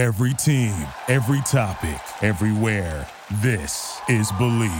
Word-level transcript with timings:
Every 0.00 0.32
team, 0.32 0.72
every 1.08 1.42
topic, 1.42 2.00
everywhere. 2.22 3.06
This 3.42 4.00
is 4.08 4.32
Believe. 4.38 4.70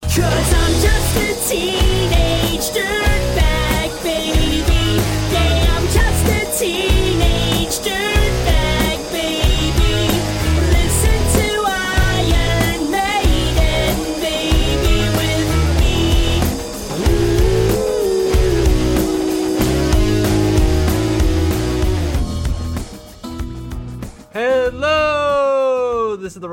Cause 0.00 0.54
I'm 0.54 0.72
just 0.80 1.50
a 1.50 1.54
teenage 1.54 1.83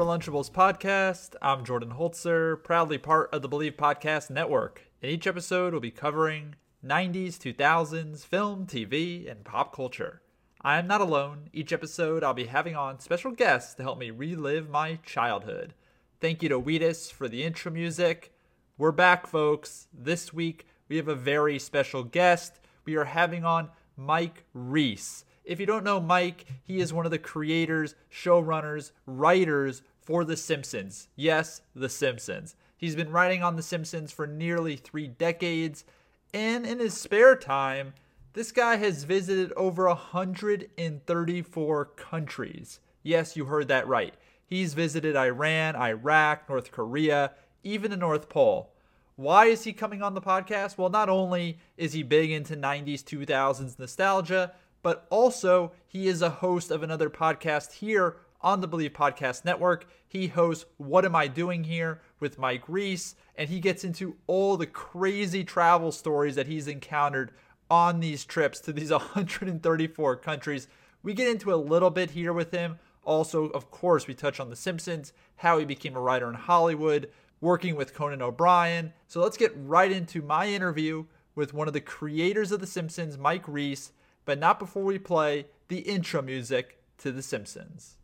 Relunchables 0.01 0.49
podcast. 0.49 1.35
I'm 1.43 1.63
Jordan 1.63 1.91
Holzer, 1.91 2.63
proudly 2.63 2.97
part 2.97 3.29
of 3.31 3.43
the 3.43 3.47
Believe 3.47 3.77
Podcast 3.77 4.31
Network. 4.31 4.81
In 4.99 5.11
each 5.11 5.27
episode, 5.27 5.73
we'll 5.73 5.79
be 5.79 5.91
covering 5.91 6.55
90s, 6.83 7.37
2000s, 7.37 8.25
film, 8.25 8.65
TV, 8.65 9.29
and 9.29 9.43
pop 9.43 9.75
culture. 9.75 10.23
I 10.59 10.79
am 10.79 10.87
not 10.87 11.01
alone. 11.01 11.49
Each 11.53 11.71
episode, 11.71 12.23
I'll 12.23 12.33
be 12.33 12.45
having 12.45 12.75
on 12.75 12.99
special 12.99 13.29
guests 13.29 13.75
to 13.75 13.83
help 13.83 13.99
me 13.99 14.09
relive 14.09 14.71
my 14.71 14.95
childhood. 15.05 15.75
Thank 16.19 16.41
you 16.41 16.49
to 16.49 16.57
Wheatus 16.59 17.11
for 17.11 17.27
the 17.27 17.43
intro 17.43 17.71
music. 17.71 18.33
We're 18.79 18.91
back, 18.91 19.27
folks. 19.27 19.85
This 19.93 20.33
week, 20.33 20.65
we 20.89 20.97
have 20.97 21.09
a 21.09 21.15
very 21.15 21.59
special 21.59 22.03
guest. 22.03 22.59
We 22.85 22.95
are 22.95 23.05
having 23.05 23.45
on 23.45 23.69
Mike 23.95 24.45
Reiss. 24.55 25.25
If 25.43 25.59
you 25.59 25.65
don't 25.65 25.83
know 25.83 25.99
Mike, 25.99 26.45
he 26.63 26.79
is 26.79 26.93
one 26.93 27.05
of 27.05 27.11
the 27.11 27.19
creators, 27.19 27.95
showrunners, 28.11 28.91
writers 29.05 29.81
for 30.11 30.25
The 30.25 30.35
Simpsons. 30.35 31.07
Yes, 31.15 31.61
The 31.73 31.87
Simpsons. 31.87 32.57
He's 32.75 32.97
been 32.97 33.13
writing 33.13 33.43
on 33.43 33.55
The 33.55 33.63
Simpsons 33.63 34.11
for 34.11 34.27
nearly 34.27 34.75
three 34.75 35.07
decades, 35.07 35.85
and 36.33 36.65
in 36.65 36.79
his 36.79 36.93
spare 36.93 37.37
time, 37.37 37.93
this 38.33 38.51
guy 38.51 38.75
has 38.75 39.05
visited 39.05 39.53
over 39.53 39.87
134 39.87 41.85
countries. 41.85 42.81
Yes, 43.03 43.37
you 43.37 43.45
heard 43.45 43.69
that 43.69 43.87
right. 43.87 44.13
He's 44.45 44.73
visited 44.73 45.15
Iran, 45.15 45.77
Iraq, 45.77 46.49
North 46.49 46.73
Korea, 46.73 47.31
even 47.63 47.91
the 47.91 47.95
North 47.95 48.27
Pole. 48.27 48.73
Why 49.15 49.45
is 49.45 49.63
he 49.63 49.71
coming 49.71 50.03
on 50.03 50.13
the 50.13 50.21
podcast? 50.21 50.77
Well, 50.77 50.89
not 50.89 51.07
only 51.07 51.57
is 51.77 51.93
he 51.93 52.03
big 52.03 52.31
into 52.31 52.57
90s, 52.57 53.01
2000s 53.01 53.79
nostalgia, 53.79 54.51
but 54.83 55.07
also 55.09 55.71
he 55.87 56.09
is 56.09 56.21
a 56.21 56.29
host 56.29 56.69
of 56.69 56.83
another 56.83 57.09
podcast 57.09 57.71
here 57.71 58.17
on 58.43 58.61
the 58.61 58.67
Believe 58.67 58.93
Podcast 58.93 59.45
Network. 59.45 59.87
He 60.07 60.27
hosts 60.27 60.65
What 60.77 61.05
Am 61.05 61.15
I 61.15 61.27
Doing 61.27 61.63
Here 61.63 62.01
with 62.19 62.39
Mike 62.39 62.63
Reiss, 62.67 63.15
and 63.35 63.49
he 63.49 63.59
gets 63.59 63.83
into 63.83 64.17
all 64.27 64.57
the 64.57 64.67
crazy 64.67 65.43
travel 65.43 65.91
stories 65.91 66.35
that 66.35 66.47
he's 66.47 66.67
encountered 66.67 67.31
on 67.69 67.99
these 67.99 68.25
trips 68.25 68.59
to 68.61 68.73
these 68.73 68.91
134 68.91 70.15
countries. 70.17 70.67
We 71.03 71.13
get 71.13 71.29
into 71.29 71.53
a 71.53 71.55
little 71.55 71.89
bit 71.89 72.11
here 72.11 72.33
with 72.33 72.51
him. 72.51 72.79
Also, 73.03 73.45
of 73.49 73.71
course, 73.71 74.07
we 74.07 74.13
touch 74.13 74.39
on 74.39 74.49
The 74.49 74.55
Simpsons, 74.55 75.13
how 75.37 75.57
he 75.57 75.65
became 75.65 75.95
a 75.95 76.01
writer 76.01 76.29
in 76.29 76.35
Hollywood, 76.35 77.09
working 77.39 77.75
with 77.75 77.95
Conan 77.95 78.21
O'Brien. 78.21 78.93
So 79.07 79.21
let's 79.21 79.37
get 79.37 79.53
right 79.55 79.91
into 79.91 80.21
my 80.21 80.47
interview 80.47 81.05
with 81.33 81.53
one 81.53 81.67
of 81.67 81.73
the 81.73 81.81
creators 81.81 82.51
of 82.51 82.59
The 82.59 82.67
Simpsons, 82.67 83.17
Mike 83.17 83.47
Reiss, 83.47 83.91
but 84.25 84.37
not 84.37 84.59
before 84.59 84.83
we 84.83 84.99
play 84.99 85.47
the 85.67 85.79
intro 85.79 86.21
music 86.21 86.79
to 86.99 87.11
The 87.11 87.23
Simpsons. 87.23 87.97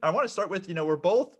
I 0.00 0.10
want 0.10 0.24
to 0.24 0.32
start 0.32 0.48
with, 0.48 0.68
you 0.68 0.74
know, 0.74 0.86
we're 0.86 0.96
both, 0.96 1.36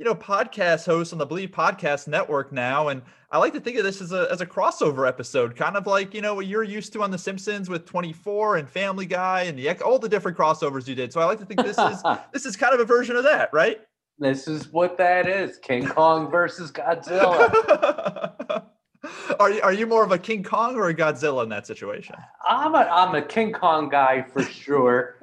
you 0.00 0.06
know, 0.06 0.14
podcast 0.14 0.86
hosts 0.86 1.12
on 1.12 1.18
the 1.18 1.26
Believe 1.26 1.50
Podcast 1.50 2.08
Network 2.08 2.52
now, 2.52 2.88
and 2.88 3.02
I 3.30 3.36
like 3.36 3.52
to 3.52 3.60
think 3.60 3.76
of 3.76 3.84
this 3.84 4.00
as 4.00 4.12
a 4.12 4.28
as 4.30 4.40
a 4.40 4.46
crossover 4.46 5.06
episode, 5.06 5.54
kind 5.54 5.76
of 5.76 5.86
like 5.86 6.14
you 6.14 6.22
know 6.22 6.34
what 6.34 6.46
you're 6.46 6.64
used 6.64 6.94
to 6.94 7.02
on 7.02 7.10
The 7.10 7.18
Simpsons 7.18 7.68
with 7.68 7.84
24 7.84 8.56
and 8.56 8.66
Family 8.66 9.04
Guy 9.04 9.42
and 9.42 9.58
the 9.58 9.70
all 9.82 9.98
the 9.98 10.08
different 10.08 10.38
crossovers 10.38 10.88
you 10.88 10.94
did. 10.94 11.12
So 11.12 11.20
I 11.20 11.26
like 11.26 11.38
to 11.40 11.44
think 11.44 11.62
this 11.62 11.76
is 11.76 12.02
this 12.32 12.46
is 12.46 12.56
kind 12.56 12.72
of 12.72 12.80
a 12.80 12.84
version 12.86 13.14
of 13.14 13.24
that, 13.24 13.50
right? 13.52 13.82
This 14.18 14.48
is 14.48 14.72
what 14.72 14.96
that 14.96 15.28
is 15.28 15.58
King 15.58 15.86
Kong 15.86 16.30
versus 16.30 16.72
Godzilla. 16.72 18.64
are 19.38 19.50
you 19.50 19.60
are 19.60 19.72
you 19.74 19.86
more 19.86 20.02
of 20.02 20.12
a 20.12 20.18
King 20.18 20.42
Kong 20.42 20.76
or 20.76 20.88
a 20.88 20.94
Godzilla 20.94 21.42
in 21.42 21.50
that 21.50 21.66
situation? 21.66 22.16
I'm 22.48 22.74
a, 22.74 22.88
I'm 22.90 23.14
a 23.14 23.20
King 23.20 23.52
Kong 23.52 23.90
guy 23.90 24.22
for 24.22 24.42
sure. 24.44 25.19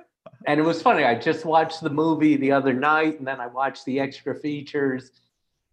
And 0.47 0.59
it 0.59 0.63
was 0.63 0.81
funny. 0.81 1.03
I 1.03 1.13
just 1.15 1.43
watched 1.45 1.81
the 1.81 1.89
movie 1.89 2.37
the 2.37 2.51
other 2.53 2.73
night, 2.73 3.19
and 3.19 3.27
then 3.27 3.39
I 3.41 3.47
watched 3.47 3.83
the 3.85 3.99
extra 3.99 4.33
features 4.33 5.11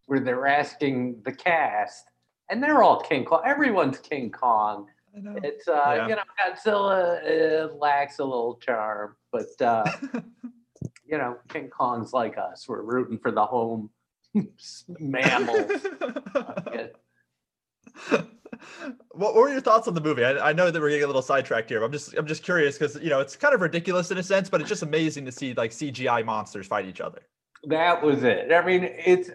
where 0.07 0.19
they're 0.21 0.47
asking 0.49 1.23
the 1.25 1.33
cast, 1.33 2.05
and 2.51 2.63
they're 2.63 2.83
all 2.83 3.01
King 3.01 3.25
Kong. 3.25 3.41
Everyone's 3.47 3.99
King 3.99 4.31
Kong. 4.31 4.89
I 5.17 5.21
know. 5.21 5.37
It's 5.45 5.69
uh, 5.69 5.95
Yeah. 5.97 6.09
you 6.09 6.17
know, 6.17 6.23
Godzilla 6.39 7.71
uh, 7.71 7.75
lacks 7.77 8.19
a 8.19 8.25
little 8.25 8.57
charm, 8.57 9.15
but 9.31 9.47
uh, 9.63 9.89
you 11.07 11.19
know, 11.19 11.39
King 11.49 11.69
Kong's 11.71 12.13
like 12.13 12.37
us. 12.37 12.69
We're 12.69 12.83
rooting 12.83 13.19
for 13.19 13.31
the 13.31 13.47
home 13.47 13.91
mammal. 14.99 15.69
What 19.15 19.35
were 19.35 19.49
your 19.49 19.61
thoughts 19.61 19.87
on 19.89 19.95
the 19.95 20.01
movie? 20.01 20.25
I, 20.25 20.51
I 20.51 20.53
know 20.53 20.71
that 20.71 20.81
we're 20.81 20.89
getting 20.89 21.05
a 21.05 21.07
little 21.07 21.23
sidetracked 21.23 21.69
here, 21.69 21.81
but 21.81 21.87
I'm 21.87 21.93
just 21.93 22.15
I'm 22.15 22.27
just 22.27 22.43
curious 22.43 22.79
because 22.79 22.97
you 23.03 23.11
know 23.11 23.21
it's 23.21 23.37
kind 23.37 23.55
of 23.55 23.61
ridiculous 23.61 24.11
in 24.11 24.19
a 24.19 24.23
sense, 24.23 24.49
but 24.49 24.61
it's 24.61 24.69
just 24.69 24.83
amazing 24.83 25.25
to 25.27 25.33
see 25.33 25.55
like 25.55 25.71
CGI 25.71 26.25
monsters 26.25 26.67
fight 26.67 26.87
each 26.87 27.01
other. 27.01 27.23
That 27.65 28.03
was 28.03 28.25
it. 28.25 28.53
I 28.53 28.65
mean, 28.65 28.85
it's 28.85 29.31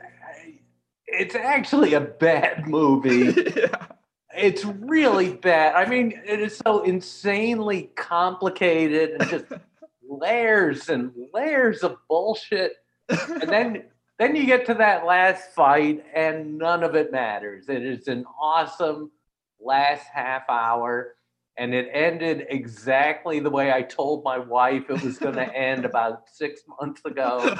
it's 1.07 1.35
actually 1.35 1.93
a 1.93 2.01
bad 2.01 2.67
movie. 2.67 3.33
yeah. 3.55 3.87
It's 4.35 4.63
really 4.63 5.33
bad. 5.33 5.75
I 5.75 5.89
mean, 5.89 6.21
it 6.25 6.39
is 6.39 6.59
so 6.65 6.83
insanely 6.83 7.89
complicated 7.95 9.19
and 9.19 9.29
just 9.29 9.45
layers 10.07 10.89
and 10.89 11.11
layers 11.33 11.83
of 11.83 11.97
bullshit. 12.07 12.73
And 13.09 13.49
then 13.49 13.83
then 14.19 14.35
you 14.35 14.45
get 14.45 14.65
to 14.67 14.73
that 14.75 15.05
last 15.05 15.53
fight 15.55 16.03
and 16.13 16.57
none 16.57 16.83
of 16.83 16.93
it 16.95 17.11
matters. 17.11 17.69
It 17.69 17.83
is 17.83 18.07
an 18.07 18.25
awesome 18.39 19.11
last 19.61 20.07
half 20.13 20.43
hour 20.49 21.15
and 21.57 21.73
it 21.73 21.89
ended 21.91 22.45
exactly 22.49 23.39
the 23.39 23.49
way 23.49 23.71
I 23.71 23.81
told 23.81 24.23
my 24.23 24.37
wife 24.37 24.89
it 24.89 25.03
was 25.03 25.17
going 25.17 25.35
to 25.45 25.55
end 25.55 25.85
about 25.85 26.29
6 26.29 26.61
months 26.79 27.01
ago 27.05 27.55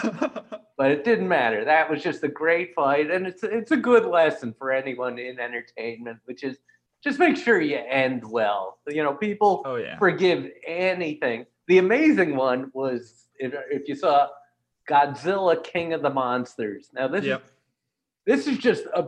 but 0.79 0.91
it 0.91 1.03
didn't 1.03 1.27
matter. 1.27 1.65
That 1.65 1.89
was 1.89 2.01
just 2.01 2.23
a 2.23 2.29
great 2.29 2.73
fight, 2.73 3.11
and 3.11 3.27
it's 3.27 3.43
it's 3.43 3.71
a 3.71 3.77
good 3.77 4.05
lesson 4.05 4.55
for 4.57 4.71
anyone 4.71 5.19
in 5.19 5.37
entertainment, 5.37 6.19
which 6.23 6.41
is 6.41 6.57
just 7.03 7.19
make 7.19 7.35
sure 7.35 7.59
you 7.59 7.75
end 7.75 8.23
well. 8.23 8.79
You 8.87 9.03
know, 9.03 9.13
people 9.13 9.61
oh 9.65 9.75
yeah. 9.75 9.99
forgive 9.99 10.49
anything. 10.65 11.45
The 11.67 11.79
amazing 11.79 12.37
one 12.37 12.71
was 12.73 13.27
if, 13.37 13.53
if 13.69 13.89
you 13.89 13.95
saw 13.95 14.29
Godzilla 14.89 15.61
King 15.61 15.91
of 15.91 16.01
the 16.01 16.09
Monsters. 16.09 16.89
Now 16.93 17.09
this 17.09 17.25
Yep. 17.25 17.43
is 17.43 17.51
this 18.25 18.47
is 18.47 18.57
just 18.57 18.85
a 18.95 19.07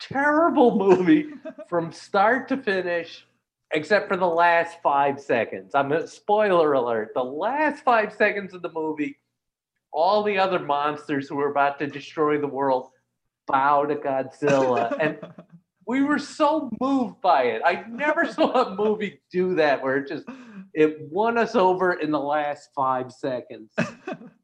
terrible 0.00 0.76
movie 0.76 1.26
from 1.68 1.92
start 1.92 2.48
to 2.48 2.56
finish, 2.56 3.26
except 3.72 4.08
for 4.08 4.16
the 4.16 4.26
last 4.26 4.78
five 4.82 5.20
seconds. 5.20 5.74
I'm 5.74 5.92
a 5.92 6.06
spoiler 6.06 6.72
alert. 6.72 7.12
The 7.14 7.24
last 7.24 7.84
five 7.84 8.12
seconds 8.12 8.54
of 8.54 8.62
the 8.62 8.72
movie, 8.72 9.18
all 9.92 10.22
the 10.22 10.38
other 10.38 10.58
monsters 10.58 11.28
who 11.28 11.36
were 11.36 11.50
about 11.50 11.78
to 11.80 11.86
destroy 11.86 12.40
the 12.40 12.46
world 12.46 12.90
bow 13.46 13.84
to 13.86 13.96
Godzilla. 13.96 14.96
and 15.00 15.18
we 15.86 16.02
were 16.02 16.18
so 16.18 16.70
moved 16.80 17.20
by 17.20 17.44
it. 17.44 17.62
I 17.64 17.84
never 17.88 18.30
saw 18.30 18.64
a 18.64 18.74
movie 18.74 19.20
do 19.30 19.54
that 19.54 19.82
where 19.82 19.98
it 19.98 20.08
just 20.08 20.24
it 20.74 21.00
won 21.10 21.38
us 21.38 21.54
over 21.54 21.94
in 21.94 22.10
the 22.10 22.20
last 22.20 22.68
five 22.74 23.10
seconds. 23.12 23.72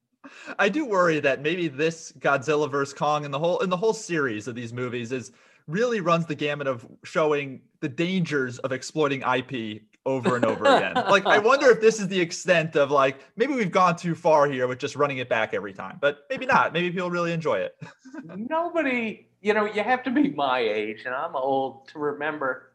I 0.58 0.68
do 0.68 0.84
worry 0.84 1.20
that 1.20 1.42
maybe 1.42 1.68
this 1.68 2.12
Godzilla 2.18 2.70
vs 2.70 2.94
Kong 2.94 3.24
and 3.24 3.32
the 3.32 3.38
whole 3.38 3.60
and 3.60 3.70
the 3.70 3.76
whole 3.76 3.92
series 3.92 4.48
of 4.48 4.54
these 4.54 4.72
movies 4.72 5.12
is 5.12 5.32
really 5.68 6.00
runs 6.00 6.26
the 6.26 6.34
gamut 6.34 6.66
of 6.66 6.86
showing 7.04 7.60
the 7.80 7.88
dangers 7.88 8.58
of 8.60 8.72
exploiting 8.72 9.22
IP 9.22 9.82
over 10.04 10.36
and 10.36 10.44
over 10.44 10.64
again. 10.64 10.94
like 11.08 11.26
I 11.26 11.38
wonder 11.38 11.70
if 11.70 11.80
this 11.80 12.00
is 12.00 12.08
the 12.08 12.20
extent 12.20 12.76
of 12.76 12.90
like 12.90 13.20
maybe 13.36 13.54
we've 13.54 13.70
gone 13.70 13.96
too 13.96 14.14
far 14.14 14.48
here 14.48 14.66
with 14.66 14.78
just 14.78 14.96
running 14.96 15.18
it 15.18 15.28
back 15.28 15.54
every 15.54 15.72
time, 15.72 15.98
but 16.00 16.24
maybe 16.30 16.46
not. 16.46 16.72
Maybe 16.72 16.90
people 16.90 17.10
really 17.10 17.32
enjoy 17.32 17.58
it. 17.58 17.76
Nobody, 18.24 19.28
you 19.40 19.54
know, 19.54 19.64
you 19.64 19.82
have 19.82 20.02
to 20.04 20.10
be 20.10 20.30
my 20.30 20.60
age, 20.60 21.02
and 21.04 21.14
I'm 21.14 21.36
old 21.36 21.88
to 21.88 21.98
remember 21.98 22.72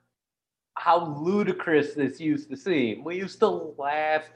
how 0.76 1.18
ludicrous 1.18 1.94
this 1.94 2.20
used 2.20 2.50
to 2.50 2.58
seem. 2.58 3.04
We 3.04 3.18
used 3.18 3.40
to 3.40 3.48
laugh 3.48 4.30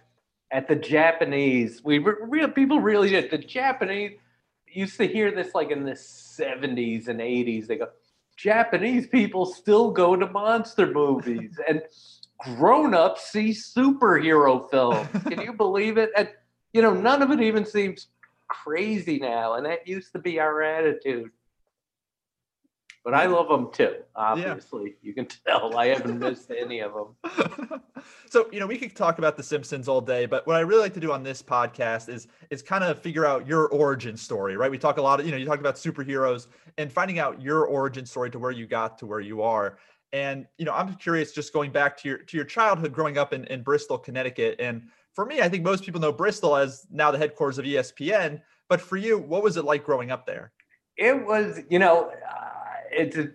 at 0.51 0.67
the 0.67 0.75
Japanese. 0.75 1.83
We 1.83 1.99
real 1.99 2.49
people 2.49 2.79
really 2.79 3.09
did. 3.09 3.31
The 3.31 3.37
Japanese 3.37 4.17
used 4.67 4.97
to 4.97 5.07
hear 5.07 5.31
this 5.31 5.53
like 5.55 5.71
in 5.71 5.83
the 5.83 5.93
70s 5.93 7.07
and 7.07 7.19
80s. 7.19 7.67
They 7.67 7.77
go, 7.77 7.87
Japanese 8.37 9.07
people 9.07 9.45
still 9.45 9.91
go 9.91 10.15
to 10.15 10.27
monster 10.27 10.87
movies 10.87 11.59
and 11.67 11.81
grown-ups 12.39 13.31
see 13.31 13.49
superhero 13.49 14.69
films. 14.69 15.07
Can 15.27 15.41
you 15.41 15.53
believe 15.53 15.97
it? 15.97 16.09
And 16.17 16.29
you 16.73 16.81
know, 16.81 16.93
none 16.93 17.21
of 17.21 17.31
it 17.31 17.41
even 17.41 17.65
seems 17.65 18.07
crazy 18.47 19.19
now, 19.19 19.53
and 19.53 19.65
that 19.65 19.87
used 19.87 20.13
to 20.13 20.19
be 20.19 20.39
our 20.39 20.61
attitude. 20.61 21.31
But 23.03 23.15
I 23.15 23.25
love 23.25 23.49
them 23.49 23.71
too. 23.71 23.95
Obviously, 24.15 24.95
you 25.01 25.13
can 25.13 25.25
tell. 25.25 25.75
I 25.75 25.87
haven't 25.87 26.19
missed 26.19 26.51
any 26.57 26.81
of 26.81 26.93
them. 26.93 27.81
so 28.29 28.47
you 28.51 28.59
know 28.59 28.67
we 28.67 28.77
could 28.77 28.95
talk 28.95 29.17
about 29.17 29.37
the 29.37 29.43
simpsons 29.43 29.87
all 29.87 30.01
day 30.01 30.25
but 30.25 30.45
what 30.47 30.55
i 30.55 30.61
really 30.61 30.81
like 30.81 30.93
to 30.93 30.99
do 30.99 31.11
on 31.11 31.21
this 31.21 31.41
podcast 31.41 32.09
is 32.09 32.27
is 32.49 32.61
kind 32.61 32.83
of 32.83 32.99
figure 32.99 33.25
out 33.25 33.45
your 33.47 33.67
origin 33.69 34.17
story 34.17 34.57
right? 34.57 34.71
We 34.71 34.77
talk 34.77 34.97
a 34.97 35.01
lot 35.01 35.19
of 35.19 35.25
you 35.25 35.31
know 35.31 35.37
you 35.37 35.45
talk 35.45 35.59
about 35.59 35.75
superheroes 35.75 36.47
and 36.77 36.91
finding 36.91 37.19
out 37.19 37.41
your 37.41 37.65
origin 37.65 38.05
story 38.05 38.29
to 38.31 38.39
where 38.39 38.51
you 38.51 38.65
got 38.65 38.97
to 38.99 39.05
where 39.05 39.19
you 39.19 39.41
are. 39.41 39.77
And 40.13 40.45
you 40.57 40.65
know 40.65 40.73
i'm 40.73 40.95
curious 40.95 41.31
just 41.31 41.53
going 41.53 41.71
back 41.71 41.97
to 41.97 42.07
your 42.09 42.17
to 42.19 42.37
your 42.37 42.45
childhood 42.45 42.93
growing 42.93 43.17
up 43.17 43.33
in, 43.33 43.45
in 43.45 43.63
bristol 43.63 43.97
connecticut 43.97 44.57
and 44.59 44.83
for 45.13 45.25
me 45.25 45.41
i 45.41 45.47
think 45.47 45.63
most 45.63 45.83
people 45.85 46.01
know 46.01 46.11
bristol 46.11 46.55
as 46.55 46.85
now 46.91 47.11
the 47.11 47.17
headquarters 47.17 47.57
of 47.57 47.65
espn 47.65 48.41
but 48.67 48.81
for 48.81 48.97
you 48.97 49.17
what 49.17 49.43
was 49.43 49.57
it 49.57 49.65
like 49.65 49.83
growing 49.83 50.11
up 50.11 50.25
there? 50.25 50.51
It 50.97 51.25
was, 51.25 51.59
you 51.69 51.79
know, 51.79 52.11
it's 52.91 53.17
a 53.17 53.29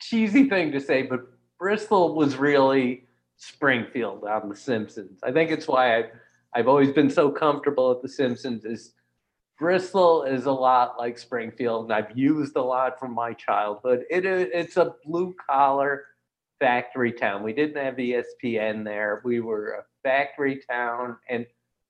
cheesy 0.00 0.48
thing 0.48 0.72
to 0.72 0.80
say, 0.80 1.02
but 1.02 1.20
Bristol 1.58 2.14
was 2.14 2.36
really 2.36 3.06
Springfield 3.36 4.24
on 4.24 4.48
The 4.48 4.56
Simpsons. 4.56 5.20
I 5.22 5.32
think 5.32 5.50
it's 5.50 5.68
why 5.68 5.98
I've, 5.98 6.10
I've 6.54 6.68
always 6.68 6.92
been 6.92 7.10
so 7.10 7.30
comfortable 7.30 7.90
at 7.90 8.02
The 8.02 8.08
Simpsons. 8.08 8.64
Is 8.64 8.94
Bristol 9.58 10.24
is 10.24 10.46
a 10.46 10.52
lot 10.52 10.98
like 10.98 11.18
Springfield, 11.18 11.84
and 11.84 11.92
I've 11.92 12.16
used 12.16 12.56
a 12.56 12.62
lot 12.62 12.98
from 12.98 13.14
my 13.14 13.34
childhood. 13.34 14.04
It 14.10 14.24
it's 14.24 14.78
a 14.78 14.94
blue 15.04 15.34
collar 15.48 16.06
factory 16.58 17.12
town. 17.12 17.42
We 17.42 17.52
didn't 17.52 17.82
have 17.82 17.96
ESPN 17.96 18.84
there. 18.84 19.20
We 19.24 19.40
were 19.40 19.80
a 19.80 19.84
factory 20.02 20.62
town, 20.70 21.16
and 21.28 21.46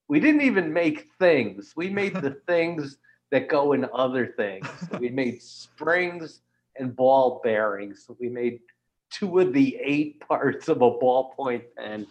we 0.08 0.18
didn't 0.18 0.42
even 0.42 0.72
make 0.72 1.08
things. 1.20 1.72
We 1.76 1.90
made 1.90 2.14
the 2.14 2.30
things 2.46 2.98
that 3.30 3.48
go 3.48 3.72
in 3.72 3.86
other 3.94 4.26
things. 4.26 4.66
We 4.98 5.08
made 5.08 5.40
springs 5.40 6.40
and 6.76 6.94
ball 6.94 7.40
bearings. 7.42 8.06
We 8.18 8.28
made 8.28 8.60
two 9.10 9.38
of 9.40 9.52
the 9.52 9.78
eight 9.82 10.20
parts 10.28 10.68
of 10.68 10.82
a 10.82 10.90
ballpoint 10.90 11.64
pen, 11.76 12.06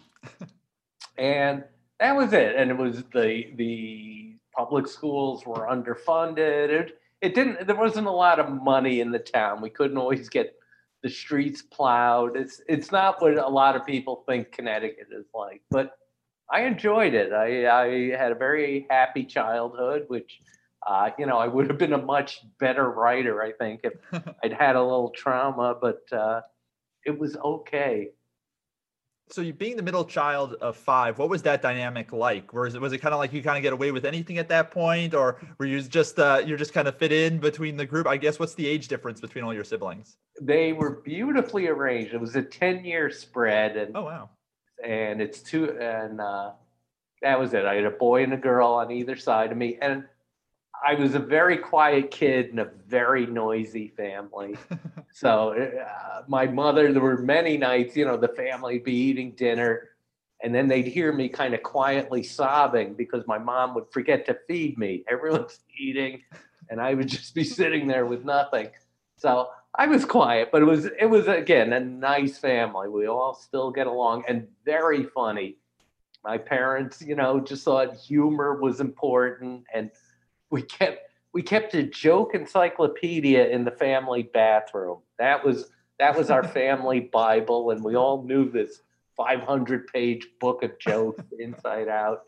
and 1.18 1.64
that 1.98 2.16
was 2.16 2.32
it. 2.32 2.56
And 2.56 2.70
it 2.70 2.76
was 2.76 3.02
the 3.12 3.52
the 3.56 4.36
public 4.56 4.86
schools 4.86 5.46
were 5.46 5.66
underfunded. 5.68 6.70
It, 6.70 6.98
it 7.20 7.34
didn't. 7.34 7.66
There 7.66 7.76
wasn't 7.76 8.06
a 8.06 8.12
lot 8.12 8.38
of 8.38 8.50
money 8.50 9.00
in 9.00 9.10
the 9.10 9.18
town. 9.18 9.60
We 9.60 9.70
couldn't 9.70 9.98
always 9.98 10.28
get 10.28 10.56
the 11.02 11.10
streets 11.10 11.62
plowed. 11.62 12.36
It's 12.36 12.60
it's 12.68 12.92
not 12.92 13.20
what 13.20 13.38
a 13.38 13.48
lot 13.48 13.76
of 13.76 13.86
people 13.86 14.24
think 14.26 14.52
Connecticut 14.52 15.08
is 15.10 15.26
like, 15.34 15.62
but 15.70 15.96
I 16.50 16.62
enjoyed 16.62 17.14
it. 17.14 17.32
I, 17.32 17.66
I 17.68 18.16
had 18.16 18.32
a 18.32 18.34
very 18.34 18.86
happy 18.90 19.24
childhood, 19.24 20.04
which, 20.08 20.40
uh, 20.86 21.10
you 21.18 21.26
know, 21.26 21.38
I 21.38 21.46
would 21.46 21.68
have 21.68 21.78
been 21.78 21.92
a 21.92 22.02
much 22.02 22.40
better 22.58 22.88
writer, 22.90 23.42
I 23.42 23.52
think, 23.52 23.80
if 23.84 23.92
I'd 24.42 24.52
had 24.52 24.76
a 24.76 24.82
little 24.82 25.10
trauma, 25.10 25.76
but 25.80 26.02
uh, 26.12 26.40
it 27.04 27.18
was 27.18 27.36
okay. 27.36 28.10
so 29.30 29.40
you 29.42 29.52
being 29.52 29.76
the 29.76 29.82
middle 29.82 30.04
child 30.04 30.54
of 30.60 30.76
five 30.76 31.18
what 31.18 31.28
was 31.28 31.42
that 31.42 31.62
dynamic 31.62 32.12
like 32.12 32.52
was 32.52 32.74
it 32.74 32.80
was 32.80 32.92
it 32.92 32.98
kind 32.98 33.14
of 33.14 33.20
like 33.20 33.32
you 33.32 33.42
kind 33.42 33.56
of 33.56 33.62
get 33.62 33.72
away 33.72 33.92
with 33.92 34.04
anything 34.04 34.38
at 34.38 34.48
that 34.48 34.72
point 34.72 35.14
or 35.14 35.40
were 35.58 35.66
you 35.66 35.80
just 35.82 36.18
uh 36.18 36.42
you're 36.44 36.58
just 36.58 36.72
kind 36.72 36.88
of 36.88 36.96
fit 36.96 37.12
in 37.12 37.38
between 37.38 37.76
the 37.76 37.86
group 37.86 38.06
i 38.08 38.16
guess 38.16 38.40
what's 38.40 38.54
the 38.54 38.66
age 38.66 38.88
difference 38.88 39.20
between 39.20 39.44
all 39.44 39.54
your 39.54 39.64
siblings 39.64 40.16
They 40.40 40.72
were 40.72 41.02
beautifully 41.04 41.68
arranged. 41.68 42.12
It 42.12 42.20
was 42.20 42.34
a 42.34 42.42
10 42.42 42.84
year 42.84 43.08
spread, 43.10 43.76
and, 43.76 43.96
oh 43.96 44.02
wow 44.04 44.30
and 44.82 45.20
it's 45.20 45.40
two, 45.42 45.78
and 45.78 46.20
uh, 46.20 46.50
that 47.22 47.38
was 47.38 47.52
it. 47.54 47.64
I 47.64 47.74
had 47.74 47.84
a 47.84 47.90
boy 47.90 48.22
and 48.24 48.32
a 48.32 48.36
girl 48.36 48.68
on 48.68 48.90
either 48.90 49.16
side 49.16 49.52
of 49.52 49.58
me. 49.58 49.78
And 49.80 50.04
I 50.84 50.94
was 50.94 51.14
a 51.14 51.18
very 51.18 51.58
quiet 51.58 52.10
kid 52.10 52.46
in 52.46 52.58
a 52.58 52.64
very 52.86 53.26
noisy 53.26 53.88
family. 53.88 54.56
So 55.12 55.50
uh, 55.50 56.22
my 56.28 56.46
mother, 56.46 56.92
there 56.92 57.02
were 57.02 57.18
many 57.18 57.58
nights, 57.58 57.96
you 57.96 58.04
know, 58.04 58.16
the 58.16 58.28
family 58.28 58.78
be 58.78 58.94
eating 58.94 59.32
dinner, 59.32 59.90
and 60.40 60.54
then 60.54 60.68
they'd 60.68 60.86
hear 60.86 61.12
me 61.12 61.28
kind 61.28 61.52
of 61.52 61.64
quietly 61.64 62.22
sobbing 62.22 62.94
because 62.94 63.26
my 63.26 63.36
mom 63.36 63.74
would 63.74 63.90
forget 63.90 64.24
to 64.26 64.38
feed 64.46 64.78
me. 64.78 65.04
Everyone's 65.08 65.58
eating, 65.76 66.22
and 66.70 66.80
I 66.80 66.94
would 66.94 67.08
just 67.08 67.34
be 67.34 67.42
sitting 67.42 67.88
there 67.88 68.06
with 68.06 68.24
nothing. 68.24 68.68
So 69.16 69.50
I 69.74 69.88
was 69.88 70.04
quiet, 70.04 70.50
but 70.52 70.62
it 70.62 70.66
was 70.66 70.86
it 70.86 71.06
was 71.06 71.26
again 71.28 71.72
a 71.72 71.80
nice 71.80 72.38
family. 72.38 72.88
We 72.88 73.06
all 73.06 73.34
still 73.34 73.70
get 73.70 73.88
along 73.88 74.24
and 74.28 74.46
very 74.64 75.04
funny. 75.04 75.56
My 76.24 76.38
parents, 76.38 77.02
you 77.02 77.16
know, 77.16 77.40
just 77.40 77.64
thought 77.64 77.96
humor 77.96 78.60
was 78.60 78.80
important, 78.80 79.64
and 79.74 79.90
we 80.52 80.62
kept 80.62 81.10
we 81.32 81.42
kept 81.42 81.74
a 81.74 81.84
joke 81.84 82.34
encyclopedia 82.34 83.48
in 83.48 83.64
the 83.64 83.70
family 83.70 84.24
bathroom. 84.24 84.98
That 85.18 85.44
was 85.44 85.70
that 85.98 86.16
was 86.16 86.30
our 86.30 86.44
family 86.44 87.00
Bible, 87.12 87.70
and 87.70 87.84
we 87.84 87.94
all 87.94 88.22
knew 88.22 88.50
this 88.50 88.82
500 89.16 89.86
page 89.88 90.26
book 90.40 90.62
of 90.62 90.78
jokes 90.78 91.22
inside 91.38 91.88
out. 91.88 92.22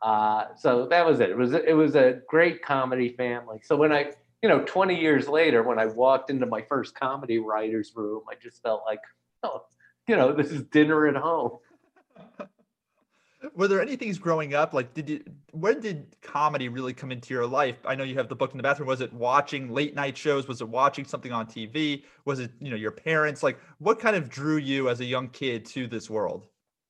Uh, 0.00 0.54
so 0.56 0.86
that 0.86 1.04
was 1.04 1.20
it. 1.20 1.30
It 1.30 1.36
was 1.36 1.52
it 1.52 1.76
was 1.76 1.94
a 1.94 2.20
great 2.28 2.62
comedy 2.62 3.10
family. 3.10 3.60
So 3.62 3.76
when 3.76 3.92
I 3.92 4.12
you 4.42 4.48
know 4.48 4.64
20 4.64 4.98
years 4.98 5.28
later, 5.28 5.62
when 5.62 5.78
I 5.78 5.86
walked 5.86 6.30
into 6.30 6.46
my 6.46 6.62
first 6.62 6.94
comedy 6.94 7.38
writers 7.38 7.92
room, 7.94 8.22
I 8.30 8.34
just 8.42 8.62
felt 8.62 8.82
like 8.86 9.00
oh 9.42 9.64
you 10.08 10.16
know 10.16 10.32
this 10.32 10.50
is 10.50 10.62
dinner 10.62 11.06
at 11.06 11.16
home. 11.16 11.58
Were 13.54 13.68
there 13.68 13.80
any 13.80 13.96
things 13.96 14.18
growing 14.18 14.54
up 14.54 14.74
like 14.74 14.92
did 14.94 15.08
you 15.08 15.24
when 15.52 15.80
did 15.80 16.06
comedy 16.22 16.68
really 16.68 16.92
come 16.92 17.10
into 17.10 17.34
your 17.34 17.46
life? 17.46 17.76
I 17.84 17.94
know 17.94 18.04
you 18.04 18.14
have 18.16 18.28
the 18.28 18.36
book 18.36 18.52
in 18.52 18.56
the 18.56 18.62
bathroom. 18.62 18.88
Was 18.88 19.00
it 19.00 19.12
watching 19.12 19.70
late 19.70 19.94
night 19.94 20.16
shows? 20.16 20.46
Was 20.46 20.60
it 20.60 20.68
watching 20.68 21.04
something 21.04 21.32
on 21.32 21.46
tv 21.46 22.04
was 22.24 22.40
it 22.40 22.50
you 22.60 22.70
know 22.70 22.76
your 22.76 22.90
parents? 22.90 23.42
Like 23.42 23.58
what 23.78 23.98
kind 23.98 24.16
of 24.16 24.28
drew 24.28 24.56
you 24.56 24.88
as 24.88 25.00
a 25.00 25.04
young 25.04 25.28
kid 25.28 25.64
to 25.66 25.86
this 25.86 26.10
world? 26.10 26.46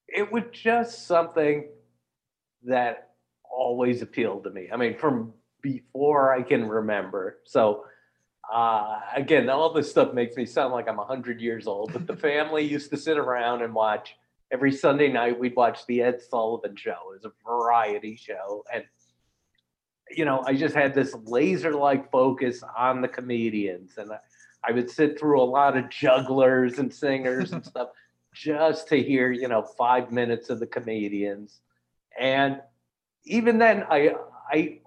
It 0.08 0.30
was 0.30 0.44
just 0.52 1.06
something 1.06 1.68
that 2.64 3.10
always 3.50 4.02
appealed 4.02 4.44
to 4.44 4.50
me. 4.50 4.68
I 4.72 4.76
mean, 4.76 4.96
from 4.96 5.32
before 5.62 6.34
I 6.34 6.42
can 6.42 6.68
remember. 6.68 7.38
So, 7.44 7.84
uh, 8.52 9.00
again, 9.14 9.48
all 9.48 9.72
this 9.72 9.90
stuff 9.90 10.14
makes 10.14 10.36
me 10.36 10.46
sound 10.46 10.72
like 10.72 10.88
I'm 10.88 10.96
100 10.96 11.40
years 11.40 11.66
old, 11.66 11.92
but 11.92 12.06
the 12.06 12.16
family 12.16 12.64
used 12.64 12.90
to 12.90 12.96
sit 12.96 13.18
around 13.18 13.62
and 13.62 13.74
watch 13.74 14.16
every 14.52 14.72
Sunday 14.72 15.08
night. 15.08 15.38
We'd 15.38 15.56
watch 15.56 15.86
The 15.86 16.02
Ed 16.02 16.20
Sullivan 16.22 16.76
Show. 16.76 17.12
It 17.12 17.22
was 17.22 17.24
a 17.24 17.32
variety 17.48 18.16
show. 18.16 18.64
And, 18.72 18.84
you 20.10 20.24
know, 20.24 20.42
I 20.46 20.54
just 20.54 20.74
had 20.74 20.94
this 20.94 21.14
laser 21.24 21.72
like 21.72 22.10
focus 22.10 22.62
on 22.76 23.00
the 23.00 23.08
comedians. 23.08 23.92
And 23.96 24.12
I, 24.12 24.18
I 24.64 24.72
would 24.72 24.90
sit 24.90 25.18
through 25.18 25.40
a 25.40 25.44
lot 25.44 25.76
of 25.76 25.88
jugglers 25.88 26.78
and 26.78 26.92
singers 26.92 27.52
and 27.52 27.64
stuff 27.66 27.90
just 28.32 28.88
to 28.88 29.02
hear, 29.02 29.32
you 29.32 29.48
know, 29.48 29.62
five 29.62 30.12
minutes 30.12 30.50
of 30.50 30.60
the 30.60 30.66
comedians. 30.66 31.60
And 32.18 32.60
even 33.24 33.58
then, 33.58 33.84
I 33.88 34.14
I 34.50 34.80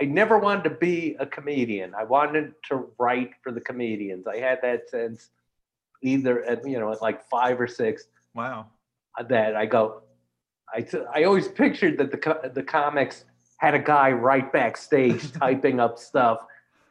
I 0.00 0.04
never 0.04 0.38
wanted 0.38 0.64
to 0.64 0.70
be 0.70 1.16
a 1.18 1.26
comedian. 1.26 1.94
I 1.94 2.04
wanted 2.04 2.54
to 2.68 2.88
write 2.98 3.30
for 3.42 3.50
the 3.50 3.60
comedians. 3.60 4.26
I 4.26 4.36
had 4.36 4.60
that 4.62 4.88
sense, 4.88 5.30
either 6.02 6.44
at 6.44 6.66
you 6.66 6.78
know 6.78 6.92
at 6.92 7.02
like 7.02 7.28
five 7.28 7.60
or 7.60 7.66
six, 7.66 8.04
wow 8.34 8.66
that 9.28 9.56
I 9.56 9.66
go. 9.66 10.02
I 10.72 10.80
t- 10.80 11.04
I 11.12 11.24
always 11.24 11.48
pictured 11.48 11.98
that 11.98 12.10
the 12.10 12.18
co- 12.18 12.50
the 12.52 12.62
comics 12.62 13.24
had 13.58 13.74
a 13.74 13.78
guy 13.78 14.10
right 14.12 14.52
backstage 14.52 15.32
typing 15.40 15.80
up 15.80 15.98
stuff, 15.98 16.44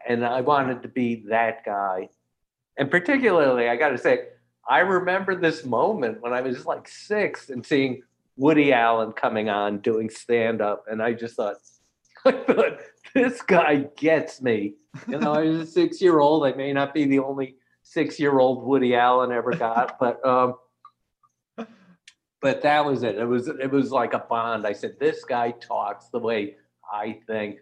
and 0.07 0.25
I 0.25 0.41
wanted 0.41 0.81
to 0.83 0.87
be 0.87 1.23
that 1.29 1.65
guy. 1.65 2.09
And 2.77 2.89
particularly, 2.89 3.67
I 3.69 3.75
got 3.75 3.89
to 3.89 3.97
say, 3.97 4.27
I 4.67 4.79
remember 4.79 5.35
this 5.35 5.65
moment 5.65 6.21
when 6.21 6.33
I 6.33 6.41
was 6.41 6.65
like 6.65 6.87
six 6.87 7.49
and 7.49 7.65
seeing 7.65 8.01
Woody 8.37 8.73
Allen 8.73 9.11
coming 9.11 9.49
on 9.49 9.79
doing 9.79 10.09
stand 10.09 10.61
up, 10.61 10.85
and 10.89 11.01
I 11.01 11.13
just 11.13 11.35
thought, 11.35 11.57
I 12.25 12.31
thought 12.31 12.79
this 13.13 13.41
guy 13.41 13.87
gets 13.97 14.41
me. 14.41 14.75
You 15.07 15.19
know, 15.19 15.33
I 15.33 15.41
was 15.41 15.59
a 15.59 15.65
six 15.65 16.01
year 16.01 16.19
old. 16.19 16.45
I 16.45 16.53
may 16.53 16.71
not 16.73 16.93
be 16.93 17.05
the 17.05 17.19
only 17.19 17.55
six 17.83 18.19
year 18.19 18.39
old 18.39 18.63
Woody 18.63 18.95
Allen 18.95 19.31
ever 19.31 19.51
got, 19.51 19.99
but 19.99 20.25
um, 20.25 20.55
but 22.43 22.61
that 22.61 22.85
was 22.85 23.03
it. 23.03 23.17
It 23.17 23.25
was 23.25 23.47
it 23.47 23.71
was 23.71 23.91
like 23.91 24.13
a 24.13 24.19
bond. 24.19 24.67
I 24.67 24.73
said, 24.73 24.99
this 24.99 25.23
guy 25.23 25.51
talks 25.51 26.09
the 26.09 26.19
way 26.19 26.57
I 26.91 27.19
think. 27.25 27.59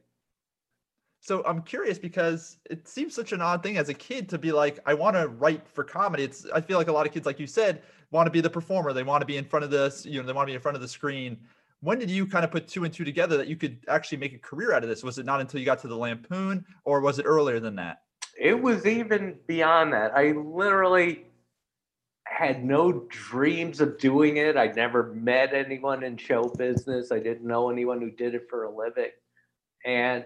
So 1.20 1.46
I'm 1.46 1.62
curious 1.62 2.00
because 2.00 2.58
it 2.68 2.88
seems 2.88 3.14
such 3.14 3.32
an 3.32 3.42
odd 3.42 3.62
thing 3.62 3.78
as 3.78 3.90
a 3.90 3.94
kid 3.94 4.28
to 4.30 4.40
be 4.40 4.52
like, 4.52 4.80
I 4.88 4.96
want 4.96 5.16
to 5.16 5.28
write 5.28 5.68
for 5.68 5.84
comedy. 5.84 6.24
It's 6.24 6.48
I 6.52 6.62
feel 6.62 6.80
like 6.80 6.88
a 6.88 6.92
lot 6.92 7.06
of 7.06 7.14
kids, 7.14 7.28
like 7.28 7.40
you 7.40 7.46
said, 7.46 7.84
want 8.10 8.26
to 8.26 8.32
be 8.32 8.42
the 8.42 8.50
performer. 8.50 8.92
They 8.92 9.04
want 9.04 9.22
to 9.22 9.28
be 9.28 9.38
in 9.38 9.46
front 9.46 9.64
of 9.64 9.70
this, 9.70 10.04
you 10.04 10.20
know, 10.20 10.26
they 10.26 10.34
want 10.34 10.48
to 10.48 10.52
be 10.52 10.56
in 10.56 10.62
front 10.62 10.76
of 10.76 10.82
the 10.82 10.88
screen. 10.88 11.38
When 11.82 12.00
did 12.00 12.10
you 12.10 12.26
kind 12.26 12.44
of 12.44 12.50
put 12.50 12.68
two 12.68 12.84
and 12.84 12.94
two 12.94 13.04
together 13.04 13.38
that 13.38 13.48
you 13.48 13.56
could 13.56 13.78
actually 13.88 14.18
make 14.18 14.34
a 14.34 14.40
career 14.40 14.74
out 14.74 14.82
of 14.82 14.90
this? 14.90 15.04
Was 15.04 15.20
it 15.20 15.26
not 15.28 15.42
until 15.42 15.60
you 15.60 15.66
got 15.66 15.80
to 15.82 15.88
the 15.88 15.96
Lampoon, 15.96 16.66
or 16.86 17.02
was 17.02 17.20
it 17.20 17.24
earlier 17.24 17.60
than 17.60 17.76
that? 17.76 18.02
It 18.40 18.60
was 18.60 18.88
even 18.88 19.38
beyond 19.46 19.94
that. 19.94 20.16
I 20.16 20.32
literally 20.32 21.26
had 22.42 22.66
no 22.66 23.06
dreams 23.10 23.82
of 23.82 24.00
doing 24.00 24.38
it. 24.38 24.58
I'd 24.58 24.76
never 24.76 25.14
met 25.14 25.54
anyone 25.54 26.04
in 26.04 26.18
show 26.18 26.44
business. 26.58 27.12
I 27.12 27.20
didn't 27.20 27.46
know 27.46 27.70
anyone 27.70 28.02
who 28.02 28.10
did 28.10 28.34
it 28.34 28.48
for 28.50 28.64
a 28.64 28.76
living. 28.76 29.12
And, 29.86 30.26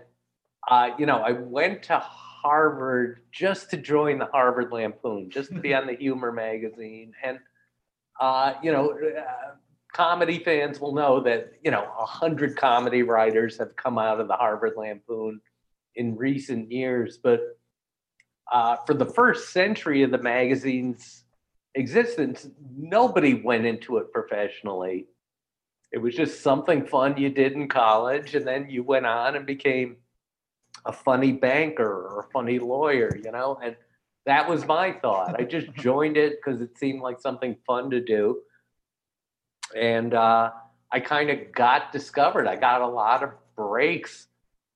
uh, 0.69 0.91
you 0.97 1.05
know, 1.05 1.17
I 1.17 1.33
went 1.33 1.83
to 1.83 1.99
Harvard 1.99 3.19
just 3.33 3.69
to 3.71 3.77
join 3.77 4.17
the 4.17 4.27
Harvard 4.27 4.71
Lampoon, 4.71 5.29
just 5.29 5.53
to 5.53 5.59
be 5.59 5.73
on 5.73 5.87
the 5.87 5.95
humor 5.99 6.31
magazine. 6.31 7.13
And, 7.21 7.39
uh, 8.21 8.53
you 8.63 8.71
know, 8.71 8.91
uh, 8.91 9.55
comedy 9.91 10.39
fans 10.39 10.79
will 10.79 10.95
know 10.95 11.19
that, 11.21 11.51
you 11.63 11.71
know, 11.71 11.85
a 11.99 12.05
hundred 12.05 12.55
comedy 12.55 13.03
writers 13.03 13.57
have 13.57 13.75
come 13.75 13.97
out 13.97 14.21
of 14.21 14.29
the 14.29 14.35
Harvard 14.35 14.73
Lampoon 14.77 15.41
in 15.95 16.15
recent 16.15 16.71
years. 16.71 17.19
But 17.21 17.41
uh, 18.49 18.77
for 18.87 18.93
the 18.93 19.05
first 19.05 19.51
century 19.51 20.03
of 20.03 20.11
the 20.11 20.17
magazine's 20.17 21.24
existence, 21.75 22.47
nobody 22.75 23.35
went 23.35 23.65
into 23.65 23.97
it 23.97 24.11
professionally. 24.11 25.07
It 25.91 25.99
was 25.99 26.15
just 26.15 26.41
something 26.41 26.85
fun 26.85 27.17
you 27.17 27.29
did 27.29 27.53
in 27.53 27.67
college, 27.67 28.35
and 28.35 28.47
then 28.47 28.69
you 28.69 28.83
went 28.83 29.05
on 29.05 29.35
and 29.35 29.45
became 29.45 29.97
a 30.85 30.91
funny 30.91 31.31
banker 31.31 32.07
or 32.07 32.19
a 32.19 32.31
funny 32.31 32.59
lawyer, 32.59 33.15
you 33.23 33.31
know? 33.31 33.59
And 33.63 33.75
that 34.25 34.49
was 34.49 34.65
my 34.65 34.91
thought. 34.91 35.39
I 35.39 35.43
just 35.43 35.71
joined 35.75 36.17
it 36.17 36.39
because 36.43 36.61
it 36.61 36.77
seemed 36.77 37.01
like 37.01 37.19
something 37.19 37.55
fun 37.65 37.89
to 37.91 38.01
do. 38.01 38.41
And 39.75 40.13
uh, 40.13 40.51
I 40.91 40.99
kind 40.99 41.29
of 41.29 41.51
got 41.51 41.91
discovered. 41.91 42.47
I 42.47 42.55
got 42.55 42.81
a 42.81 42.87
lot 42.87 43.23
of 43.23 43.31
breaks 43.55 44.27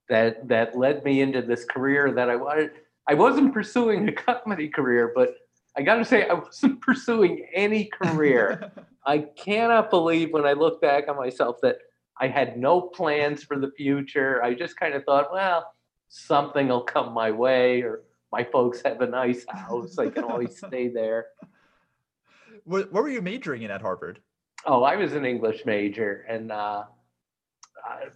that 0.10 0.48
that 0.48 0.78
led 0.78 1.04
me 1.04 1.22
into 1.22 1.42
this 1.42 1.66
career 1.66 2.12
that 2.12 2.30
I 2.30 2.36
wanted. 2.36 2.72
I 3.08 3.14
wasn't 3.14 3.54
pursuing 3.54 4.08
a 4.08 4.12
comedy 4.12 4.68
career, 4.68 5.12
but 5.16 5.36
I 5.80 5.82
got 5.82 5.96
to 5.96 6.04
say, 6.04 6.28
I 6.28 6.34
wasn't 6.34 6.82
pursuing 6.90 7.48
any 7.54 7.86
career. 7.86 8.70
I 9.06 9.20
cannot 9.20 9.90
believe 9.90 10.34
when 10.34 10.46
I 10.46 10.52
look 10.52 10.82
back 10.82 11.08
on 11.08 11.16
myself 11.16 11.56
that 11.62 11.78
I 12.20 12.28
had 12.28 12.58
no 12.58 12.82
plans 12.82 13.44
for 13.46 13.58
the 13.58 13.72
future. 13.72 14.44
I 14.44 14.56
just 14.56 14.78
kind 14.78 14.94
of 14.94 15.06
thought, 15.06 15.32
well, 15.32 15.72
something 16.10 16.68
will 16.68 16.82
come 16.82 17.14
my 17.14 17.32
way, 17.32 17.82
or 17.82 18.02
my 18.30 18.44
folks 18.44 18.82
have 18.84 19.00
a 19.00 19.08
nice 19.08 19.46
house. 19.48 19.98
I 19.98 20.10
can 20.10 20.26
always 20.26 20.58
stay 20.68 20.90
there. 20.90 21.28
What, 22.66 22.92
what 22.92 23.02
were 23.02 23.10
you 23.10 23.22
majoring 23.22 23.62
in 23.62 23.72
at 23.72 23.82
Harvard? 23.82 24.20
Oh, 24.66 24.84
I 24.84 24.98
was 24.98 25.14
an 25.14 25.24
English 25.24 25.66
major, 25.66 26.26
and 26.28 26.52
uh, 26.52 26.84
I, 27.86 28.08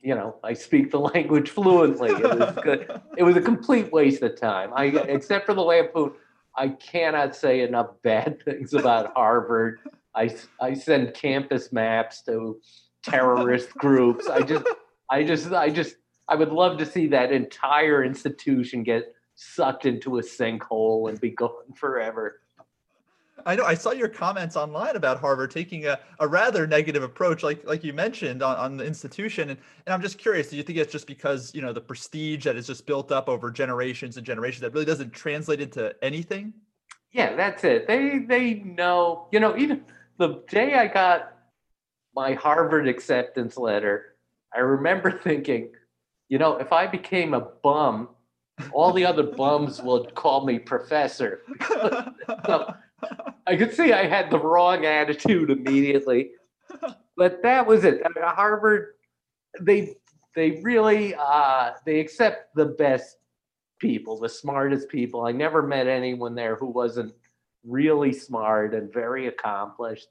you 0.00 0.14
know, 0.14 0.36
I 0.42 0.54
speak 0.54 0.90
the 0.90 0.98
language 0.98 1.50
fluently. 1.50 2.08
It 2.08 2.38
was 2.38 2.54
good. 2.62 3.02
it 3.18 3.22
was 3.22 3.36
a 3.36 3.42
complete 3.42 3.92
waste 3.92 4.22
of 4.22 4.40
time. 4.40 4.70
I, 4.74 4.86
except 4.86 5.44
for 5.44 5.52
the 5.52 5.60
Lampoon, 5.60 6.12
I 6.56 6.68
cannot 6.68 7.34
say 7.34 7.62
enough 7.62 7.90
bad 8.02 8.42
things 8.44 8.74
about 8.74 9.12
Harvard. 9.14 9.80
I, 10.14 10.36
I 10.60 10.74
send 10.74 11.14
campus 11.14 11.72
maps 11.72 12.22
to 12.22 12.60
terrorist 13.02 13.70
groups. 13.78 14.28
I 14.28 14.42
just, 14.42 14.66
I 15.10 15.24
just, 15.24 15.52
I 15.52 15.70
just, 15.70 15.96
I 16.28 16.36
would 16.36 16.52
love 16.52 16.78
to 16.78 16.86
see 16.86 17.06
that 17.08 17.32
entire 17.32 18.04
institution 18.04 18.82
get 18.82 19.14
sucked 19.34 19.86
into 19.86 20.18
a 20.18 20.22
sinkhole 20.22 21.08
and 21.08 21.20
be 21.20 21.30
gone 21.30 21.72
forever. 21.74 22.41
I 23.46 23.56
know 23.56 23.64
I 23.64 23.74
saw 23.74 23.92
your 23.92 24.08
comments 24.08 24.56
online 24.56 24.96
about 24.96 25.20
Harvard 25.20 25.50
taking 25.50 25.86
a, 25.86 25.98
a 26.20 26.28
rather 26.28 26.66
negative 26.66 27.02
approach, 27.02 27.42
like 27.42 27.64
like 27.66 27.84
you 27.84 27.92
mentioned 27.92 28.42
on, 28.42 28.56
on 28.56 28.76
the 28.76 28.84
institution. 28.84 29.50
And, 29.50 29.58
and 29.86 29.94
I'm 29.94 30.02
just 30.02 30.18
curious, 30.18 30.50
do 30.50 30.56
you 30.56 30.62
think 30.62 30.78
it's 30.78 30.92
just 30.92 31.06
because, 31.06 31.54
you 31.54 31.62
know, 31.62 31.72
the 31.72 31.80
prestige 31.80 32.44
that 32.44 32.56
is 32.56 32.66
just 32.66 32.86
built 32.86 33.12
up 33.12 33.28
over 33.28 33.50
generations 33.50 34.16
and 34.16 34.26
generations 34.26 34.60
that 34.60 34.72
really 34.72 34.84
doesn't 34.84 35.12
translate 35.12 35.60
into 35.60 35.94
anything? 36.02 36.52
Yeah, 37.12 37.36
that's 37.36 37.64
it. 37.64 37.86
They 37.86 38.20
they 38.20 38.54
know, 38.54 39.28
you 39.32 39.40
know, 39.40 39.56
even 39.56 39.84
the 40.18 40.42
day 40.48 40.74
I 40.74 40.86
got 40.86 41.34
my 42.14 42.34
Harvard 42.34 42.88
acceptance 42.88 43.56
letter, 43.56 44.16
I 44.54 44.60
remember 44.60 45.10
thinking, 45.24 45.72
you 46.28 46.38
know, 46.38 46.56
if 46.56 46.72
I 46.72 46.86
became 46.86 47.34
a 47.34 47.40
bum, 47.40 48.08
all 48.72 48.92
the 48.92 49.04
other 49.04 49.22
bums 49.22 49.80
would 49.82 50.14
call 50.14 50.44
me 50.44 50.58
professor. 50.58 51.40
so 52.46 52.74
I 53.46 53.56
could 53.56 53.74
see 53.74 53.92
I 53.92 54.06
had 54.06 54.30
the 54.30 54.38
wrong 54.38 54.84
attitude 54.84 55.50
immediately. 55.50 56.30
But 57.16 57.42
that 57.42 57.66
was 57.66 57.84
it. 57.84 58.02
I 58.04 58.08
mean, 58.08 58.24
Harvard, 58.24 58.94
they 59.60 59.96
they 60.34 60.60
really 60.62 61.14
uh, 61.14 61.72
they 61.84 62.00
accept 62.00 62.54
the 62.54 62.66
best 62.66 63.18
people, 63.78 64.18
the 64.18 64.28
smartest 64.28 64.88
people. 64.88 65.26
I 65.26 65.32
never 65.32 65.62
met 65.62 65.86
anyone 65.86 66.34
there 66.34 66.56
who 66.56 66.66
wasn't 66.66 67.14
really 67.64 68.12
smart 68.12 68.74
and 68.74 68.92
very 68.92 69.26
accomplished. 69.26 70.08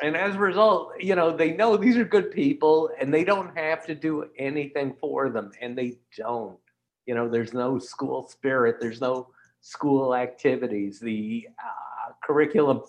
And 0.00 0.16
as 0.16 0.36
a 0.36 0.38
result, 0.38 0.92
you 1.00 1.16
know, 1.16 1.36
they 1.36 1.56
know 1.56 1.76
these 1.76 1.96
are 1.96 2.04
good 2.04 2.30
people 2.30 2.90
and 3.00 3.12
they 3.12 3.24
don't 3.24 3.56
have 3.58 3.84
to 3.86 3.94
do 3.94 4.26
anything 4.38 4.94
for 5.00 5.28
them. 5.28 5.50
And 5.60 5.76
they 5.76 5.98
don't. 6.16 6.58
You 7.06 7.14
know, 7.14 7.28
there's 7.28 7.52
no 7.52 7.78
school 7.78 8.28
spirit, 8.28 8.76
there's 8.80 9.00
no 9.00 9.30
school 9.60 10.14
activities. 10.14 11.00
The 11.00 11.48
uh, 11.58 12.12
curriculum 12.22 12.82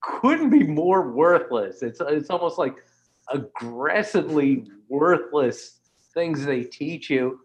couldn't 0.00 0.50
be 0.50 0.64
more 0.64 1.10
worthless. 1.10 1.82
It's, 1.82 2.00
it's 2.00 2.30
almost 2.30 2.58
like 2.58 2.76
aggressively 3.32 4.66
worthless 4.88 5.78
things 6.12 6.44
they 6.44 6.62
teach 6.62 7.10
you. 7.10 7.40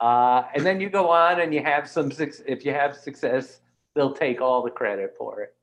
Uh, 0.00 0.44
and 0.54 0.64
then 0.64 0.80
you 0.80 0.88
go 0.88 1.10
on 1.10 1.40
and 1.40 1.52
you 1.52 1.62
have 1.62 1.88
some, 1.88 2.10
if 2.18 2.64
you 2.64 2.72
have 2.72 2.96
success, 2.96 3.60
they'll 3.94 4.14
take 4.14 4.40
all 4.40 4.62
the 4.62 4.70
credit 4.70 5.14
for 5.18 5.42
it. 5.42 5.54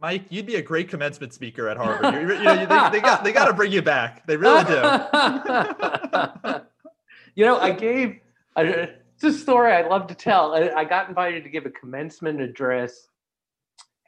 Mike, 0.00 0.24
you'd 0.28 0.44
be 0.44 0.56
a 0.56 0.62
great 0.62 0.90
commencement 0.90 1.32
speaker 1.32 1.68
at 1.68 1.78
Harvard. 1.78 2.14
You, 2.14 2.20
you 2.34 2.44
know, 2.44 2.66
they, 2.66 2.98
they 2.98 3.00
got 3.00 3.24
they 3.24 3.32
got 3.32 3.46
to 3.46 3.54
bring 3.54 3.72
you 3.72 3.80
back. 3.80 4.26
They 4.26 4.36
really 4.36 4.62
do. 4.64 4.74
you 7.34 7.46
know, 7.46 7.58
I 7.58 7.70
gave 7.70 8.20
I, 8.54 8.90
it's 9.16 9.24
a 9.24 9.32
story 9.32 9.72
I 9.72 9.86
love 9.88 10.08
to 10.08 10.14
tell. 10.14 10.54
I, 10.54 10.68
I 10.68 10.84
got 10.84 11.08
invited 11.08 11.42
to 11.44 11.50
give 11.50 11.64
a 11.64 11.70
commencement 11.70 12.38
address 12.40 13.08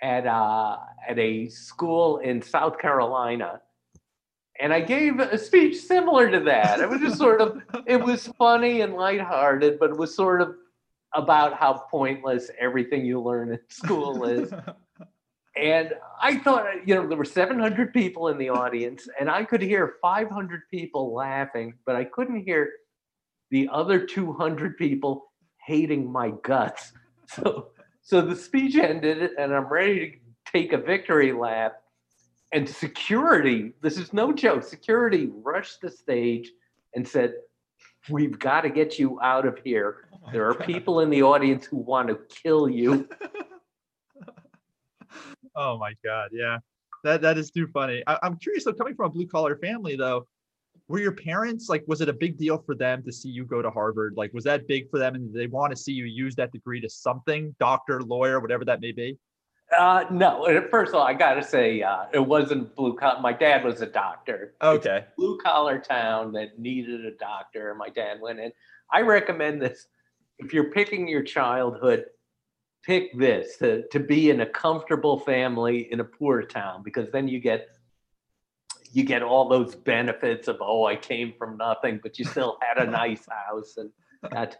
at 0.03 0.27
uh, 0.27 0.77
at 1.09 1.19
a 1.19 1.49
school 1.49 2.19
in 2.19 2.43
South 2.43 2.79
Carolina, 2.79 3.63
and 4.61 4.71
I 4.71 4.81
gave 4.83 5.19
a 5.19 5.39
speech 5.39 5.77
similar 5.81 6.31
to 6.31 6.41
that. 6.41 6.81
It 6.81 6.91
was 6.91 7.01
just 7.01 7.17
sort 7.27 7.41
of 7.41 7.63
it 7.87 8.05
was 8.05 8.27
funny 8.39 8.83
and 8.83 8.95
lighthearted, 8.95 9.79
but 9.79 9.91
it 9.91 9.97
was 9.97 10.15
sort 10.15 10.43
of 10.43 10.55
about 11.15 11.55
how 11.55 11.87
pointless 11.91 12.51
everything 12.61 13.07
you 13.07 13.19
learn 13.23 13.53
in 13.53 13.61
school 13.69 14.25
is. 14.25 14.53
And 15.57 15.93
I 16.23 16.39
thought, 16.39 16.87
you 16.87 16.95
know, 16.95 17.09
there 17.09 17.19
were 17.19 17.25
700 17.25 17.93
people 17.93 18.29
in 18.29 18.39
the 18.39 18.49
audience, 18.49 19.09
and 19.19 19.29
I 19.29 19.43
could 19.43 19.61
hear 19.61 19.97
500 20.01 20.63
people 20.71 21.13
laughing, 21.13 21.75
but 21.85 21.97
I 21.97 22.05
couldn't 22.05 22.45
hear 22.45 22.71
the 23.51 23.69
other 23.73 24.05
200 24.05 24.77
people 24.77 25.33
hating 25.65 26.11
my 26.11 26.33
guts. 26.43 26.93
So, 27.31 27.69
so 28.01 28.23
the 28.23 28.35
speech 28.35 28.75
ended, 28.77 29.33
and 29.39 29.55
I'm 29.55 29.67
ready 29.67 30.13
to 30.13 30.51
take 30.51 30.73
a 30.73 30.79
victory 30.79 31.31
lap. 31.31 31.83
And 32.53 32.67
security, 32.67 33.75
this 33.83 33.99
is 33.99 34.15
no 34.15 34.33
joke, 34.33 34.63
security 34.63 35.29
rushed 35.31 35.83
the 35.83 35.91
stage 35.91 36.51
and 36.95 37.07
said, 37.07 37.35
We've 38.09 38.39
got 38.39 38.63
to 38.63 38.71
get 38.71 38.99
you 38.99 39.21
out 39.21 39.47
of 39.47 39.59
here. 39.63 40.09
Oh 40.15 40.31
There 40.33 40.49
are 40.49 40.55
God. 40.55 40.67
people 40.67 41.01
in 41.01 41.11
the 41.11 41.23
audience 41.23 41.67
who 41.67 41.77
want 41.77 42.09
to 42.09 42.19
kill 42.31 42.67
you. 42.71 43.07
Oh 45.55 45.77
my 45.77 45.95
god, 46.05 46.31
yeah. 46.33 46.59
That 47.05 47.21
that 47.23 47.37
is 47.37 47.51
too 47.51 47.67
funny. 47.67 48.03
I, 48.07 48.19
I'm 48.23 48.37
curious 48.37 48.65
though, 48.65 48.73
coming 48.73 48.95
from 48.95 49.07
a 49.07 49.11
blue 49.11 49.27
collar 49.27 49.57
family 49.57 49.97
though, 49.97 50.27
were 50.89 50.99
your 50.99 51.13
parents 51.13 51.69
like 51.69 51.85
was 51.87 52.01
it 52.01 52.09
a 52.09 52.13
big 52.13 52.39
deal 52.39 52.59
for 52.59 52.75
them 52.75 53.03
to 53.05 53.13
see 53.13 53.29
you 53.29 53.45
go 53.45 53.63
to 53.63 53.71
Harvard? 53.71 54.15
Like 54.17 54.33
was 54.33 54.45
that 54.45 54.67
big 54.67 54.91
for 54.91 54.99
them 54.99 55.15
and 55.15 55.35
they 55.35 55.47
want 55.47 55.71
to 55.71 55.77
see 55.77 55.93
you 55.93 56.05
use 56.05 56.35
that 56.37 56.51
degree 56.51 56.81
to 56.81 56.89
something, 56.89 57.55
doctor, 57.61 58.03
lawyer, 58.03 58.41
whatever 58.41 58.65
that 58.65 58.81
may 58.81 58.93
be? 58.93 59.19
Uh, 59.77 60.05
no, 60.11 60.47
uh, 60.47 60.63
first 60.71 60.91
of 60.91 60.95
all, 60.95 61.03
I 61.07 61.13
got 61.13 61.35
to 61.35 61.43
say, 61.43 61.83
uh, 61.83 62.07
it 62.15 62.27
wasn't 62.27 62.75
blue 62.75 62.97
collar. 62.97 63.21
My 63.21 63.35
dad 63.35 63.65
was 63.65 63.83
a 63.83 63.87
doctor. 63.87 64.55
Okay. 64.63 65.05
blue 65.17 65.37
collar 65.39 65.79
town 65.79 66.33
that 66.33 66.59
needed 66.59 67.05
a 67.05 67.11
doctor. 67.13 67.75
My 67.75 67.91
dad 67.91 68.19
went 68.21 68.41
in. 68.41 68.51
I 68.91 69.03
recommend 69.03 69.61
this 69.61 69.89
if 70.39 70.55
you're 70.55 70.71
picking 70.71 71.07
your 71.07 71.23
childhood, 71.23 72.07
pick 72.83 73.17
this 73.19 73.59
to, 73.59 73.87
to 73.89 74.01
be 74.01 74.31
in 74.31 74.41
a 74.41 74.47
comfortable 74.47 75.19
family 75.19 75.93
in 75.93 76.01
a 76.01 76.05
poor 76.05 76.43
town 76.43 76.83
because 76.83 77.11
then 77.11 77.29
you 77.29 77.41
get 77.41 77.69
you 78.93 79.05
get 79.05 79.23
all 79.23 79.49
those 79.49 79.75
benefits 79.75 80.49
of 80.49 80.59
oh, 80.61 80.87
I 80.87 80.97
came 80.97 81.35
from 81.39 81.57
nothing, 81.57 82.01
but 82.03 82.19
you 82.19 82.25
still 82.25 82.59
had 82.61 82.87
a 82.87 82.91
nice 82.91 83.27
house 83.29 83.77
and 83.77 83.91
got 84.31 84.57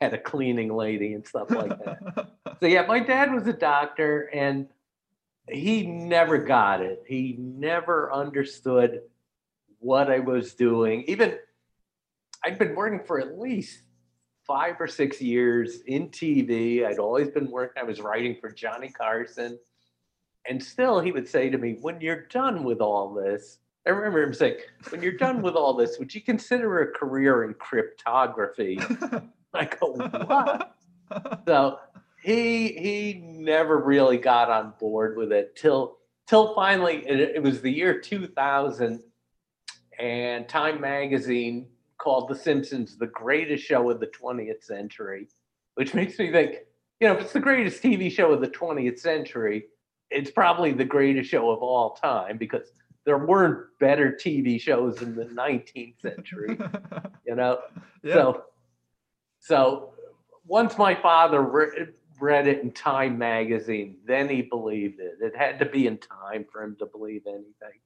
had 0.00 0.14
a 0.14 0.18
cleaning 0.18 0.74
lady 0.74 1.12
and 1.12 1.26
stuff 1.26 1.50
like 1.50 1.78
that. 1.84 2.30
So 2.60 2.66
yeah, 2.66 2.86
my 2.86 3.00
dad 3.00 3.32
was 3.32 3.46
a 3.46 3.52
doctor 3.52 4.30
and 4.32 4.66
he 5.48 5.86
never 5.86 6.38
got 6.38 6.80
it. 6.80 7.04
He 7.06 7.36
never 7.38 8.12
understood 8.12 9.02
what 9.78 10.10
I 10.10 10.20
was 10.20 10.54
doing. 10.54 11.04
Even 11.06 11.36
I'd 12.44 12.58
been 12.58 12.74
working 12.74 13.00
for 13.06 13.20
at 13.20 13.38
least 13.38 13.80
five 14.46 14.80
or 14.80 14.88
six 14.88 15.20
years 15.20 15.80
in 15.86 16.08
TV. 16.08 16.84
I'd 16.84 16.98
always 16.98 17.28
been 17.28 17.50
working, 17.50 17.80
I 17.80 17.84
was 17.84 18.00
writing 18.00 18.36
for 18.40 18.50
Johnny 18.50 18.88
Carson. 18.88 19.58
And 20.48 20.62
still, 20.62 21.00
he 21.00 21.12
would 21.12 21.28
say 21.28 21.50
to 21.50 21.58
me, 21.58 21.76
When 21.80 22.00
you're 22.00 22.26
done 22.26 22.64
with 22.64 22.80
all 22.80 23.12
this, 23.12 23.58
I 23.86 23.90
remember 23.90 24.22
him 24.22 24.34
saying, 24.34 24.56
When 24.90 25.02
you're 25.02 25.12
done 25.12 25.42
with 25.42 25.54
all 25.54 25.74
this, 25.74 25.98
would 25.98 26.14
you 26.14 26.20
consider 26.20 26.80
a 26.80 26.92
career 26.92 27.44
in 27.44 27.54
cryptography? 27.54 28.78
I 29.54 29.64
go, 29.64 29.92
What? 30.26 30.76
so 31.46 31.78
he 32.22 32.68
he 32.68 33.22
never 33.24 33.78
really 33.78 34.18
got 34.18 34.50
on 34.50 34.74
board 34.78 35.16
with 35.16 35.32
it 35.32 35.56
till 35.56 35.98
till 36.28 36.54
finally 36.54 37.02
it, 37.06 37.36
it 37.36 37.42
was 37.42 37.60
the 37.60 37.70
year 37.70 37.98
2000 37.98 39.02
and 39.98 40.48
Time 40.48 40.80
magazine 40.80 41.66
called 41.98 42.28
The 42.28 42.34
Simpsons 42.34 42.96
the 42.96 43.06
greatest 43.06 43.64
show 43.64 43.90
of 43.90 44.00
the 44.00 44.06
20th 44.06 44.64
century, 44.64 45.28
which 45.74 45.94
makes 45.94 46.18
me 46.18 46.30
think, 46.32 46.56
you 46.98 47.08
know, 47.08 47.14
if 47.14 47.20
it's 47.20 47.32
the 47.34 47.40
greatest 47.40 47.82
TV 47.82 48.10
show 48.10 48.32
of 48.32 48.40
the 48.40 48.48
20th 48.48 48.98
century, 48.98 49.64
it's 50.10 50.30
probably 50.30 50.72
the 50.72 50.84
greatest 50.84 51.30
show 51.30 51.50
of 51.50 51.60
all 51.60 51.90
time 51.94 52.36
because 52.36 52.72
there 53.04 53.18
weren't 53.18 53.66
better 53.78 54.12
TV 54.12 54.60
shows 54.60 55.00
in 55.02 55.14
the 55.14 55.24
19th 55.24 56.00
century, 56.02 56.58
you 57.26 57.34
know? 57.34 57.60
Yeah. 58.02 58.14
So, 58.14 58.44
so 59.38 59.92
once 60.46 60.76
my 60.76 60.94
father 60.94 61.40
re- 61.40 61.86
read 62.20 62.46
it 62.46 62.62
in 62.62 62.72
Time 62.72 63.16
magazine, 63.16 63.96
then 64.06 64.28
he 64.28 64.42
believed 64.42 65.00
it. 65.00 65.14
It 65.20 65.34
had 65.34 65.58
to 65.60 65.64
be 65.64 65.86
in 65.86 65.98
Time 65.98 66.44
for 66.52 66.62
him 66.62 66.76
to 66.80 66.86
believe 66.86 67.22
anything. 67.26 67.80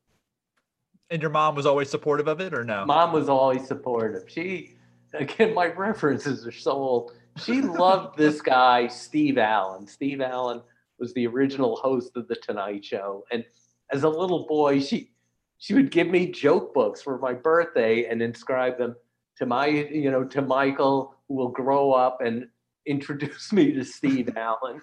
and 1.11 1.23
your 1.23 1.31
mom 1.31 1.55
was 1.55 1.67
always 1.67 1.91
supportive 1.91 2.27
of 2.27 2.41
it, 2.41 2.53
or 2.53 2.65
no? 2.65 2.85
Mom 2.87 3.13
was 3.13 3.29
always 3.29 3.67
supportive. 3.69 4.25
She, 4.29 4.77
again, 5.13 5.55
my 5.55 5.67
references 5.67 6.47
are 6.47 6.53
so 6.53 6.73
old. 6.73 7.13
She 7.37 7.61
loved 7.61 8.17
this 8.17 8.41
guy, 8.41 8.89
Steve 8.89 9.39
Allen. 9.39 9.87
Steve 9.87 10.21
Allen 10.21 10.63
was 10.99 11.13
the 11.15 11.27
original 11.27 11.77
host 11.77 12.17
of 12.17 12.29
the 12.29 12.37
Tonight 12.37 12.85
Show, 12.85 13.25
and 13.31 13.45
as 13.93 14.05
a 14.05 14.09
little 14.09 14.47
boy, 14.47 14.81
she 14.81 15.11
she 15.59 15.75
would 15.75 15.91
give 15.91 16.09
me 16.09 16.31
joke 16.31 16.75
books 16.75 17.01
for 17.01 17.19
my 17.19 17.33
birthday 17.33 18.07
and 18.07 18.21
inscribe 18.21 18.77
them 18.77 18.97
to 19.37 19.47
my, 19.47 19.67
you 19.67 20.11
know, 20.11 20.25
to 20.25 20.43
Michael, 20.43 21.15
who 21.29 21.35
will 21.35 21.49
grow 21.49 21.93
up 21.93 22.21
and 22.21 22.49
introduce 22.87 23.53
me 23.53 23.73
to 23.73 23.85
Steve 23.85 24.31
Allen. 24.37 24.81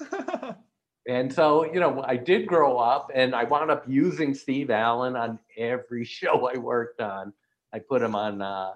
And 1.08 1.34
so, 1.34 1.66
you 1.66 1.80
know, 1.80 2.04
I 2.06 2.16
did 2.16 2.48
grow 2.48 2.78
up 2.78 3.12
and 3.14 3.34
I 3.34 3.44
wound 3.44 3.72
up 3.72 3.86
using 3.88 4.34
Steve 4.34 4.70
Allen 4.70 5.16
on 5.16 5.40
every 5.58 6.06
show 6.18 6.50
I 6.54 6.58
worked 6.58 7.02
on. 7.02 7.34
I 7.74 7.80
put 7.80 8.02
him 8.02 8.16
on 8.16 8.42
uh, 8.42 8.74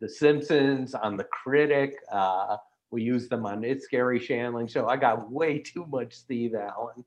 The 0.00 0.08
Simpsons, 0.08 0.94
on 0.94 1.16
The 1.16 1.24
Critic. 1.24 1.96
Uh, 2.10 2.56
we 2.90 3.02
use 3.02 3.28
them 3.28 3.44
on 3.46 3.64
It's 3.64 3.86
Garry 3.86 4.18
Shandling 4.18 4.70
Show. 4.70 4.88
I 4.88 4.96
got 4.96 5.30
way 5.30 5.58
too 5.58 5.86
much 5.90 6.14
Steve 6.14 6.54
Allen. 6.54 7.04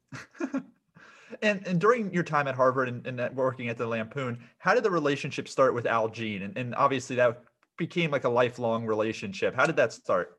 and 1.41 1.65
and 1.65 1.79
during 1.79 2.13
your 2.13 2.23
time 2.23 2.47
at 2.47 2.55
Harvard 2.55 2.87
and, 2.87 3.05
and 3.07 3.35
working 3.35 3.69
at 3.69 3.77
the 3.77 3.87
Lampoon, 3.87 4.39
how 4.59 4.73
did 4.73 4.83
the 4.83 4.91
relationship 4.91 5.47
start 5.47 5.73
with 5.73 5.85
Al 5.85 6.09
Jean? 6.09 6.43
And, 6.43 6.57
and 6.57 6.75
obviously 6.75 7.15
that 7.15 7.41
became 7.77 8.11
like 8.11 8.25
a 8.25 8.29
lifelong 8.29 8.85
relationship. 8.85 9.55
How 9.55 9.65
did 9.65 9.75
that 9.77 9.93
start? 9.93 10.37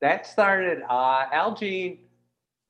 That 0.00 0.26
started, 0.26 0.82
uh, 0.88 1.26
Al 1.32 1.54
Jean 1.54 1.98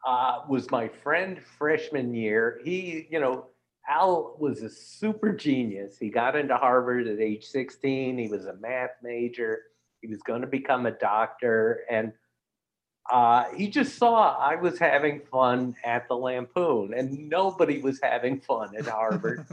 uh, 0.06 0.40
was 0.48 0.70
my 0.70 0.88
friend 0.88 1.40
freshman 1.58 2.14
year. 2.14 2.60
He, 2.64 3.06
you 3.10 3.20
know, 3.20 3.46
Al 3.88 4.36
was 4.38 4.62
a 4.62 4.70
super 4.70 5.32
genius. 5.32 5.98
He 5.98 6.08
got 6.08 6.36
into 6.36 6.56
Harvard 6.56 7.06
at 7.06 7.20
age 7.20 7.44
16. 7.44 8.16
He 8.18 8.28
was 8.28 8.46
a 8.46 8.54
math 8.54 8.96
major. 9.02 9.62
He 10.04 10.10
was 10.10 10.20
going 10.20 10.42
to 10.42 10.46
become 10.46 10.84
a 10.84 10.90
doctor. 10.90 11.84
And 11.88 12.12
uh, 13.10 13.44
he 13.56 13.68
just 13.68 13.96
saw 13.96 14.36
I 14.36 14.54
was 14.54 14.78
having 14.78 15.20
fun 15.30 15.74
at 15.82 16.08
the 16.08 16.14
Lampoon, 16.14 16.92
and 16.92 17.30
nobody 17.30 17.80
was 17.80 18.00
having 18.02 18.38
fun 18.38 18.76
at 18.76 18.86
Harvard. 18.86 19.46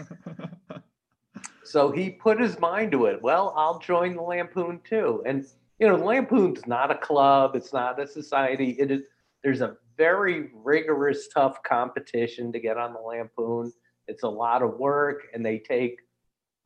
so 1.64 1.92
he 1.92 2.10
put 2.10 2.38
his 2.38 2.60
mind 2.60 2.92
to 2.92 3.06
it. 3.06 3.22
Well, 3.22 3.54
I'll 3.56 3.80
join 3.80 4.18
the 4.18 4.24
Lampoon 4.24 4.82
too. 4.84 5.24
And 5.26 5.46
you 5.80 5.88
know, 5.88 5.96
the 5.96 6.04
Lampoon's 6.04 6.68
not 6.68 6.92
a 6.92 6.96
club. 6.96 7.56
It's 7.56 7.72
not 7.72 7.98
a 8.02 8.06
society. 8.06 8.72
It 8.78 8.92
is. 8.92 9.04
There's 9.46 9.62
a 9.62 9.78
very 9.98 10.50
rigorous, 10.54 11.30
tough 11.30 11.64
competition 11.64 12.52
to 12.52 12.60
get 12.60 12.78
on 12.78 12.92
the 12.92 13.00
Lampoon. 13.00 13.72
It's 14.10 14.24
a 14.24 14.30
lot 14.30 14.64
of 14.64 14.78
work, 14.78 15.28
and 15.34 15.46
they 15.46 15.60
take 15.60 16.02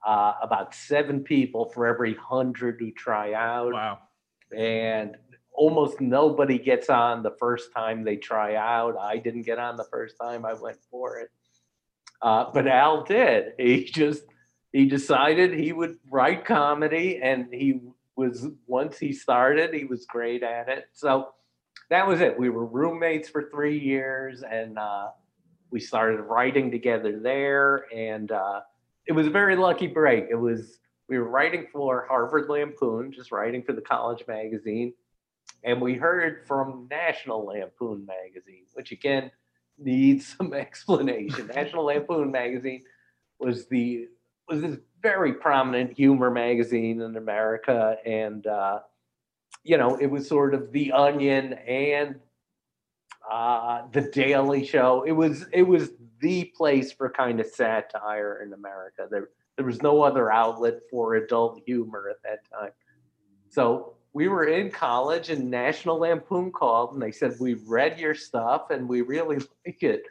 uh, 0.06 0.34
about 0.42 0.74
seven 0.76 1.22
people 1.22 1.66
for 1.70 1.88
every 1.88 2.14
hundred 2.16 2.78
who 2.80 2.92
try 2.92 3.34
out 3.34 3.74
wow. 3.74 4.00
and 4.56 5.18
almost 5.52 6.00
nobody 6.00 6.60
gets 6.60 6.90
on 6.90 7.24
the 7.24 7.32
first 7.40 7.72
time 7.74 8.04
they 8.04 8.18
try 8.18 8.56
out. 8.56 8.98
I 9.00 9.18
didn't 9.18 9.44
get 9.44 9.58
on 9.58 9.78
the 9.78 9.86
first 9.86 10.16
time 10.22 10.46
I 10.46 10.54
went 10.54 10.78
for 10.92 11.18
it, 11.18 11.30
uh, 12.22 12.52
but 12.54 12.68
Al 12.68 13.04
did. 13.04 13.54
He 13.58 13.86
just 13.86 14.24
he 14.72 14.86
decided 14.86 15.54
he 15.54 15.72
would 15.72 15.98
write 16.12 16.46
comedy, 16.46 17.20
and 17.22 17.48
he 17.52 17.80
was 18.16 18.48
once 18.68 18.98
he 18.98 19.12
started, 19.12 19.74
he 19.74 19.86
was 19.86 20.06
great 20.06 20.44
at 20.44 20.70
it. 20.70 20.86
So 20.94 21.30
that 21.90 22.08
was 22.08 22.22
it. 22.22 22.38
We 22.38 22.50
were 22.50 22.66
roommates 22.66 23.30
for 23.30 23.50
three 23.50 23.80
years, 23.80 24.44
and 24.44 24.78
uh, 24.78 25.10
we 25.72 25.80
started 25.80 26.22
writing 26.22 26.72
together 26.72 27.20
there, 27.20 27.86
and 27.94 28.32
uh, 28.32 28.62
it 29.08 29.14
was 29.14 29.28
a 29.28 29.32
very 29.32 29.56
lucky 29.56 29.88
break. 29.88 30.26
It 30.30 30.36
was 30.36 30.80
we 31.08 31.20
were 31.20 31.30
writing 31.30 31.68
for 31.72 32.06
Harvard 32.08 32.50
Lampoon, 32.50 33.12
just 33.12 33.32
writing 33.32 33.64
for 33.64 33.74
the 33.74 33.82
college 33.82 34.24
magazine 34.28 34.94
and 35.66 35.82
we 35.82 35.96
heard 35.96 36.46
from 36.48 36.88
National 36.90 37.46
Lampoon 37.46 38.06
magazine, 38.06 38.66
which 38.74 38.92
again 38.92 39.32
needs 39.78 40.36
some 40.38 40.54
explanation. 40.54 41.48
National 41.48 41.86
Lampoon 41.86 42.32
magazine 42.32 42.84
was 43.40 43.68
the 43.68 44.08
was 44.48 44.62
this 44.62 44.78
very 45.02 45.34
prominent 45.34 45.92
humor 45.94 46.30
magazine 46.30 47.02
in 47.02 47.18
America, 47.18 47.98
and 48.06 48.46
uh, 48.48 48.80
you 49.64 49.78
know 49.78 49.96
it 49.96 50.08
was 50.08 50.28
sort 50.28 50.54
of 50.54 50.72
the 50.72 50.92
Onion 50.92 51.54
and 51.54 52.20
uh, 53.30 53.84
the 53.92 54.02
Daily 54.02 54.66
Show. 54.66 55.04
It 55.06 55.14
was 55.14 55.46
it 55.52 55.64
was 55.64 55.90
the 56.20 56.46
place 56.56 56.92
for 56.92 57.10
kind 57.10 57.40
of 57.40 57.48
satire 57.48 58.42
in 58.46 58.54
America. 58.54 59.08
There 59.10 59.30
there 59.58 59.66
was 59.66 59.82
no 59.82 60.02
other 60.02 60.32
outlet 60.32 60.80
for 60.92 61.16
adult 61.16 61.62
humor 61.66 62.10
at 62.10 62.22
that 62.24 62.40
time. 62.52 62.72
So 63.50 63.96
we 64.14 64.28
were 64.28 64.46
in 64.46 64.70
college 64.70 65.30
and 65.30 65.50
National 65.50 66.00
Lampoon 66.00 66.52
called 66.52 66.94
and 66.94 67.02
they 67.02 67.12
said, 67.12 67.36
We've 67.40 67.66
read 67.68 68.00
your 68.00 68.16
stuff 68.16 68.70
and 68.70 68.88
we 68.88 69.02
really 69.02 69.38
like 69.66 69.84
it. 69.84 70.04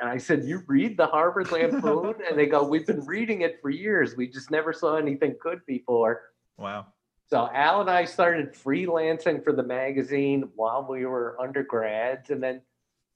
And 0.00 0.08
I 0.08 0.18
said, 0.18 0.44
You 0.44 0.62
read 0.66 0.96
the 0.96 1.06
Harvard 1.06 1.52
Lampoon? 1.52 2.14
and 2.28 2.38
they 2.38 2.46
go, 2.46 2.62
We've 2.62 2.86
been 2.86 3.04
reading 3.04 3.42
it 3.42 3.58
for 3.60 3.70
years. 3.70 4.16
We 4.16 4.28
just 4.28 4.50
never 4.50 4.72
saw 4.72 4.96
anything 4.96 5.36
good 5.40 5.60
before. 5.66 6.22
Wow. 6.56 6.86
So 7.28 7.48
Al 7.52 7.80
and 7.80 7.90
I 7.90 8.04
started 8.04 8.52
freelancing 8.52 9.42
for 9.42 9.54
the 9.54 9.62
magazine 9.62 10.50
while 10.54 10.86
we 10.88 11.06
were 11.06 11.36
undergrads. 11.40 12.28
And 12.28 12.42
then 12.42 12.60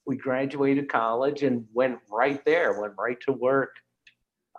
we 0.06 0.16
graduated 0.16 0.88
college 0.88 1.42
and 1.42 1.66
went 1.74 1.98
right 2.10 2.44
there, 2.44 2.80
went 2.80 2.94
right 2.96 3.20
to 3.22 3.32
work, 3.32 3.76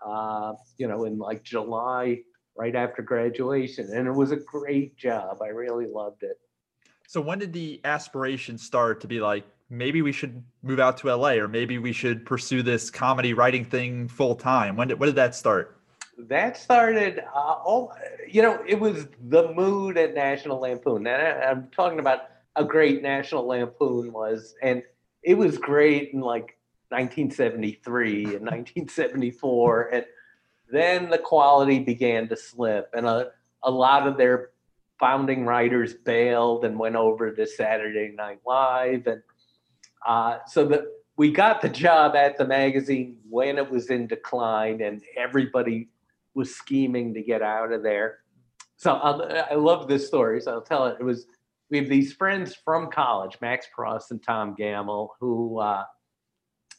uh, 0.06 0.54
you 0.78 0.88
know, 0.88 1.06
in 1.06 1.18
like 1.18 1.44
July 1.44 2.20
right 2.58 2.76
after 2.76 3.02
graduation. 3.02 3.90
And 3.94 4.08
it 4.08 4.12
was 4.12 4.32
a 4.32 4.36
great 4.36 4.98
job. 4.98 5.42
I 5.42 5.48
really 5.48 5.88
loved 5.88 6.24
it. 6.24 6.38
So 7.08 7.22
when 7.22 7.40
did 7.40 7.54
the 7.54 7.80
aspiration 7.86 8.58
start 8.58 9.00
to 9.02 9.08
be 9.08 9.22
like, 9.22 9.46
maybe 9.70 10.02
we 10.02 10.12
should 10.12 10.44
move 10.64 10.80
out 10.80 10.98
to 10.98 11.14
LA 11.16 11.32
or 11.34 11.48
maybe 11.48 11.78
we 11.78 11.94
should 11.94 12.26
pursue 12.26 12.62
this 12.62 12.90
comedy 12.90 13.34
writing 13.34 13.64
thing 13.64 14.10
full 14.10 14.36
time? 14.36 14.76
When 14.76 14.90
did 14.90 15.00
when 15.00 15.08
did 15.08 15.16
that 15.16 15.34
start? 15.34 15.80
That 16.18 16.58
started, 16.58 17.20
uh, 17.20 17.60
oh, 17.66 17.94
you 18.28 18.42
know, 18.42 18.62
it 18.68 18.80
was 18.80 19.08
the 19.30 19.54
mood 19.54 19.98
at 19.98 20.16
National 20.16 20.60
Lampoon. 20.60 21.06
And 21.06 21.22
I, 21.22 21.52
I'm 21.52 21.70
talking 21.70 22.00
about 22.00 22.22
a 22.56 22.66
great 22.66 23.04
National 23.04 23.46
Lampoon 23.46 24.12
was. 24.12 24.56
And 24.64 24.82
it 25.28 25.38
was 25.38 25.58
great 25.58 26.14
in 26.14 26.22
like 26.22 26.58
1973 26.90 28.24
and 28.24 28.46
1974. 28.46 29.90
And 29.94 30.06
then 30.72 31.10
the 31.10 31.18
quality 31.18 31.80
began 31.80 32.28
to 32.28 32.36
slip, 32.36 32.90
and 32.94 33.06
a, 33.06 33.30
a 33.64 33.72
lot 33.72 34.06
of 34.06 34.18
their 34.18 34.50
founding 35.00 35.46
writers 35.46 35.94
bailed 35.94 36.66
and 36.66 36.78
went 36.78 36.98
over 36.98 37.32
to 37.32 37.48
Saturday 37.48 38.14
Night 38.14 38.40
Live, 38.46 39.08
and 39.08 39.22
uh, 40.06 40.40
so 40.46 40.66
that 40.66 40.82
we 41.16 41.32
got 41.32 41.62
the 41.62 41.70
job 41.70 42.18
at 42.18 42.38
the 42.38 42.46
magazine 42.46 43.18
when 43.30 43.58
it 43.58 43.72
was 43.72 43.90
in 43.90 44.08
decline, 44.08 44.82
and 44.82 45.02
everybody 45.16 45.88
was 46.34 46.54
scheming 46.54 47.14
to 47.14 47.22
get 47.22 47.42
out 47.42 47.72
of 47.72 47.82
there. 47.82 48.20
So 48.76 48.92
I'll, 48.92 49.46
I 49.50 49.56
love 49.56 49.88
this 49.88 50.06
story. 50.06 50.42
So 50.42 50.52
I'll 50.52 50.62
tell 50.62 50.88
it. 50.88 50.98
It 51.00 51.04
was 51.04 51.28
we 51.70 51.78
have 51.78 51.90
these 51.90 52.14
friends 52.14 52.56
from 52.56 52.90
college, 52.90 53.38
Max 53.42 53.68
Pross 53.74 54.12
and 54.12 54.24
Tom 54.24 54.56
Gammill, 54.56 55.10
who 55.20 55.60
uh, 55.60 55.84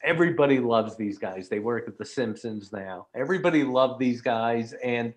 everybody 0.03 0.61
loves 0.61 0.97
these 0.97 1.19
guys. 1.19 1.49
They 1.49 1.59
work 1.59 1.89
at 1.89 1.99
The 1.99 2.05
Simpsons 2.05 2.73
now. 2.73 3.07
Everybody 3.15 3.65
loved 3.65 4.01
these 4.01 4.21
guys, 4.23 4.75
and 4.83 5.13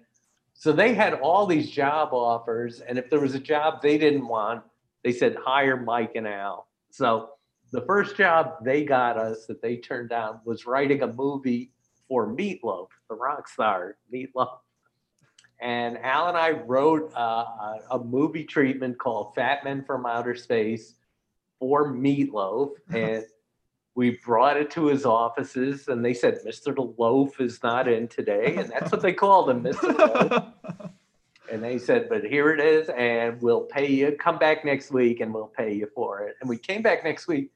so 0.53 0.71
they 0.71 0.93
had 0.93 1.13
all 1.15 1.45
these 1.45 1.71
job 1.71 2.09
offers. 2.11 2.81
And 2.81 2.97
if 2.97 3.09
there 3.09 3.19
was 3.19 3.33
a 3.33 3.39
job 3.39 3.81
they 3.81 3.97
didn't 3.97 4.27
want, 4.27 4.63
they 5.03 5.11
said 5.11 5.35
hire 5.43 5.77
Mike 5.77 6.11
and 6.15 6.27
Al. 6.27 6.67
So 6.91 7.29
the 7.71 7.81
first 7.81 8.17
job 8.17 8.63
they 8.63 8.83
got 8.83 9.17
us 9.17 9.45
that 9.47 9.61
they 9.61 9.77
turned 9.77 10.09
down 10.09 10.41
was 10.45 10.65
writing 10.65 11.01
a 11.01 11.07
movie 11.07 11.71
for 12.07 12.27
Meatloaf, 12.27 12.87
the 13.09 13.15
rock 13.15 13.47
star 13.47 13.95
Meatloaf. 14.13 14.59
And 15.61 15.99
Al 15.99 16.27
and 16.27 16.37
I 16.37 16.51
wrote 16.51 17.13
uh, 17.15 17.45
a 17.91 17.99
movie 17.99 18.43
treatment 18.43 18.97
called 18.97 19.35
Fat 19.35 19.63
Men 19.63 19.83
from 19.83 20.05
Outer 20.07 20.35
Space 20.35 20.95
for 21.59 21.93
Meatloaf. 21.93 22.71
And 22.93 23.23
we 23.93 24.19
brought 24.25 24.57
it 24.57 24.71
to 24.71 24.87
his 24.87 25.05
offices 25.05 25.87
and 25.87 26.03
they 26.03 26.13
said, 26.13 26.39
Mr. 26.47 26.73
The 26.73 26.93
Loaf 26.97 27.39
is 27.41 27.61
not 27.61 27.87
in 27.87 28.07
today. 28.07 28.55
And 28.55 28.69
that's 28.71 28.91
what 28.91 29.01
they 29.01 29.13
called 29.13 29.49
him, 29.49 29.63
Mr. 29.63 29.97
Loaf. 29.97 30.43
And 31.51 31.61
they 31.61 31.79
said, 31.79 32.07
but 32.07 32.23
here 32.23 32.53
it 32.53 32.61
is, 32.61 32.87
and 32.87 33.41
we'll 33.41 33.65
pay 33.65 33.91
you. 33.91 34.13
Come 34.13 34.37
back 34.37 34.63
next 34.63 34.89
week 34.89 35.19
and 35.19 35.33
we'll 35.33 35.47
pay 35.47 35.73
you 35.73 35.89
for 35.93 36.21
it. 36.21 36.37
And 36.39 36.49
we 36.49 36.57
came 36.57 36.81
back 36.81 37.03
next 37.03 37.27
week 37.27 37.51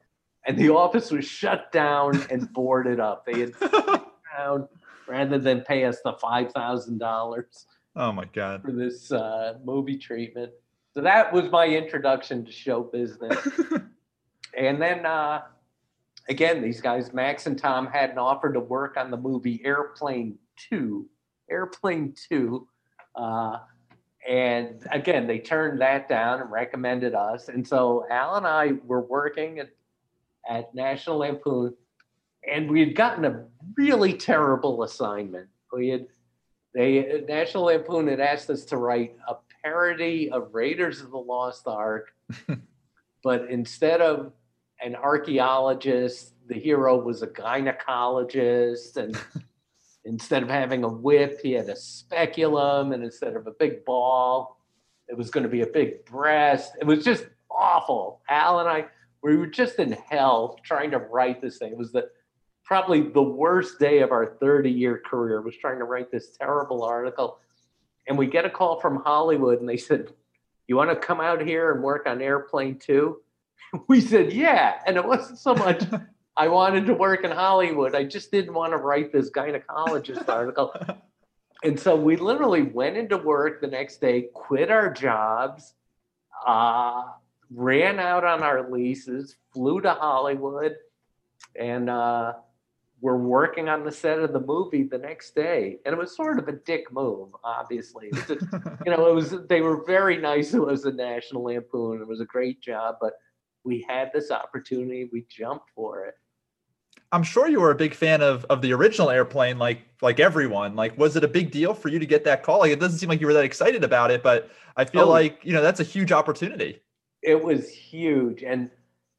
and 0.46 0.58
the 0.58 0.70
office 0.70 1.12
was 1.12 1.26
shut 1.26 1.72
down 1.72 2.22
and 2.30 2.52
boarded 2.52 3.00
up. 3.00 3.26
They 3.26 3.40
had 3.40 3.54
down 4.38 4.68
rather 5.08 5.38
than 5.38 5.62
pay 5.62 5.86
us 5.86 6.02
the 6.04 6.12
five 6.14 6.52
thousand 6.52 6.98
dollars 6.98 7.68
oh 7.96 8.12
my 8.12 8.26
god. 8.34 8.62
for 8.62 8.72
this 8.72 9.12
uh, 9.12 9.56
movie 9.64 9.98
treatment. 9.98 10.52
So 10.94 11.02
that 11.02 11.34
was 11.34 11.50
my 11.52 11.68
introduction 11.68 12.46
to 12.46 12.52
show 12.52 12.84
business. 12.84 13.38
and 14.58 14.82
then 14.82 15.06
uh, 15.06 15.42
again, 16.30 16.62
these 16.62 16.82
guys, 16.82 17.14
Max 17.14 17.48
and 17.48 17.58
Tom, 17.58 17.88
had 17.88 18.12
an 18.12 18.18
offer 18.18 18.52
to 18.54 18.60
work 18.60 18.98
on 18.98 19.12
the 19.12 19.18
movie 19.18 19.62
Airplane 19.66 20.38
Two. 20.58 21.08
Airplane 21.50 22.14
Two. 22.30 22.68
Uh, 23.16 23.60
and 24.28 24.86
again, 24.92 25.28
they 25.28 25.40
turned 25.40 25.82
that 25.82 26.10
down 26.10 26.42
and 26.42 26.52
recommended 26.52 27.14
us. 27.14 27.48
And 27.50 27.68
so 27.68 28.06
Al 28.10 28.36
and 28.36 28.48
I 28.48 28.74
were 28.84 29.02
working 29.02 29.60
at, 29.60 29.70
at 30.50 30.74
National 30.74 31.18
Lampoon, 31.18 31.76
and 32.50 32.70
we 32.70 32.80
had 32.80 32.96
gotten 32.96 33.26
a 33.26 33.46
really 33.78 34.14
terrible 34.14 34.84
assignment. 34.84 35.48
We 35.72 35.90
had 35.90 36.08
they 36.76 37.24
National 37.28 37.64
Lampoon 37.64 38.08
had 38.08 38.20
asked 38.20 38.50
us 38.50 38.66
to 38.66 38.78
write 38.78 39.16
a 39.28 39.36
parody 39.64 40.30
of 40.30 40.54
Raiders 40.54 41.02
of 41.02 41.10
the 41.10 41.18
Lost 41.18 41.68
Ark, 41.68 42.14
but 43.24 43.50
instead 43.50 44.02
of 44.02 44.34
an 44.84 44.96
archaeologist, 44.96 46.34
the 46.48 46.60
hero 46.60 47.02
was 47.02 47.22
a 47.22 47.28
gynecologist, 47.28 48.98
and 48.98 49.18
instead 50.06 50.44
of 50.44 50.50
having 50.50 50.84
a 50.84 50.90
whip, 50.90 51.40
he 51.42 51.54
had 51.54 51.70
a 51.70 51.76
speculum, 51.78 52.92
and 52.92 53.04
instead 53.04 53.38
of 53.38 53.48
a 53.48 53.52
big 53.52 53.86
ball, 53.86 54.60
it 55.08 55.18
was 55.18 55.32
going 55.32 55.44
to 55.44 55.50
be 55.50 55.62
a 55.62 55.68
big 55.68 56.04
breast. 56.06 56.74
It 56.82 56.86
was 56.86 57.06
just 57.06 57.26
awful. 57.50 58.22
Al 58.30 58.60
and 58.60 58.68
I, 58.68 58.86
we 59.24 59.38
were 59.38 59.48
just 59.48 59.80
in 59.80 59.94
hell 59.94 60.60
trying 60.64 60.92
to 60.92 61.00
write 61.00 61.42
this 61.42 61.58
thing. 61.58 61.72
It 61.72 61.78
was 61.78 61.94
the 61.94 62.10
probably 62.66 63.02
the 63.02 63.22
worst 63.22 63.80
day 63.80 64.00
of 64.00 64.12
our 64.12 64.36
30 64.42 64.70
year 64.70 65.02
career 65.06 65.42
was 65.42 65.56
trying 65.56 65.78
to 65.78 65.86
write 65.86 66.12
this 66.12 66.36
terrible 66.36 66.84
article. 66.84 67.40
And 68.08 68.18
we 68.18 68.28
get 68.28 68.46
a 68.46 68.50
call 68.50 68.80
from 68.80 68.98
Hollywood 68.98 69.60
and 69.60 69.70
they 69.70 69.78
said, 69.78 70.12
You 70.68 70.76
want 70.76 70.90
to 70.90 70.96
come 70.96 71.22
out 71.22 71.42
here 71.42 71.72
and 71.72 71.84
work 71.84 72.08
on 72.08 72.22
Airplane 72.22 72.78
2? 72.80 73.22
We 73.88 74.00
said, 74.02 74.34
Yeah. 74.34 74.80
And 74.86 74.98
it 74.98 75.06
wasn't 75.06 75.40
so 75.40 75.56
much 75.56 75.84
I 76.38 76.50
wanted 76.50 76.86
to 76.88 76.94
work 76.94 77.24
in 77.24 77.32
Hollywood. 77.32 77.96
I 77.96 78.04
just 78.04 78.30
didn't 78.32 78.54
want 78.54 78.74
to 78.74 78.78
write 78.78 79.14
this 79.14 79.30
gynecologist 79.32 80.28
article. 80.28 80.74
And 81.64 81.80
so 81.80 81.96
we 81.96 82.16
literally 82.16 82.62
went 82.62 82.96
into 82.96 83.18
work 83.18 83.60
the 83.60 83.66
next 83.66 84.00
day, 84.00 84.28
quit 84.36 84.70
our 84.70 84.94
jobs, 84.94 85.74
uh, 86.46 87.04
ran 87.50 87.98
out 87.98 88.24
on 88.24 88.44
our 88.44 88.70
leases, 88.70 89.36
flew 89.52 89.82
to 89.82 89.94
Hollywood, 89.94 90.76
and 91.56 91.90
uh, 91.90 92.34
we're 93.02 93.18
working 93.18 93.68
on 93.70 93.84
the 93.84 93.92
set 93.92 94.20
of 94.20 94.32
the 94.34 94.40
movie 94.40 94.84
the 94.84 94.98
next 94.98 95.36
day. 95.36 95.78
And 95.86 95.94
it 95.94 95.98
was 95.98 96.16
sort 96.16 96.40
of 96.40 96.48
a 96.48 96.54
dick 96.54 96.92
move, 96.92 97.30
obviously. 97.44 98.10
Just- 98.12 98.30
you 98.86 98.92
know, 98.92 99.08
it 99.08 99.14
was 99.16 99.36
they 99.50 99.62
were 99.62 99.84
very 99.86 100.18
nice. 100.18 100.54
It 100.54 100.60
was 100.60 100.86
a 100.86 100.92
National 100.92 101.44
Lampoon. 101.44 102.02
It 102.02 102.08
was 102.08 102.22
a 102.22 102.26
great 102.26 102.62
job, 102.62 102.96
but 103.02 103.14
we 103.64 103.86
had 103.88 104.12
this 104.14 104.32
opportunity. 104.32 105.10
We 105.12 105.26
jumped 105.30 105.70
for 105.76 106.06
it. 106.06 106.16
I'm 107.12 107.24
sure 107.24 107.48
you 107.48 107.60
were 107.60 107.72
a 107.72 107.76
big 107.76 107.94
fan 107.94 108.22
of 108.22 108.46
of 108.46 108.62
the 108.62 108.74
original 108.74 109.10
airplane, 109.10 109.58
like 109.60 109.82
like 110.02 110.20
everyone. 110.20 110.76
Like, 110.76 110.98
was 110.98 111.16
it 111.16 111.24
a 111.24 111.28
big 111.28 111.52
deal 111.52 111.74
for 111.74 111.90
you 111.90 112.00
to 112.00 112.06
get 112.06 112.24
that 112.24 112.44
call? 112.44 112.60
Like, 112.60 112.72
it 112.72 112.80
doesn't 112.80 112.98
seem 113.00 113.10
like 113.10 113.22
you 113.22 113.28
were 113.28 113.34
that 113.34 113.46
excited 113.46 113.84
about 113.84 114.10
it, 114.12 114.24
but 114.24 114.50
I 114.78 114.86
feel 114.86 115.04
Oh. 115.04 115.10
like 115.10 115.40
you 115.44 115.54
know 115.54 115.62
that's 115.62 115.80
a 115.80 115.84
huge 115.84 116.12
opportunity. 116.12 116.82
It 117.22 117.42
was 117.44 117.70
huge. 117.70 118.44
And 118.44 118.70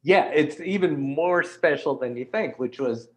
yeah, 0.03 0.25
it's 0.33 0.59
even 0.59 0.99
more 0.99 1.43
special 1.43 1.97
than 1.97 2.15
you 2.17 2.25
think, 2.25 2.59
which 2.59 2.79
was 2.79 3.09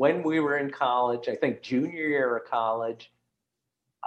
when 0.00 0.22
we 0.22 0.40
were 0.40 0.56
in 0.56 0.70
college, 0.70 1.28
I 1.28 1.34
think 1.34 1.60
junior 1.60 2.08
year 2.08 2.34
of 2.38 2.50
college, 2.50 3.12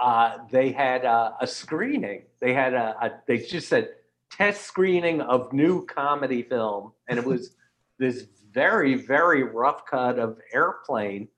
uh, 0.02 0.38
they 0.50 0.72
had 0.72 1.04
a, 1.04 1.36
a 1.40 1.46
screening. 1.46 2.24
They 2.40 2.52
had 2.52 2.74
a, 2.74 2.96
a, 3.00 3.12
they 3.28 3.38
just 3.38 3.68
said 3.68 3.90
test 4.28 4.62
screening 4.62 5.20
of 5.20 5.52
new 5.52 5.86
comedy 5.86 6.42
film. 6.42 6.90
And 7.06 7.16
it 7.16 7.24
was 7.24 7.54
this 8.00 8.26
very, 8.52 8.96
very 8.96 9.44
rough 9.44 9.86
cut 9.86 10.18
of 10.18 10.40
Airplane. 10.52 11.28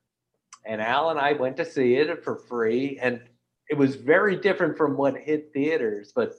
And 0.65 0.81
Al 0.81 1.11
and 1.11 1.19
I 1.19 1.33
went 1.33 1.57
to 1.57 1.65
see 1.65 1.93
it 1.93 2.23
for 2.23 2.37
free. 2.37 2.97
And 2.99 3.21
it 3.69 3.77
was 3.77 3.93
very 3.95 4.37
different 4.37 4.75
from 4.75 4.97
what 4.97 5.17
hit 5.17 5.53
theaters, 5.53 6.13
but 6.15 6.33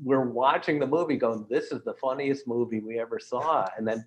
we're 0.00 0.30
watching 0.30 0.78
the 0.78 0.86
movie 0.86 1.16
going, 1.16 1.46
this 1.50 1.72
is 1.72 1.82
the 1.82 1.94
funniest 1.94 2.46
movie 2.46 2.78
we 2.78 3.00
ever 3.00 3.18
saw. 3.18 3.68
And 3.76 3.88
then 3.88 4.04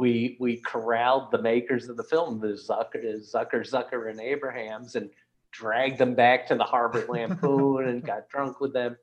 we 0.00 0.38
we 0.40 0.56
corralled 0.56 1.30
the 1.30 1.42
makers 1.42 1.90
of 1.90 1.98
the 1.98 2.02
film, 2.02 2.40
the 2.40 2.54
Zucker, 2.54 3.04
Zucker, 3.20 3.70
Zucker, 3.70 4.08
and 4.08 4.18
Abrahams, 4.18 4.96
and 4.96 5.10
dragged 5.52 5.98
them 5.98 6.14
back 6.14 6.46
to 6.46 6.54
the 6.54 6.64
Harvard 6.64 7.06
Lampoon 7.10 7.86
and 7.86 8.02
got 8.02 8.30
drunk 8.30 8.60
with 8.60 8.72
them. 8.72 8.96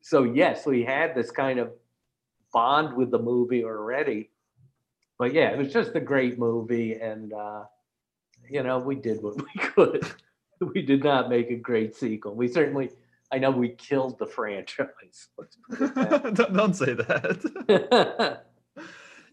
So 0.00 0.22
yes, 0.22 0.64
we 0.64 0.82
had 0.82 1.14
this 1.14 1.30
kind 1.30 1.58
of 1.58 1.72
bond 2.54 2.96
with 2.96 3.10
the 3.10 3.18
movie 3.18 3.64
already. 3.64 4.30
But 5.18 5.34
yeah, 5.34 5.50
it 5.50 5.58
was 5.58 5.70
just 5.74 5.94
a 5.94 6.00
great 6.00 6.38
movie, 6.38 6.94
and 6.94 7.34
uh, 7.34 7.64
you 8.48 8.62
know 8.62 8.78
we 8.78 8.94
did 8.94 9.22
what 9.22 9.36
we 9.54 9.60
could. 9.60 10.06
we 10.74 10.80
did 10.80 11.04
not 11.04 11.28
make 11.28 11.50
a 11.50 11.56
great 11.56 11.94
sequel. 11.94 12.34
We 12.34 12.48
certainly, 12.48 12.92
I 13.30 13.38
know 13.38 13.50
we 13.50 13.68
killed 13.68 14.18
the 14.18 14.26
franchise. 14.26 15.28
Let's 15.38 15.58
put 15.68 15.82
it 15.82 15.94
that 15.96 16.34
don't, 16.34 16.54
don't 16.54 16.74
say 16.74 16.94
that. 16.94 18.46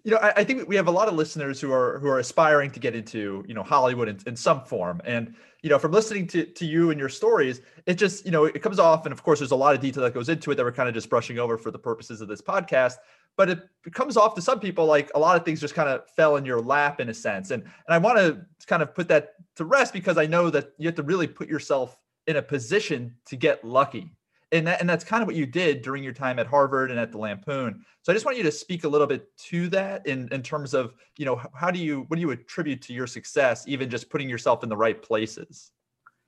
You 0.03 0.11
know, 0.11 0.17
I, 0.17 0.33
I 0.37 0.43
think 0.43 0.67
we 0.67 0.75
have 0.75 0.87
a 0.87 0.91
lot 0.91 1.07
of 1.07 1.15
listeners 1.15 1.59
who 1.59 1.71
are 1.71 1.99
who 1.99 2.07
are 2.07 2.19
aspiring 2.19 2.71
to 2.71 2.79
get 2.79 2.95
into 2.95 3.43
you 3.47 3.53
know 3.53 3.63
Hollywood 3.63 4.07
in, 4.07 4.19
in 4.25 4.35
some 4.35 4.63
form, 4.63 5.01
and 5.05 5.35
you 5.63 5.69
know, 5.69 5.79
from 5.79 5.91
listening 5.91 6.27
to 6.27 6.45
to 6.45 6.65
you 6.65 6.91
and 6.91 6.99
your 6.99 7.09
stories, 7.09 7.61
it 7.85 7.95
just 7.95 8.25
you 8.25 8.31
know 8.31 8.45
it 8.45 8.61
comes 8.61 8.79
off, 8.79 9.05
and 9.05 9.13
of 9.13 9.23
course, 9.23 9.39
there's 9.39 9.51
a 9.51 9.55
lot 9.55 9.75
of 9.75 9.81
detail 9.81 10.03
that 10.03 10.13
goes 10.13 10.29
into 10.29 10.51
it 10.51 10.55
that 10.55 10.63
we're 10.63 10.71
kind 10.71 10.87
of 10.87 10.95
just 10.95 11.09
brushing 11.09 11.39
over 11.39 11.57
for 11.57 11.71
the 11.71 11.79
purposes 11.79 12.21
of 12.21 12.27
this 12.27 12.41
podcast. 12.41 12.95
But 13.35 13.49
it, 13.49 13.59
comes 13.93 14.17
off 14.17 14.33
to 14.35 14.41
some 14.41 14.59
people 14.59 14.85
like 14.85 15.11
a 15.15 15.19
lot 15.19 15.37
of 15.37 15.45
things 15.45 15.61
just 15.61 15.75
kind 15.75 15.87
of 15.87 16.09
fell 16.15 16.35
in 16.37 16.45
your 16.45 16.59
lap 16.59 16.99
in 16.99 17.09
a 17.09 17.13
sense, 17.13 17.51
and 17.51 17.63
and 17.63 17.71
I 17.89 17.97
want 17.97 18.17
to 18.17 18.45
kind 18.65 18.81
of 18.81 18.93
put 18.93 19.07
that 19.09 19.33
to 19.55 19.65
rest 19.65 19.93
because 19.93 20.17
I 20.17 20.25
know 20.25 20.49
that 20.49 20.73
you 20.77 20.87
have 20.87 20.95
to 20.95 21.03
really 21.03 21.27
put 21.27 21.47
yourself 21.47 21.97
in 22.27 22.35
a 22.35 22.41
position 22.41 23.15
to 23.25 23.35
get 23.35 23.63
lucky 23.63 24.16
and 24.51 24.67
that, 24.67 24.79
and 24.79 24.89
that's 24.89 25.03
kind 25.03 25.21
of 25.21 25.27
what 25.27 25.35
you 25.35 25.45
did 25.45 25.81
during 25.81 26.03
your 26.03 26.13
time 26.13 26.39
at 26.39 26.47
Harvard 26.47 26.89
and 26.89 26.99
at 26.99 27.11
the 27.11 27.17
Lampoon. 27.17 27.83
So 28.01 28.11
I 28.11 28.15
just 28.15 28.25
want 28.25 28.37
you 28.37 28.43
to 28.43 28.51
speak 28.51 28.85
a 28.85 28.87
little 28.87 29.07
bit 29.07 29.35
to 29.49 29.67
that 29.69 30.05
in 30.07 30.29
in 30.31 30.41
terms 30.41 30.73
of 30.73 30.93
you 31.17 31.25
know 31.25 31.41
how 31.53 31.71
do 31.71 31.79
you 31.79 32.05
what 32.07 32.15
do 32.15 32.21
you 32.21 32.31
attribute 32.31 32.81
to 32.83 32.93
your 32.93 33.07
success, 33.07 33.67
even 33.67 33.89
just 33.89 34.09
putting 34.09 34.29
yourself 34.29 34.63
in 34.63 34.69
the 34.69 34.77
right 34.77 35.01
places. 35.01 35.71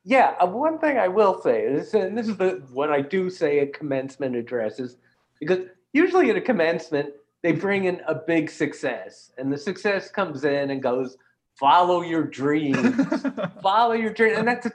Yeah, 0.03 0.35
uh, 0.41 0.47
one 0.47 0.79
thing 0.79 0.97
I 0.97 1.07
will 1.07 1.41
say 1.41 1.61
is, 1.61 1.93
and 1.93 2.17
this 2.17 2.27
is 2.27 2.37
the 2.37 2.63
what 2.71 2.89
I 2.89 3.01
do 3.01 3.29
say 3.29 3.59
at 3.59 3.73
commencement 3.73 4.35
addresses, 4.35 4.97
because 5.39 5.59
usually 5.93 6.29
at 6.29 6.35
a 6.35 6.41
commencement 6.41 7.13
they 7.41 7.53
bring 7.53 7.85
in 7.85 8.01
a 8.07 8.15
big 8.15 8.49
success, 8.49 9.31
and 9.37 9.51
the 9.51 9.57
success 9.57 10.11
comes 10.11 10.43
in 10.43 10.71
and 10.71 10.83
goes, 10.83 11.17
"Follow 11.57 12.01
your 12.01 12.23
dreams, 12.23 13.25
follow 13.63 13.93
your 13.93 14.11
dream," 14.11 14.39
and 14.39 14.47
that's 14.47 14.67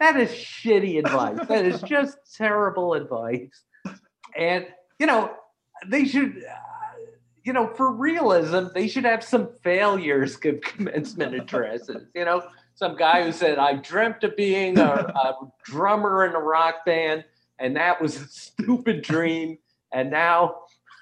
that 0.00 0.16
is 0.16 0.30
shitty 0.30 0.98
advice. 0.98 1.38
That 1.48 1.64
is 1.64 1.80
just 1.86 2.18
terrible 2.36 2.94
advice, 2.94 3.64
and 4.36 4.66
you 4.98 5.06
know 5.06 5.32
they 5.86 6.04
should. 6.04 6.36
Uh, 6.38 6.54
you 7.44 7.54
know, 7.54 7.66
for 7.66 7.90
realism, 7.90 8.66
they 8.74 8.88
should 8.88 9.04
have 9.04 9.24
some 9.24 9.48
failures 9.62 10.36
give 10.36 10.60
commencement 10.60 11.34
addresses. 11.34 12.06
You 12.14 12.26
know, 12.26 12.46
some 12.74 12.94
guy 12.94 13.24
who 13.24 13.32
said 13.32 13.56
I 13.58 13.74
dreamt 13.74 14.22
of 14.22 14.36
being 14.36 14.78
a, 14.78 14.84
a 14.84 15.34
drummer 15.64 16.26
in 16.26 16.34
a 16.34 16.40
rock 16.40 16.84
band, 16.84 17.24
and 17.58 17.74
that 17.76 18.02
was 18.02 18.20
a 18.20 18.28
stupid 18.28 19.00
dream. 19.02 19.56
And 19.92 20.10
now 20.10 20.56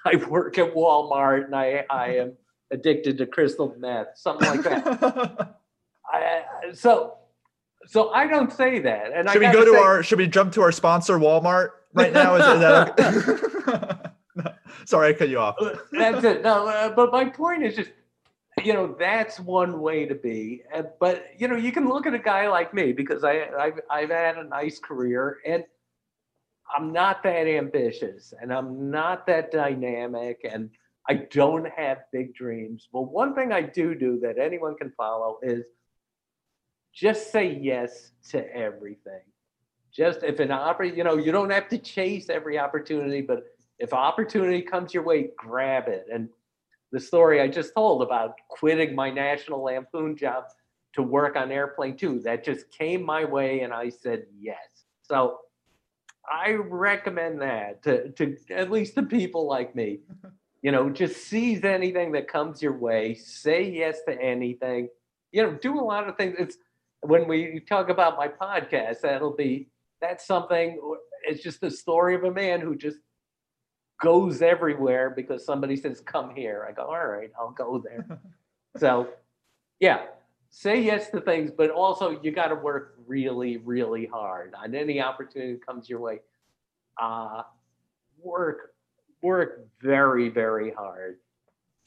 I 0.05 0.15
work 0.29 0.57
at 0.57 0.73
Walmart, 0.73 1.45
and 1.45 1.55
I 1.55 1.85
I 1.89 2.15
am 2.15 2.37
addicted 2.71 3.17
to 3.17 3.25
crystal 3.25 3.75
meth, 3.77 4.07
something 4.15 4.47
like 4.47 4.63
that. 4.63 5.57
I, 6.13 6.43
so 6.73 7.17
so 7.87 8.09
I 8.11 8.27
don't 8.27 8.51
say 8.51 8.79
that. 8.79 9.11
And 9.13 9.29
should 9.29 9.39
we 9.39 9.47
go 9.47 9.53
gotta 9.53 9.71
say- 9.71 9.77
our? 9.77 10.03
Should 10.03 10.19
we 10.19 10.27
jump 10.27 10.53
to 10.53 10.61
our 10.61 10.71
sponsor, 10.71 11.17
Walmart, 11.17 11.71
right 11.93 12.13
now? 12.13 12.35
Is, 12.35 12.45
is 12.45 12.59
that? 12.59 14.13
No, 14.37 14.51
Sorry, 14.85 15.09
I 15.09 15.13
cut 15.13 15.29
you 15.29 15.39
off. 15.39 15.55
that's 15.91 16.23
it. 16.23 16.43
No, 16.43 16.67
uh, 16.67 16.89
but 16.93 17.11
my 17.11 17.25
point 17.25 17.63
is 17.63 17.75
just, 17.75 17.89
you 18.63 18.71
know, 18.71 18.95
that's 18.99 19.39
one 19.39 19.79
way 19.81 20.05
to 20.05 20.13
be. 20.13 20.61
Uh, 20.71 20.83
but 20.99 21.25
you 21.39 21.47
know, 21.47 21.55
you 21.55 21.71
can 21.71 21.89
look 21.89 22.05
at 22.05 22.13
a 22.13 22.19
guy 22.19 22.47
like 22.47 22.71
me 22.71 22.91
because 22.91 23.23
I 23.23 23.47
I've, 23.59 23.79
I've 23.89 24.09
had 24.11 24.37
a 24.37 24.43
nice 24.43 24.77
career 24.77 25.39
and 25.43 25.63
I'm 26.75 26.91
not 26.93 27.23
that 27.23 27.47
ambitious 27.47 28.33
and 28.39 28.53
I'm 28.53 28.91
not 28.91 29.25
that 29.25 29.51
dynamic 29.51 30.41
and 30.49 30.69
I 31.09 31.15
don't 31.31 31.67
have 31.75 31.99
big 32.11 32.35
dreams. 32.35 32.89
But 32.93 33.03
one 33.03 33.33
thing 33.33 33.51
I 33.51 33.61
do 33.61 33.95
do 33.95 34.19
that 34.19 34.37
anyone 34.37 34.75
can 34.75 34.91
follow 34.91 35.39
is 35.41 35.63
just 36.97 37.31
say 37.31 37.59
yes 37.61 38.11
to 38.29 38.51
everything. 38.55 39.21
Just 39.93 40.23
if 40.23 40.39
an 40.39 40.51
opportunity, 40.51 40.97
you 40.97 41.03
know, 41.03 41.17
you 41.17 41.31
don't 41.31 41.51
have 41.51 41.69
to 41.69 41.77
chase 41.77 42.27
every 42.27 42.57
opportunity, 42.57 43.21
but 43.21 43.43
if 43.77 43.93
opportunity 43.93 44.63
comes 44.63 44.93
your 44.95 45.03
way, 45.03 45.29
grab 45.37 45.87
it. 45.87 46.07
And 46.11 46.27
the 46.91 46.99
story 46.99 47.39
I 47.39 47.49
just 47.49 47.75
told 47.75 48.01
about 48.01 48.33
quitting 48.49 48.95
my 48.95 49.11
National 49.11 49.63
Lampoon 49.63 50.17
job 50.17 50.45
to 50.93 51.03
work 51.03 51.35
on 51.35 51.51
Airplane 51.51 51.95
2, 51.95 52.21
that 52.21 52.43
just 52.43 52.71
came 52.71 53.03
my 53.03 53.23
way 53.23 53.59
and 53.59 53.71
I 53.71 53.89
said 53.89 54.25
yes. 54.39 54.57
So 55.03 55.41
I 56.27 56.53
recommend 56.53 57.41
that 57.41 57.83
to, 57.83 58.09
to 58.13 58.35
at 58.49 58.71
least 58.71 58.95
to 58.95 59.03
people 59.03 59.47
like 59.47 59.75
me. 59.75 59.99
You 60.63 60.71
know, 60.71 60.89
just 60.89 61.27
seize 61.27 61.63
anything 61.63 62.11
that 62.13 62.27
comes 62.27 62.63
your 62.63 62.75
way, 62.75 63.13
say 63.13 63.69
yes 63.69 63.99
to 64.07 64.19
anything. 64.19 64.89
You 65.31 65.43
know, 65.43 65.51
do 65.53 65.79
a 65.79 65.85
lot 65.85 66.09
of 66.09 66.17
things. 66.17 66.35
It's 66.39 66.57
when 67.01 67.27
we 67.27 67.59
talk 67.59 67.89
about 67.89 68.17
my 68.17 68.27
podcast, 68.27 69.01
that'll 69.01 69.35
be 69.35 69.69
that's 70.01 70.25
something 70.25 70.79
it's 71.23 71.43
just 71.43 71.61
the 71.61 71.71
story 71.71 72.15
of 72.15 72.23
a 72.23 72.31
man 72.31 72.61
who 72.61 72.75
just 72.75 72.97
goes 74.01 74.41
everywhere 74.41 75.09
because 75.09 75.45
somebody 75.45 75.75
says 75.75 76.01
come 76.01 76.35
here. 76.35 76.65
I 76.67 76.71
go 76.71 76.83
all 76.83 77.07
right 77.07 77.31
i'll 77.39 77.51
go 77.51 77.79
there. 77.83 78.05
So 78.77 79.07
yeah 79.79 80.05
say 80.49 80.79
yes 80.79 81.09
to 81.09 81.19
things 81.19 81.49
but 81.55 81.71
also 81.71 82.21
you 82.21 82.31
got 82.31 82.49
to 82.49 82.55
work 82.55 82.95
really 83.07 83.57
really 83.57 84.05
hard. 84.05 84.53
On 84.61 84.75
any 84.75 85.01
opportunity 85.01 85.53
that 85.53 85.65
comes 85.65 85.89
your 85.89 85.99
way 85.99 86.19
uh 87.01 87.41
work 88.21 88.75
work 89.23 89.67
very 89.81 90.29
very 90.29 90.71
hard. 90.71 91.17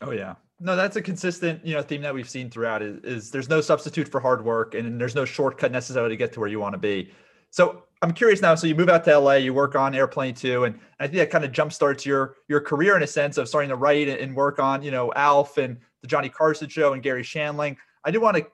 Oh 0.03 0.11
yeah. 0.11 0.35
No, 0.63 0.77
that's 0.77 0.97
a 0.97 1.03
consistent, 1.03 1.65
you 1.65 1.75
know, 1.75 1.81
theme 1.81 2.03
that 2.03 2.13
we've 2.13 2.29
seen 2.29 2.51
throughout 2.51 2.83
is, 2.83 3.03
is 3.03 3.31
there's 3.31 3.49
no 3.49 3.63
substitute 3.63 4.07
for 4.07 4.21
hard 4.21 4.45
work 4.45 4.75
and 4.75 5.01
there's 5.01 5.15
no 5.15 5.25
shortcut 5.25 5.73
necessarily 5.73 6.11
to 6.11 6.17
get 6.17 6.35
to 6.35 6.41
where 6.41 6.51
you 6.51 6.61
want 6.61 6.75
to 6.75 6.79
be. 6.79 7.11
So 7.49 7.85
I'm 8.03 8.13
curious 8.13 8.43
now. 8.43 8.55
So 8.55 8.67
you 8.67 8.75
move 8.75 8.91
out 8.91 9.05
to 9.05 9.19
LA, 9.19 9.35
you 9.35 9.55
work 9.55 9.75
on 9.75 9.95
Airplane 9.95 10.35
2, 10.35 10.65
and 10.65 10.79
I 11.01 11.07
think 11.07 11.17
that 11.17 11.31
kind 11.31 11.45
of 11.45 11.53
jumpstarts 11.53 12.05
your 12.05 12.37
your 12.49 12.61
career 12.61 12.97
in 12.97 13.03
a 13.03 13.07
sense 13.07 13.39
of 13.39 13.49
starting 13.49 13.71
to 13.71 13.77
write 13.77 14.09
and 14.09 14.37
work 14.37 14.59
on, 14.59 14.83
you 14.83 14.91
know, 14.91 15.13
Alf 15.17 15.59
and 15.59 15.79
the 16.03 16.09
Johnny 16.09 16.29
Carson 16.29 16.69
show 16.69 16.93
and 16.93 17.03
Garry 17.03 17.23
Shandling. 17.23 17.77
I 18.05 18.11
do 18.11 18.21
want 18.21 18.37
to 18.37 18.47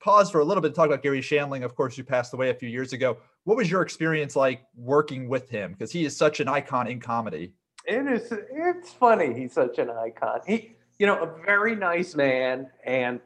pause 0.00 0.30
for 0.30 0.40
a 0.40 0.44
little 0.44 0.60
bit 0.60 0.70
to 0.70 0.74
talk 0.74 0.86
about 0.86 1.02
Garry 1.02 1.20
Shandling, 1.20 1.64
of 1.64 1.74
course, 1.74 1.96
who 1.96 2.02
passed 2.02 2.32
away 2.32 2.50
a 2.50 2.54
few 2.54 2.68
years 2.68 2.92
ago. 2.92 3.18
What 3.44 3.56
was 3.56 3.70
your 3.70 3.82
experience 3.82 4.34
like 4.34 4.62
working 4.74 5.28
with 5.28 5.48
him? 5.48 5.72
Because 5.72 5.92
he 5.92 6.04
is 6.04 6.16
such 6.16 6.40
an 6.40 6.48
icon 6.48 6.86
in 6.86 7.00
comedy. 7.00 7.52
It 7.86 8.06
is. 8.06 8.32
It's 8.52 8.92
funny. 8.92 9.32
He's 9.38 9.52
such 9.52 9.78
an 9.78 9.90
icon. 9.90 10.40
He, 10.46 10.76
you 11.00 11.06
know, 11.06 11.16
a 11.22 11.44
very 11.46 11.74
nice 11.74 12.14
man, 12.14 12.68
and 12.84 13.20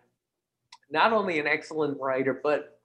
not 0.92 1.12
only 1.12 1.40
an 1.40 1.48
excellent 1.48 2.00
writer, 2.00 2.40
but 2.40 2.78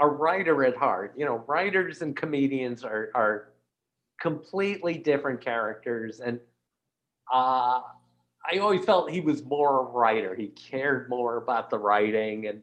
a 0.00 0.08
writer 0.08 0.64
at 0.64 0.74
heart. 0.74 1.12
You 1.18 1.26
know, 1.26 1.44
writers 1.46 2.00
and 2.00 2.16
comedians 2.16 2.82
are 2.82 3.10
are 3.14 3.50
completely 4.18 4.96
different 4.96 5.42
characters, 5.42 6.20
and 6.20 6.40
uh, 7.30 7.82
I 8.50 8.58
always 8.58 8.86
felt 8.86 9.10
he 9.10 9.20
was 9.20 9.44
more 9.44 9.80
a 9.80 9.90
writer. 9.90 10.34
He 10.34 10.48
cared 10.48 11.10
more 11.10 11.36
about 11.36 11.68
the 11.68 11.78
writing, 11.78 12.46
and 12.46 12.62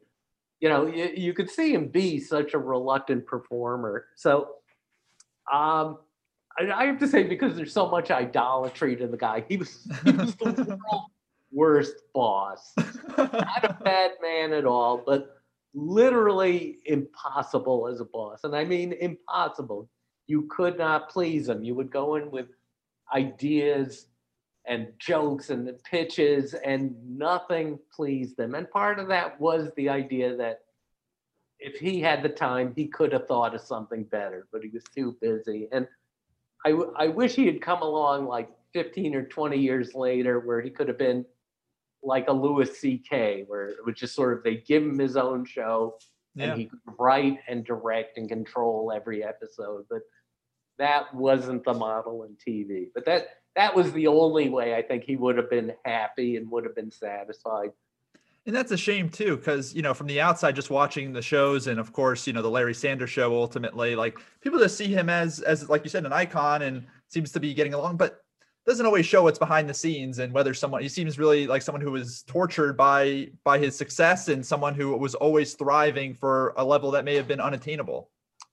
you 0.59 0.69
know, 0.69 0.87
you, 0.87 1.11
you 1.15 1.33
could 1.33 1.51
see 1.51 1.71
him 1.71 1.87
be 1.87 2.19
such 2.19 2.55
a 2.55 2.57
reluctant 2.57 3.27
performer. 3.27 4.07
So, 4.15 4.55
um, 5.53 5.99
I, 6.69 6.81
I 6.81 6.85
have 6.85 6.99
to 6.99 7.07
say 7.07 7.23
because 7.23 7.55
there's 7.55 7.73
so 7.73 7.89
much 7.89 8.11
idolatry 8.11 8.95
to 8.97 9.07
the 9.07 9.17
guy, 9.17 9.43
he 9.47 9.57
was 9.57 9.87
he 10.03 10.11
was 10.11 10.35
the 10.35 10.77
world's 10.91 11.11
worst 11.51 11.95
boss. 12.13 12.73
Not 13.17 13.63
a 13.63 13.77
bad 13.83 14.11
man 14.21 14.53
at 14.53 14.65
all, 14.65 15.03
but 15.05 15.41
literally 15.73 16.77
impossible 16.85 17.87
as 17.87 17.99
a 17.99 18.05
boss. 18.05 18.43
And 18.43 18.55
I 18.55 18.65
mean 18.65 18.93
impossible. 18.93 19.89
You 20.27 20.43
could 20.43 20.77
not 20.77 21.09
please 21.09 21.49
him. 21.49 21.63
You 21.63 21.75
would 21.75 21.91
go 21.91 22.15
in 22.15 22.31
with 22.31 22.47
ideas 23.13 24.07
and 24.65 24.87
jokes 24.99 25.49
and 25.49 25.67
the 25.67 25.73
pitches, 25.73 26.53
and 26.53 26.95
nothing 27.17 27.79
pleased 27.93 28.37
them. 28.37 28.53
And 28.53 28.69
part 28.69 28.99
of 28.99 29.07
that 29.07 29.41
was 29.41 29.71
the 29.75 29.89
idea 29.89 30.35
that 30.35 30.59
if 31.59 31.79
he 31.79 31.99
had 31.99 32.21
the 32.21 32.29
time, 32.29 32.73
he 32.75 32.87
could 32.87 33.11
have 33.11 33.27
thought 33.27 33.55
of 33.55 33.61
something 33.61 34.03
better, 34.03 34.47
but 34.51 34.61
he 34.61 34.69
was 34.69 34.83
too 34.95 35.17
busy. 35.19 35.67
And 35.71 35.87
I, 36.65 36.69
w- 36.71 36.93
I 36.95 37.07
wish 37.07 37.35
he 37.35 37.45
had 37.45 37.61
come 37.61 37.81
along 37.81 38.25
like 38.27 38.49
15 38.73 39.15
or 39.15 39.23
20 39.23 39.57
years 39.57 39.95
later 39.95 40.39
where 40.39 40.61
he 40.61 40.69
could 40.69 40.87
have 40.87 40.97
been 40.97 41.25
like 42.03 42.27
a 42.27 42.33
Louis 42.33 42.71
C.K., 42.77 43.45
where 43.47 43.67
it 43.67 43.85
was 43.85 43.95
just 43.95 44.15
sort 44.15 44.37
of 44.37 44.43
they 44.43 44.55
give 44.57 44.83
him 44.83 44.97
his 44.97 45.17
own 45.17 45.45
show 45.45 45.95
Yeah. 46.35 46.45
and 46.51 46.59
he 46.59 46.65
could 46.65 46.79
write 46.99 47.39
and 47.47 47.65
direct 47.65 48.17
and 48.17 48.27
control 48.29 48.91
every 48.95 49.23
episode. 49.23 49.85
But 49.89 50.01
that 50.77 51.13
wasn't 51.13 51.63
the 51.63 51.73
model 51.73 52.23
in 52.23 52.35
TV. 52.35 52.87
But 52.93 53.05
that 53.05 53.27
that 53.55 53.75
was 53.75 53.91
the 53.91 54.07
only 54.07 54.49
way 54.49 54.75
I 54.75 54.81
think 54.81 55.03
he 55.03 55.15
would 55.17 55.37
have 55.37 55.49
been 55.49 55.73
happy 55.85 56.37
and 56.37 56.49
would 56.49 56.63
have 56.63 56.75
been 56.75 56.91
satisfied. 56.91 57.71
And 58.47 58.55
that's 58.55 58.71
a 58.71 58.77
shame 58.77 59.09
too, 59.09 59.37
because 59.37 59.75
you 59.75 59.83
know, 59.83 59.93
from 59.93 60.07
the 60.07 60.19
outside, 60.19 60.55
just 60.55 60.71
watching 60.71 61.13
the 61.13 61.21
shows, 61.21 61.67
and 61.67 61.79
of 61.79 61.93
course, 61.93 62.25
you 62.25 62.33
know, 62.33 62.41
the 62.41 62.49
Larry 62.49 62.73
Sanders 62.73 63.11
Show. 63.11 63.35
Ultimately, 63.35 63.95
like 63.95 64.17
people 64.41 64.57
just 64.59 64.77
see 64.77 64.87
him 64.87 65.09
as, 65.09 65.41
as 65.41 65.69
like 65.69 65.83
you 65.83 65.89
said, 65.89 66.05
an 66.05 66.13
icon, 66.13 66.63
and 66.63 66.85
seems 67.07 67.31
to 67.33 67.39
be 67.39 67.53
getting 67.53 67.75
along, 67.75 67.97
but 67.97 68.23
doesn't 68.65 68.85
always 68.85 69.05
show 69.05 69.23
what's 69.23 69.39
behind 69.39 69.69
the 69.69 69.73
scenes 69.73 70.19
and 70.19 70.33
whether 70.33 70.53
someone 70.53 70.81
he 70.81 70.89
seems 70.89 71.17
really 71.17 71.47
like 71.47 71.61
someone 71.61 71.81
who 71.81 71.91
was 71.91 72.23
tortured 72.23 72.77
by 72.77 73.29
by 73.43 73.57
his 73.57 73.75
success 73.75 74.27
and 74.27 74.45
someone 74.45 74.73
who 74.73 74.95
was 74.95 75.15
always 75.15 75.53
thriving 75.53 76.13
for 76.13 76.53
a 76.57 76.63
level 76.63 76.91
that 76.91 77.05
may 77.05 77.15
have 77.15 77.27
been 77.27 77.41
unattainable. 77.41 78.09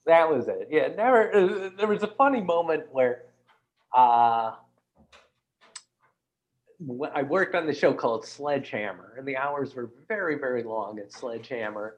That 0.07 0.29
was 0.29 0.48
it. 0.48 0.68
Yeah, 0.70 0.88
never. 0.88 1.35
Uh, 1.35 1.70
there 1.77 1.87
was 1.87 2.03
a 2.03 2.09
funny 2.09 2.40
moment 2.40 2.85
where 2.90 3.24
uh, 3.94 4.53
I 7.14 7.22
worked 7.22 7.54
on 7.54 7.66
the 7.66 7.74
show 7.74 7.92
called 7.92 8.24
Sledgehammer, 8.24 9.14
and 9.18 9.26
the 9.26 9.36
hours 9.36 9.74
were 9.74 9.90
very, 10.06 10.38
very 10.38 10.62
long 10.62 10.98
at 11.00 11.12
Sledgehammer. 11.12 11.96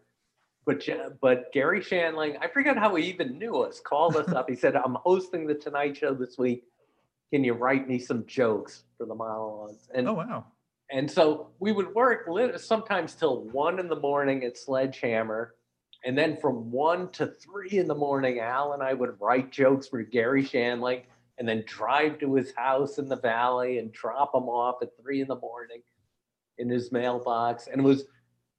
But 0.65 0.87
but 1.21 1.53
Garry 1.53 1.81
Shandling, 1.81 2.37
I 2.41 2.49
forget 2.49 2.77
how 2.77 2.95
he 2.95 3.05
even 3.09 3.39
knew 3.39 3.57
us. 3.57 3.81
Called 3.81 4.17
us 4.17 4.29
up. 4.29 4.49
He 4.49 4.57
said, 4.57 4.77
"I'm 4.77 4.97
hosting 5.05 5.47
the 5.47 5.55
Tonight 5.55 5.97
Show 5.97 6.15
this 6.15 6.39
week. 6.39 6.65
Can 7.33 7.45
you 7.45 7.53
write 7.55 7.89
me 7.89 7.99
some 7.99 8.25
jokes 8.27 8.85
for 8.97 9.07
the 9.07 9.15
monologues?" 9.15 9.89
And 9.95 10.09
Oh 10.09 10.15
wow. 10.15 10.45
and 10.91 11.11
so 11.11 11.49
we 11.59 11.73
would 11.73 11.95
work 11.95 12.27
lit- 12.29 12.61
sometimes 12.61 13.15
till 13.15 13.43
one 13.51 13.79
in 13.79 13.89
the 13.89 13.97
morning 14.01 14.45
at 14.45 14.57
Sledgehammer. 14.57 15.55
And 16.05 16.17
then 16.17 16.39
from 16.39 16.71
one 16.71 17.11
to 17.13 17.27
three 17.27 17.79
in 17.79 17.87
the 17.87 17.95
morning, 17.95 18.41
Al 18.41 18.73
and 18.73 18.83
I 18.83 18.95
would 18.95 19.21
write 19.21 19.51
jokes 19.53 19.89
for 19.89 20.03
Garry 20.03 20.43
Shandling 20.43 21.03
and 21.41 21.49
then 21.49 21.65
drive 21.67 22.19
to 22.19 22.35
his 22.35 22.53
house 22.55 22.99
in 22.99 23.09
the 23.09 23.17
valley 23.17 23.79
and 23.79 23.91
drop 23.93 24.33
them 24.33 24.45
off 24.45 24.83
at 24.83 24.91
three 25.01 25.23
in 25.23 25.27
the 25.27 25.37
morning 25.37 25.81
in 26.59 26.69
his 26.69 26.93
mailbox. 26.93 27.67
And 27.67 27.81
it 27.81 27.85
was 27.85 28.05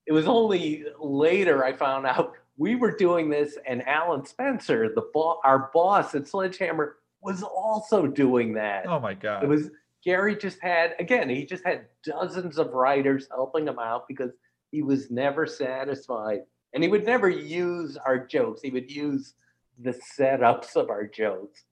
it 0.08 0.12
was 0.12 0.28
only 0.28 0.84
later 1.00 1.64
I 1.64 1.74
found 1.74 2.08
out 2.08 2.34
we 2.58 2.76
were 2.76 2.96
doing 2.98 3.30
this, 3.30 3.58
and 3.68 3.88
Alan 3.88 4.26
Spencer, 4.26 4.94
the 4.94 5.06
bo- 5.14 5.40
our 5.46 5.70
boss 5.74 6.16
at 6.16 6.28
Sledgehammer, 6.28 6.98
was 7.22 7.44
also 7.44 8.08
doing 8.08 8.54
that. 8.56 8.88
Oh 8.88 9.00
my 9.00 9.14
god. 9.14 9.44
It 9.44 9.48
was 9.48 9.70
Garry 10.04 10.36
just 10.36 10.60
had 10.60 10.96
again, 11.00 11.30
he 11.30 11.46
just 11.46 11.64
had 11.64 11.86
dozens 12.04 12.58
of 12.58 12.74
writers 12.74 13.28
helping 13.30 13.68
him 13.68 13.78
out 13.78 14.08
because 14.08 14.32
he 14.72 14.82
was 14.82 15.12
never 15.12 15.46
satisfied. 15.46 16.40
And 16.74 16.82
he 16.82 16.90
would 16.90 17.06
never 17.06 17.30
use 17.30 17.96
our 17.96 18.26
jokes. 18.26 18.64
He 18.64 18.72
would 18.72 18.90
use 18.90 19.36
the 19.80 19.94
setups 20.18 20.76
of 20.76 20.90
our 20.90 21.06
jokes. 21.06 21.64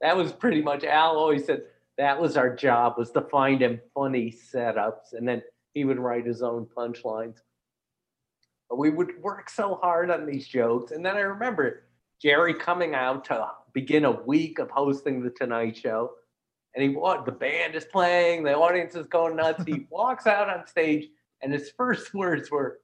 That 0.00 0.16
was 0.16 0.32
pretty 0.32 0.62
much 0.62 0.84
Al 0.84 1.16
always 1.16 1.46
said 1.46 1.62
that 1.96 2.20
was 2.20 2.36
our 2.36 2.54
job 2.54 2.94
was 2.96 3.10
to 3.12 3.22
find 3.22 3.60
him 3.60 3.80
funny 3.94 4.32
setups 4.32 5.12
and 5.12 5.26
then 5.26 5.42
he 5.74 5.84
would 5.84 5.98
write 5.98 6.26
his 6.26 6.42
own 6.42 6.66
punchlines. 6.66 7.36
But 8.68 8.78
we 8.78 8.90
would 8.90 9.22
work 9.22 9.48
so 9.50 9.78
hard 9.82 10.10
on 10.10 10.26
these 10.26 10.46
jokes. 10.46 10.92
And 10.92 11.04
then 11.04 11.16
I 11.16 11.20
remember 11.20 11.84
Jerry 12.20 12.54
coming 12.54 12.94
out 12.94 13.24
to 13.26 13.48
begin 13.72 14.04
a 14.04 14.10
week 14.10 14.58
of 14.58 14.70
hosting 14.70 15.22
the 15.22 15.30
Tonight 15.30 15.76
Show. 15.76 16.12
And 16.74 16.82
he 16.82 16.90
wa- 16.90 17.22
the 17.22 17.32
band 17.32 17.74
is 17.74 17.84
playing, 17.84 18.44
the 18.44 18.54
audience 18.54 18.94
is 18.94 19.06
going 19.06 19.36
nuts. 19.36 19.64
He 19.64 19.86
walks 19.90 20.26
out 20.26 20.50
on 20.50 20.66
stage, 20.66 21.08
and 21.42 21.52
his 21.52 21.70
first 21.76 22.12
words 22.14 22.50
were, 22.50 22.80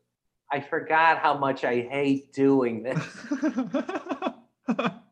I 0.51 0.61
forgot 0.61 1.19
how 1.19 1.37
much 1.37 1.65
I 1.65 1.81
hate 1.83 2.33
doing 2.33 2.83
this. 2.83 3.05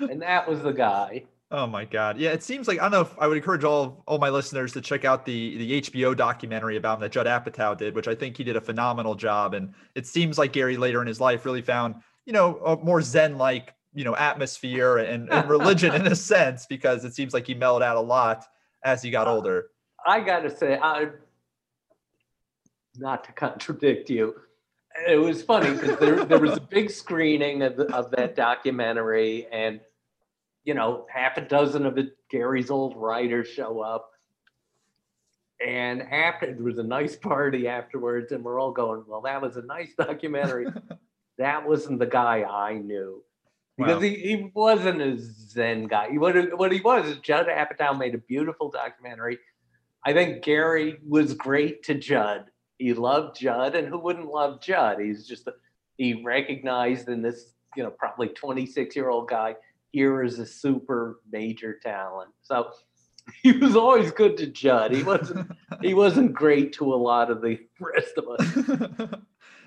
And 0.00 0.20
that 0.22 0.48
was 0.48 0.62
the 0.62 0.72
guy. 0.72 1.24
Oh 1.50 1.66
my 1.66 1.84
god. 1.84 2.18
Yeah, 2.18 2.30
it 2.30 2.42
seems 2.42 2.66
like 2.66 2.80
I 2.80 2.82
don't 2.82 2.90
know 2.90 3.00
if 3.02 3.14
I 3.18 3.28
would 3.28 3.36
encourage 3.36 3.62
all 3.62 4.02
all 4.06 4.18
my 4.18 4.30
listeners 4.30 4.72
to 4.72 4.80
check 4.80 5.04
out 5.04 5.24
the 5.24 5.56
the 5.58 5.80
HBO 5.82 6.16
documentary 6.16 6.76
about 6.76 6.96
him 6.96 7.02
that 7.02 7.12
Judd 7.12 7.26
Apatow 7.26 7.76
did, 7.76 7.94
which 7.94 8.08
I 8.08 8.14
think 8.14 8.36
he 8.36 8.42
did 8.42 8.56
a 8.56 8.60
phenomenal 8.60 9.14
job. 9.14 9.54
And 9.54 9.72
it 9.94 10.06
seems 10.06 10.38
like 10.38 10.52
Garry 10.52 10.76
later 10.76 11.00
in 11.00 11.06
his 11.06 11.20
life 11.20 11.44
really 11.44 11.62
found, 11.62 11.96
you 12.24 12.32
know, 12.32 12.56
a 12.58 12.76
more 12.76 13.00
zen 13.00 13.38
like, 13.38 13.74
you 13.94 14.02
know, 14.02 14.16
atmosphere 14.16 14.98
and, 14.98 15.30
and 15.30 15.48
religion 15.48 15.94
in 15.94 16.08
a 16.08 16.16
sense, 16.16 16.66
because 16.66 17.04
it 17.04 17.14
seems 17.14 17.32
like 17.32 17.46
he 17.46 17.54
mellowed 17.54 17.82
out 17.82 17.96
a 17.96 18.00
lot 18.00 18.44
as 18.84 19.00
he 19.00 19.10
got 19.10 19.28
older. 19.28 19.68
I 20.04 20.20
got 20.20 20.40
to 20.40 20.50
say, 20.50 20.78
I, 20.82 21.10
not 22.96 23.22
to 23.24 23.32
contradict 23.32 24.10
you, 24.10 24.34
it 25.08 25.16
was 25.16 25.42
funny 25.42 25.72
because 25.72 25.98
there, 25.98 26.24
there 26.24 26.38
was 26.38 26.56
a 26.56 26.60
big 26.60 26.90
screening 26.90 27.62
of, 27.62 27.76
the, 27.76 27.94
of 27.94 28.10
that 28.12 28.36
documentary, 28.36 29.46
and 29.52 29.80
you 30.64 30.74
know, 30.74 31.06
half 31.12 31.36
a 31.36 31.42
dozen 31.42 31.86
of 31.86 31.96
it, 31.96 32.16
Garry's 32.30 32.70
old 32.70 32.96
writers 32.96 33.48
show 33.48 33.80
up. 33.80 34.10
And 35.64 36.02
after 36.02 36.52
there 36.52 36.64
was 36.64 36.78
a 36.78 36.82
nice 36.82 37.16
party 37.16 37.68
afterwards, 37.68 38.32
and 38.32 38.44
we're 38.44 38.60
all 38.60 38.72
going, 38.72 39.04
Well, 39.06 39.22
that 39.22 39.40
was 39.40 39.56
a 39.56 39.62
nice 39.62 39.94
documentary. 39.96 40.66
that 41.38 41.66
wasn't 41.66 41.98
the 41.98 42.06
guy 42.06 42.42
I 42.42 42.74
knew. 42.74 43.22
Because 43.78 43.96
Wow. 43.96 44.00
he, 44.00 44.14
he 44.14 44.50
wasn't 44.54 45.02
a 45.02 45.16
Zen 45.18 45.86
guy. 45.86 46.10
He, 46.10 46.18
what, 46.18 46.34
what 46.58 46.72
he 46.72 46.80
was 46.80 47.18
Judd 47.18 47.46
Apatow 47.46 47.96
made 47.96 48.14
a 48.14 48.18
beautiful 48.18 48.70
documentary. 48.70 49.38
I 50.04 50.12
think 50.12 50.42
Garry 50.42 50.98
was 51.06 51.34
great 51.34 51.82
to 51.84 51.94
Judd. 51.94 52.46
He 52.78 52.92
loved 52.92 53.38
Judd, 53.40 53.74
and 53.74 53.88
who 53.88 53.98
wouldn't 53.98 54.28
love 54.28 54.60
Judd? 54.60 55.00
He's 55.00 55.26
just, 55.26 55.46
a, 55.46 55.54
he 55.96 56.22
recognized 56.22 57.08
in 57.08 57.22
this, 57.22 57.54
you 57.76 57.82
know, 57.82 57.90
probably 57.90 58.28
26 58.28 58.94
year 58.94 59.08
old 59.08 59.28
guy 59.28 59.56
here 59.92 60.22
is 60.22 60.38
a 60.38 60.46
super 60.46 61.20
major 61.32 61.78
talent. 61.82 62.30
So 62.42 62.70
he 63.42 63.52
was 63.52 63.76
always 63.76 64.10
good 64.10 64.36
to 64.36 64.46
Judd. 64.46 64.94
He 64.94 65.02
wasn't, 65.02 65.50
he 65.80 65.94
wasn't 65.94 66.34
great 66.34 66.74
to 66.74 66.92
a 66.92 66.96
lot 66.96 67.30
of 67.30 67.40
the 67.40 67.58
rest 67.80 68.12
of 68.18 68.28
us. 68.28 69.20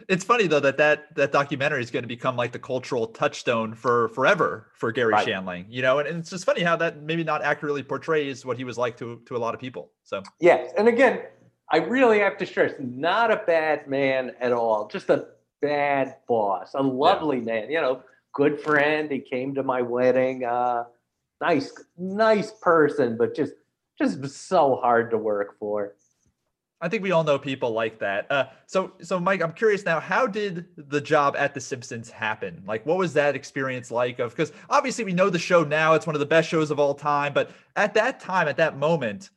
it's 0.07 0.23
funny 0.23 0.47
though 0.47 0.59
that 0.59 0.77
that 0.77 1.15
that 1.15 1.31
documentary 1.31 1.81
is 1.81 1.91
going 1.91 2.03
to 2.03 2.07
become 2.07 2.35
like 2.35 2.51
the 2.51 2.59
cultural 2.59 3.07
touchstone 3.07 3.73
for 3.73 4.09
forever 4.09 4.67
for 4.75 4.91
Garry 4.91 5.13
Right. 5.13 5.27
Shandling, 5.27 5.65
you 5.67 5.81
know, 5.81 5.97
and, 5.97 6.07
and 6.07 6.19
it's 6.19 6.29
just 6.29 6.45
funny 6.45 6.61
how 6.61 6.75
that 6.75 7.01
maybe 7.01 7.23
not 7.23 7.43
accurately 7.43 7.81
portrays 7.81 8.45
what 8.45 8.57
he 8.57 8.63
was 8.63 8.77
like 8.77 8.97
to 8.97 9.21
to 9.25 9.35
a 9.35 9.39
lot 9.39 9.55
of 9.55 9.59
people. 9.59 9.91
So 10.03 10.21
Yes, 10.39 10.71
and 10.77 10.87
again, 10.87 11.21
I 11.71 11.77
really 11.77 12.19
have 12.19 12.37
to 12.39 12.45
stress, 12.45 12.73
not 12.79 13.31
a 13.31 13.43
bad 13.45 13.87
man 13.87 14.31
at 14.39 14.51
all, 14.51 14.87
just 14.87 15.09
a 15.09 15.27
bad 15.61 16.15
boss, 16.27 16.73
a 16.73 16.81
lovely 16.81 17.39
man, 17.39 17.69
you 17.69 17.79
know, 17.79 18.01
good 18.33 18.59
friend. 18.59 19.11
He 19.11 19.19
came 19.19 19.53
to 19.55 19.63
my 19.63 19.81
wedding. 19.81 20.45
Uh, 20.45 20.85
nice, 21.41 21.71
nice 21.97 22.51
person, 22.61 23.17
but 23.17 23.35
just 23.35 23.53
just 24.01 24.47
so 24.47 24.77
hard 24.77 25.11
to 25.11 25.17
work 25.17 25.59
for. 25.59 25.95
I 26.81 26.87
think 26.87 27.03
we 27.03 27.11
all 27.11 27.25
know 27.25 27.37
people 27.37 27.71
like 27.71 27.99
that. 27.99 28.31
Uh, 28.31 28.45
so, 28.65 28.93
so 29.01 29.19
Mike, 29.19 29.41
I'm 29.41 29.51
curious 29.51 29.83
now. 29.83 29.99
How 29.99 30.25
did 30.25 30.65
the 30.77 31.01
job 31.01 31.35
at 31.37 31.53
The 31.53 31.59
Simpsons 31.59 32.09
happen? 32.09 32.63
Like, 32.65 32.85
what 32.85 32.97
was 32.97 33.13
that 33.15 33.35
experience 33.35 33.91
like? 33.91 34.19
Of 34.19 34.31
because 34.31 34.53
obviously 34.69 35.03
we 35.03 35.11
know 35.11 35.29
the 35.29 35.39
show 35.39 35.63
now; 35.63 35.93
it's 35.93 36.07
one 36.07 36.15
of 36.15 36.21
the 36.21 36.25
best 36.25 36.47
shows 36.47 36.71
of 36.71 36.79
all 36.79 36.95
time. 36.95 37.33
But 37.33 37.51
at 37.75 37.93
that 37.95 38.21
time, 38.21 38.47
at 38.47 38.57
that 38.57 38.77
moment, 38.77 39.29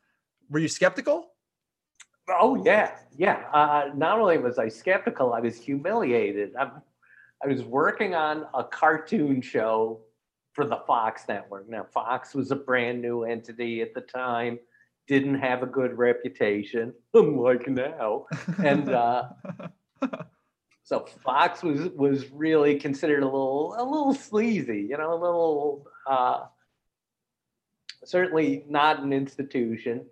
were 0.48 0.60
you 0.60 0.68
skeptical? 0.68 1.31
Oh 2.28 2.62
yeah, 2.64 2.92
yeah. 3.16 3.44
Uh, 3.52 3.90
not 3.94 4.18
only 4.18 4.38
was 4.38 4.58
I 4.58 4.68
skeptical, 4.68 5.32
I 5.32 5.40
was 5.40 5.56
humiliated. 5.56 6.54
I'm, 6.58 6.82
I 7.42 7.48
was 7.48 7.64
working 7.64 8.14
on 8.14 8.46
a 8.54 8.62
cartoon 8.62 9.42
show 9.42 10.00
for 10.52 10.64
the 10.64 10.80
Fox 10.86 11.24
network. 11.28 11.68
Now 11.68 11.84
Fox 11.92 12.34
was 12.34 12.50
a 12.50 12.56
brand 12.56 13.02
new 13.02 13.24
entity 13.24 13.82
at 13.82 13.94
the 13.94 14.02
time, 14.02 14.58
didn't 15.08 15.40
have 15.40 15.62
a 15.62 15.66
good 15.66 15.98
reputation, 15.98 16.94
unlike 17.14 17.66
now, 17.68 18.26
and 18.62 18.90
uh, 18.90 19.24
so 20.84 21.06
Fox 21.24 21.62
was 21.62 21.88
was 21.90 22.30
really 22.30 22.78
considered 22.78 23.24
a 23.24 23.26
little 23.26 23.74
a 23.76 23.82
little 23.82 24.14
sleazy, 24.14 24.86
you 24.88 24.96
know, 24.96 25.12
a 25.12 25.20
little 25.20 25.86
uh, 26.08 26.44
certainly 28.04 28.64
not 28.68 29.02
an 29.02 29.12
institution 29.12 30.06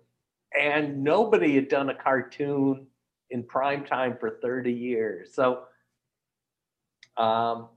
and 0.59 1.03
nobody 1.03 1.55
had 1.55 1.69
done 1.69 1.89
a 1.89 1.95
cartoon 1.95 2.87
in 3.29 3.43
prime 3.43 3.85
time 3.85 4.17
for 4.19 4.39
30 4.41 4.71
years. 4.71 5.33
So 5.33 5.63
um, 7.17 7.69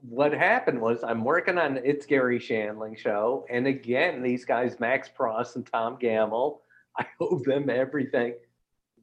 what 0.00 0.32
happened 0.32 0.80
was 0.80 1.04
I'm 1.04 1.24
working 1.24 1.58
on 1.58 1.78
It's 1.84 2.06
Garry 2.06 2.38
Shandling 2.38 2.98
show. 2.98 3.46
And 3.48 3.66
again, 3.66 4.22
these 4.22 4.44
guys, 4.44 4.80
Max 4.80 5.08
Pross 5.08 5.56
and 5.56 5.66
Tom 5.66 5.96
Gammill, 5.96 6.58
I 6.98 7.06
owe 7.20 7.38
them 7.38 7.70
everything. 7.70 8.34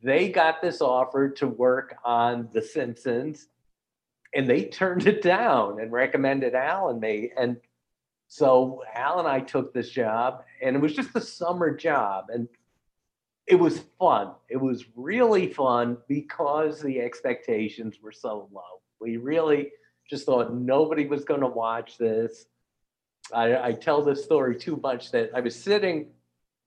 They 0.04 0.30
got 0.30 0.62
this 0.62 0.82
offer 0.82 1.30
to 1.30 1.48
work 1.48 1.96
on 2.06 2.50
The 2.54 2.62
Simpsons 2.62 3.48
and 4.34 4.50
they 4.50 4.66
turned 4.66 5.08
it 5.08 5.22
down 5.22 5.80
and 5.80 5.92
recommended 5.92 6.54
Al 6.54 6.90
and 6.90 7.00
me. 7.00 7.32
And 7.36 7.58
so 8.28 8.84
Al 8.94 9.20
and 9.20 9.28
I 9.28 9.40
took 9.40 9.74
this 9.74 9.90
job 9.90 10.44
and 10.62 10.76
it 10.76 10.80
was 10.80 10.94
just 10.96 11.16
a 11.16 11.22
summer 11.22 11.76
job. 11.76 12.26
And 12.30 12.48
it 13.50 13.56
was 13.56 13.82
fun. 13.98 14.32
It 14.48 14.58
was 14.58 14.86
really 14.96 15.52
fun 15.52 15.98
because 16.08 16.82
the 16.82 17.02
expectations 17.02 17.98
were 18.02 18.12
so 18.12 18.48
low. 18.54 18.82
We 19.02 19.18
really 19.18 19.72
just 20.08 20.28
thought 20.28 20.54
nobody 20.54 21.08
was 21.08 21.26
going 21.26 21.42
to 21.42 21.48
watch 21.48 21.98
this. 21.98 22.46
I, 23.34 23.70
I 23.70 23.72
tell 23.74 24.04
this 24.04 24.24
story 24.24 24.56
too 24.56 24.80
much 24.84 25.12
that 25.12 25.32
I 25.36 25.40
was 25.40 25.56
sitting 25.56 26.08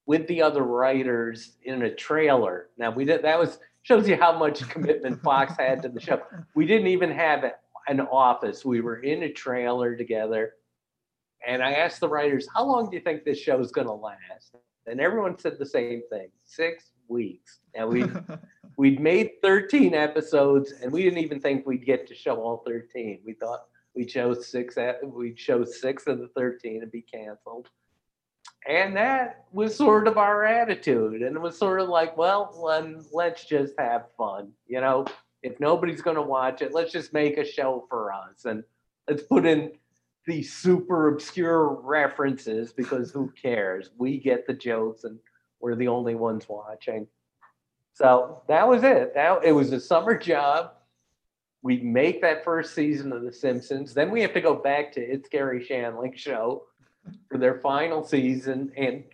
with 0.07 0.27
the 0.27 0.42
other 0.42 0.62
writers 0.62 1.53
in 1.62 1.83
a 1.83 1.95
trailer. 1.95 2.68
Now 2.77 2.90
we 2.90 3.05
did 3.05 3.23
that 3.23 3.38
was 3.38 3.61
shows 3.83 4.09
you 4.09 4.16
how 4.16 4.37
much 4.37 4.68
commitment 4.68 5.23
Fox 5.25 5.55
had 5.57 5.83
to 5.83 5.88
the 5.88 6.01
show. 6.01 6.21
We 6.57 6.66
didn't 6.66 6.88
even 6.88 7.12
have 7.12 7.45
an 7.87 8.01
office. 8.01 8.64
We 8.64 8.81
were 8.81 9.01
in 9.01 9.23
a 9.23 9.33
trailer 9.33 9.95
together. 9.97 10.55
And 11.47 11.62
I 11.62 11.73
asked 11.73 12.01
the 12.01 12.09
writers, 12.09 12.47
how 12.53 12.64
long 12.64 12.90
do 12.90 12.97
you 12.97 13.03
think 13.03 13.25
this 13.25 13.38
show 13.38 13.61
is 13.61 13.73
going 13.73 13.88
to 13.88 13.92
last? 13.92 14.55
And 14.87 15.01
everyone 15.01 15.38
said 15.38 15.59
the 15.59 15.66
same 15.66 16.03
thing 16.11 16.29
six 16.45 16.90
weeks. 17.09 17.61
And 17.75 17.88
we 17.88 18.05
we'd 18.77 19.01
made 19.01 19.33
13 19.42 19.95
episodes 19.95 20.73
and 20.83 20.92
we 20.92 21.03
didn't 21.03 21.18
even 21.18 21.40
think 21.40 21.66
we'd 21.66 21.87
get 21.87 22.07
to 22.09 22.14
show 22.14 22.37
all 22.37 22.62
13. 22.66 23.21
We 23.25 23.35
thought 23.35 23.64
we 23.95 24.05
chose 24.05 24.47
six 24.47 24.77
we'd 25.03 25.38
show 25.38 25.64
six 25.64 26.07
of 26.07 26.18
the 26.18 26.29
13 26.29 26.83
and 26.83 26.90
be 26.90 27.03
canceled. 27.03 27.68
And 28.66 28.97
that 28.97 29.45
was 29.53 29.77
sort 29.77 30.07
of 30.07 30.18
our 30.18 30.45
attitude. 30.45 31.23
And 31.23 31.37
it 31.37 31.40
was 31.40 31.59
sort 31.59 31.81
of 31.81 31.88
like, 31.88 32.16
well, 32.16 32.64
then 32.68 33.05
let's 33.12 33.45
just 33.45 33.75
have 33.79 34.07
fun. 34.16 34.53
You 34.66 34.81
know, 34.81 35.05
if 35.42 35.59
nobody's 35.59 36.01
going 36.01 36.16
to 36.16 36.23
watch 36.23 36.62
it, 36.62 36.73
let's 36.73 36.92
just 36.92 37.12
make 37.12 37.38
a 37.38 37.45
show 37.45 37.85
for 37.88 38.12
us. 38.12 38.45
And 38.45 38.62
let's 39.09 39.25
put 39.25 39.47
in 39.47 39.73
these 40.26 40.52
super 40.52 41.08
obscure 41.08 41.80
references 41.82 42.72
because 42.72 43.11
who 43.11 43.32
cares? 43.40 43.90
We 43.98 44.18
get 44.18 44.46
the 44.46 44.54
jokes 44.54 45.04
and 45.04 45.18
we're 45.61 45.76
the 45.76 45.88
only 45.88 46.14
ones 46.14 46.48
watching. 46.48 47.06
So 47.94 48.42
that 48.48 48.66
was 48.66 48.85
it. 48.85 49.14
That 49.14 49.44
it 49.44 49.52
was 49.52 49.72
a 49.72 49.80
summer 49.80 50.16
job. 50.16 50.72
We 51.62 51.78
make 51.78 52.20
that 52.22 52.44
first 52.44 52.74
season 52.74 53.12
of 53.12 53.22
The 53.22 53.32
Simpsons. 53.32 53.94
Then 53.94 54.11
we 54.11 54.20
have 54.22 54.35
to 54.35 54.40
go 54.40 54.54
back 54.54 54.92
to 54.92 55.00
It's 55.00 55.28
Garry 55.28 55.64
Shandling 55.64 56.16
show 56.16 56.64
for 57.28 57.38
their 57.38 57.61
final 57.61 58.03
season. 58.03 58.72
And 58.76 59.05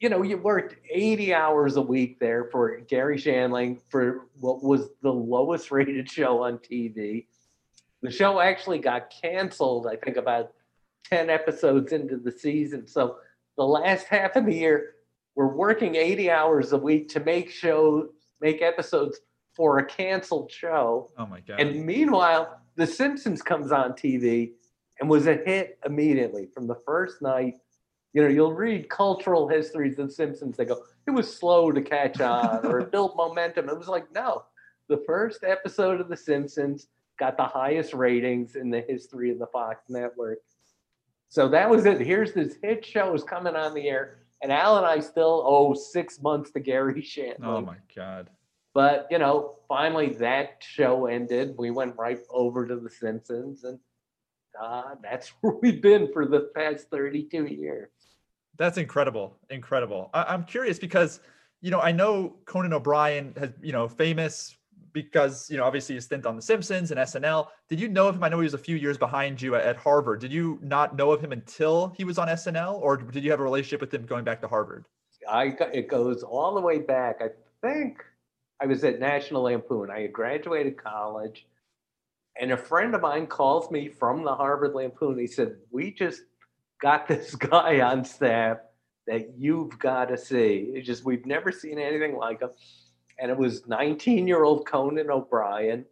you 0.00 0.08
know, 0.08 0.22
you 0.22 0.38
worked 0.38 0.76
80 0.90 1.34
hours 1.34 1.76
a 1.76 1.82
week 1.82 2.18
there 2.18 2.48
for 2.50 2.80
Garry 2.80 3.18
Shandling 3.18 3.80
for 3.90 4.28
what 4.38 4.62
was 4.62 4.88
the 5.02 5.12
lowest 5.12 5.70
rated 5.70 6.10
show 6.10 6.42
on 6.42 6.56
TV. 6.58 7.26
The 8.02 8.10
show 8.10 8.40
actually 8.40 8.78
got 8.78 9.10
canceled, 9.10 9.86
I 9.86 9.96
think, 9.96 10.16
about 10.16 10.52
10 11.10 11.28
episodes 11.28 11.92
into 11.92 12.16
the 12.16 12.32
season. 12.32 12.86
So 12.86 13.16
the 13.56 13.64
last 13.64 14.06
half 14.06 14.36
of 14.36 14.46
the 14.46 14.54
year, 14.54 14.94
we're 15.34 15.54
working 15.54 15.96
80 15.96 16.30
hours 16.30 16.72
a 16.72 16.78
week 16.78 17.08
to 17.10 17.20
make 17.20 17.50
shows, 17.50 18.08
make 18.40 18.62
episodes 18.62 19.20
for 19.54 19.78
a 19.78 19.84
canceled 19.84 20.50
show. 20.50 21.10
oh 21.18 21.26
my 21.26 21.40
god! 21.40 21.60
And 21.60 21.84
meanwhile, 21.84 22.60
The 22.76 22.86
Simpsons 22.86 23.42
comes 23.42 23.72
on 23.72 23.92
TV 23.92 24.52
and 25.00 25.08
was 25.08 25.26
a 25.26 25.34
hit 25.34 25.78
immediately 25.84 26.46
from 26.46 26.66
the 26.66 26.76
first 26.86 27.20
night. 27.20 27.54
You 28.12 28.22
know, 28.22 28.28
you'll 28.28 28.54
read 28.54 28.88
cultural 28.88 29.48
histories 29.48 29.98
of 29.98 30.12
Simpsons. 30.12 30.56
They 30.56 30.64
go, 30.64 30.82
it 31.06 31.10
was 31.10 31.34
slow 31.34 31.70
to 31.72 31.80
catch 31.80 32.20
on 32.20 32.66
or 32.66 32.80
it 32.80 32.90
built 32.90 33.16
momentum. 33.16 33.68
It 33.68 33.78
was 33.78 33.88
like, 33.88 34.12
no, 34.12 34.44
the 34.88 35.02
first 35.06 35.44
episode 35.44 36.00
of 36.00 36.08
The 36.08 36.16
Simpsons 36.16 36.88
got 37.20 37.36
the 37.36 37.44
highest 37.46 37.92
ratings 37.92 38.56
in 38.56 38.70
the 38.70 38.80
history 38.80 39.30
of 39.30 39.38
the 39.38 39.46
Fox 39.46 39.84
network. 39.88 40.38
So 41.28 41.48
that 41.50 41.70
was 41.70 41.84
it. 41.86 42.00
Here's 42.00 42.32
this 42.32 42.56
hit 42.60 42.84
show 42.84 43.14
is 43.14 43.22
coming 43.22 43.54
on 43.54 43.74
the 43.74 43.88
air, 43.88 44.22
and 44.42 44.50
Al 44.50 44.78
and 44.78 44.86
I 44.86 44.98
still 44.98 45.44
owe 45.46 45.74
six 45.74 46.20
months 46.20 46.50
to 46.52 46.60
Garry 46.60 47.00
Shandling. 47.02 47.44
Oh 47.44 47.60
my 47.60 47.76
god. 47.94 48.30
But 48.74 49.06
you 49.10 49.18
know, 49.18 49.56
finally 49.68 50.14
that 50.14 50.56
show 50.60 51.06
ended. 51.06 51.54
We 51.58 51.70
went 51.70 51.94
right 51.96 52.18
over 52.30 52.66
to 52.66 52.76
The 52.76 52.90
Simpsons, 52.90 53.62
and 53.62 53.78
uh, 54.60 54.94
that's 55.02 55.28
where 55.40 55.54
we've 55.62 55.82
been 55.82 56.10
for 56.12 56.26
the 56.26 56.50
past 56.56 56.88
32 56.90 57.46
years. 57.46 57.90
That's 58.56 58.78
incredible. 58.78 59.36
Incredible. 59.50 60.10
I- 60.12 60.24
I'm 60.34 60.44
curious 60.44 60.78
because, 60.78 61.20
you 61.60 61.70
know, 61.70 61.80
I 61.80 61.92
know 61.92 62.36
Conan 62.44 62.72
O'Brien 62.72 63.34
has, 63.38 63.52
you 63.62 63.72
know, 63.72 63.88
famous 63.88 64.56
because, 64.92 65.50
you 65.50 65.56
know, 65.56 65.64
obviously 65.64 65.94
his 65.94 66.04
stint 66.04 66.26
on 66.26 66.36
The 66.36 66.42
Simpsons 66.42 66.90
and 66.90 67.00
SNL. 67.00 67.48
Did 67.68 67.80
you 67.80 67.88
know 67.88 68.08
of 68.08 68.16
him? 68.16 68.24
I 68.24 68.28
know 68.28 68.38
he 68.38 68.44
was 68.44 68.54
a 68.54 68.58
few 68.58 68.76
years 68.76 68.98
behind 68.98 69.40
you 69.40 69.54
at, 69.54 69.76
Harvard. 69.76 70.20
Did 70.20 70.32
you 70.32 70.58
not 70.62 70.96
know 70.96 71.12
of 71.12 71.20
him 71.20 71.32
until 71.32 71.92
he 71.96 72.04
was 72.04 72.18
on 72.18 72.28
SNL 72.28 72.80
or 72.80 72.96
did 72.96 73.24
you 73.24 73.30
have 73.30 73.40
a 73.40 73.44
relationship 73.44 73.80
with 73.80 73.92
him 73.92 74.04
going 74.04 74.24
back 74.24 74.40
to 74.42 74.48
Harvard? 74.48 74.84
I 75.28 75.56
it 75.72 75.88
goes 75.88 76.22
all 76.22 76.54
the 76.54 76.60
way 76.60 76.78
back. 76.78 77.20
I 77.20 77.28
think 77.62 78.04
I 78.60 78.66
was 78.66 78.84
at 78.84 79.00
National 79.00 79.42
Lampoon. 79.42 79.90
I 79.90 80.00
had 80.02 80.12
graduated 80.12 80.82
college, 80.82 81.46
and 82.40 82.52
a 82.52 82.56
friend 82.56 82.94
of 82.94 83.00
mine 83.00 83.26
calls 83.26 83.70
me 83.70 83.88
from 83.88 84.24
the 84.24 84.34
Harvard 84.34 84.74
Lampoon. 84.74 85.18
He 85.18 85.26
said, 85.26 85.56
"We 85.70 85.92
just 85.92 86.22
got 86.80 87.06
this 87.06 87.34
guy 87.36 87.80
on 87.80 88.04
staff 88.04 88.58
that 89.06 89.34
you've 89.36 89.78
got 89.78 90.06
to 90.06 90.16
see. 90.16 90.72
It's 90.74 90.86
just 90.86 91.04
we've 91.04 91.26
never 91.26 91.52
seen 91.52 91.78
anything 91.78 92.16
like 92.16 92.40
him." 92.40 92.50
And 93.20 93.30
it 93.30 93.36
was 93.36 93.62
19-year-old 93.62 94.66
Conan 94.66 95.10
O'Brien, 95.10 95.84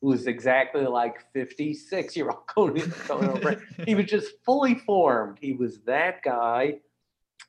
who 0.00 0.08
was 0.08 0.26
exactly 0.26 0.84
like 0.86 1.24
56-year-old 1.34 2.46
Conan, 2.54 2.90
Conan 2.90 3.30
O'Brien. 3.30 3.62
He 3.84 3.94
was 3.94 4.06
just 4.06 4.34
fully 4.44 4.76
formed. 4.76 5.38
He 5.40 5.52
was 5.52 5.80
that 5.80 6.22
guy 6.22 6.76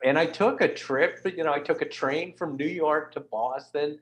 and 0.03 0.17
I 0.17 0.25
took 0.25 0.61
a 0.61 0.73
trip, 0.73 1.19
you 1.25 1.43
know, 1.43 1.53
I 1.53 1.59
took 1.59 1.81
a 1.81 1.89
train 1.89 2.35
from 2.37 2.55
New 2.55 2.67
York 2.67 3.13
to 3.13 3.19
Boston 3.19 3.99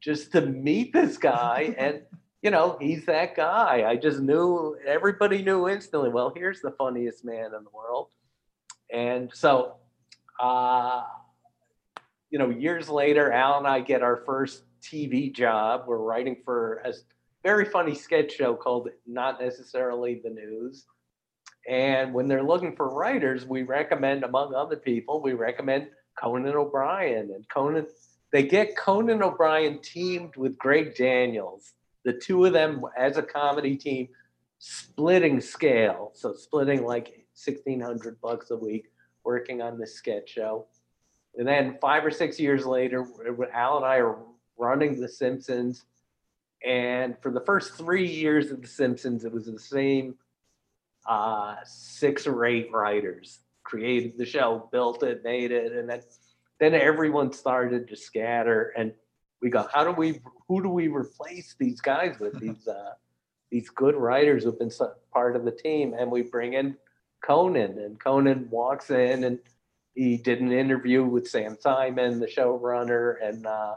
just 0.00 0.32
to 0.32 0.42
meet 0.42 0.92
this 0.92 1.16
guy. 1.16 1.74
And, 1.78 2.02
you 2.42 2.50
know, 2.50 2.78
he's 2.80 3.04
that 3.04 3.36
guy. 3.36 3.84
I 3.86 3.96
just 3.96 4.20
knew, 4.20 4.76
everybody 4.86 5.42
knew 5.42 5.68
instantly, 5.68 6.08
well, 6.08 6.32
here's 6.34 6.62
the 6.62 6.70
funniest 6.70 7.22
man 7.22 7.46
in 7.54 7.64
the 7.64 7.70
world. 7.70 8.08
And 8.90 9.30
so, 9.34 9.76
uh, 10.40 11.02
you 12.30 12.38
know, 12.38 12.48
years 12.48 12.88
later, 12.88 13.30
Al 13.30 13.58
and 13.58 13.66
I 13.66 13.80
get 13.80 14.02
our 14.02 14.22
first 14.24 14.62
TV 14.82 15.32
job. 15.34 15.84
We're 15.86 15.98
writing 15.98 16.36
for 16.44 16.82
a 16.84 16.92
very 17.42 17.64
funny 17.64 17.94
sketch 17.94 18.32
show 18.32 18.54
called 18.54 18.88
Not 19.06 19.40
Necessarily 19.40 20.20
the 20.22 20.30
News. 20.30 20.86
And 21.68 22.14
when 22.14 22.28
they're 22.28 22.42
looking 22.42 22.74
for 22.74 22.88
writers, 22.88 23.46
we 23.46 23.62
recommend, 23.62 24.24
among 24.24 24.54
other 24.54 24.76
people, 24.76 25.20
we 25.22 25.34
recommend 25.34 25.88
Conan 26.20 26.54
O'Brien. 26.54 27.30
And 27.34 27.48
Conan, 27.48 27.86
they 28.32 28.42
get 28.42 28.76
Conan 28.76 29.22
O'Brien 29.22 29.80
teamed 29.80 30.36
with 30.36 30.58
Greg 30.58 30.94
Daniels, 30.94 31.72
the 32.04 32.12
two 32.12 32.44
of 32.44 32.52
them 32.52 32.82
as 32.96 33.16
a 33.16 33.22
comedy 33.22 33.76
team, 33.76 34.08
splitting 34.58 35.40
scale. 35.40 36.12
So 36.14 36.32
splitting 36.32 36.84
like 36.84 37.26
1600 37.34 38.20
bucks 38.20 38.50
a 38.50 38.56
week, 38.56 38.90
working 39.24 39.62
on 39.62 39.78
this 39.78 39.94
sketch 39.94 40.30
show. 40.30 40.66
And 41.36 41.46
then 41.46 41.78
five 41.80 42.04
or 42.04 42.10
six 42.10 42.40
years 42.40 42.66
later, 42.66 43.06
Al 43.54 43.76
and 43.76 43.86
I 43.86 43.96
are 43.98 44.18
running 44.60 45.00
The 45.00 45.08
Simpsons. 45.08 45.84
And 46.64 47.16
for 47.22 47.30
the 47.30 47.40
first 47.40 47.74
three 47.74 48.06
years 48.06 48.50
of 48.50 48.62
The 48.62 48.68
Simpsons, 48.68 49.24
it 49.24 49.32
was 49.32 49.46
the 49.46 49.58
same 49.58 50.16
uh, 51.06 51.56
six 51.64 52.26
or 52.26 52.44
eight 52.44 52.70
writers 52.72 53.40
created 53.64 54.18
the 54.18 54.26
show, 54.26 54.68
built 54.70 55.02
it, 55.02 55.22
made 55.24 55.52
it, 55.52 55.72
and 55.72 55.88
then 55.88 56.02
then 56.58 56.74
everyone 56.74 57.32
started 57.32 57.88
to 57.88 57.96
scatter. 57.96 58.72
And 58.76 58.92
we 59.40 59.48
go, 59.48 59.66
how 59.72 59.82
do 59.84 59.92
we, 59.92 60.20
who 60.46 60.62
do 60.62 60.68
we 60.68 60.88
replace 60.88 61.54
these 61.58 61.80
guys 61.80 62.18
with? 62.18 62.38
These 62.40 62.68
uh, 62.68 62.92
these 63.50 63.68
good 63.70 63.96
writers 63.96 64.44
who've 64.44 64.58
been 64.58 64.70
part 65.12 65.34
of 65.34 65.44
the 65.44 65.50
team, 65.50 65.94
and 65.98 66.08
we 66.08 66.22
bring 66.22 66.52
in 66.52 66.76
Conan, 67.24 67.78
and 67.78 67.98
Conan 67.98 68.48
walks 68.48 68.90
in 68.90 69.24
and 69.24 69.40
he 69.94 70.16
did 70.16 70.40
an 70.40 70.52
interview 70.52 71.04
with 71.04 71.28
Sam 71.28 71.56
Simon, 71.60 72.20
the 72.20 72.26
showrunner, 72.26 73.16
and 73.22 73.46
uh, 73.46 73.74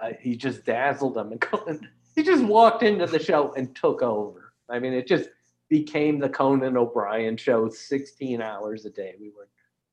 uh, 0.00 0.10
he 0.20 0.36
just 0.36 0.64
dazzled 0.64 1.14
them. 1.14 1.32
And 1.32 1.40
Conan, 1.40 1.88
he 2.14 2.22
just 2.22 2.44
walked 2.44 2.82
into 2.82 3.06
the 3.06 3.22
show 3.22 3.52
and 3.54 3.74
took 3.74 4.02
over. 4.02 4.52
I 4.68 4.78
mean, 4.78 4.92
it 4.92 5.06
just 5.06 5.28
became 5.68 6.18
the 6.18 6.28
Conan 6.28 6.76
O'Brien 6.76 7.36
show 7.36 7.68
16 7.68 8.40
hours 8.40 8.84
a 8.84 8.90
day. 8.90 9.14
We 9.20 9.30
were 9.30 9.48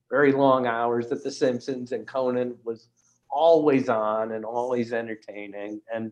very 0.10 0.32
long 0.32 0.68
hours 0.68 1.12
at 1.12 1.24
The 1.24 1.32
Simpsons, 1.32 1.92
and 1.92 2.08
Conan 2.08 2.56
was 2.64 2.90
always 3.30 3.90
on 3.90 4.34
and 4.34 4.44
always 4.44 4.92
entertaining. 4.94 5.82
And, 5.94 6.12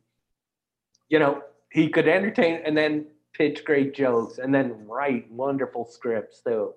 you 1.09 1.19
know, 1.19 1.43
he 1.71 1.89
could 1.89 2.07
entertain 2.07 2.61
and 2.65 2.77
then 2.77 3.07
pitch 3.33 3.63
great 3.63 3.93
jokes 3.93 4.37
and 4.39 4.53
then 4.53 4.87
write 4.87 5.29
wonderful 5.31 5.85
scripts 5.85 6.41
too. 6.41 6.73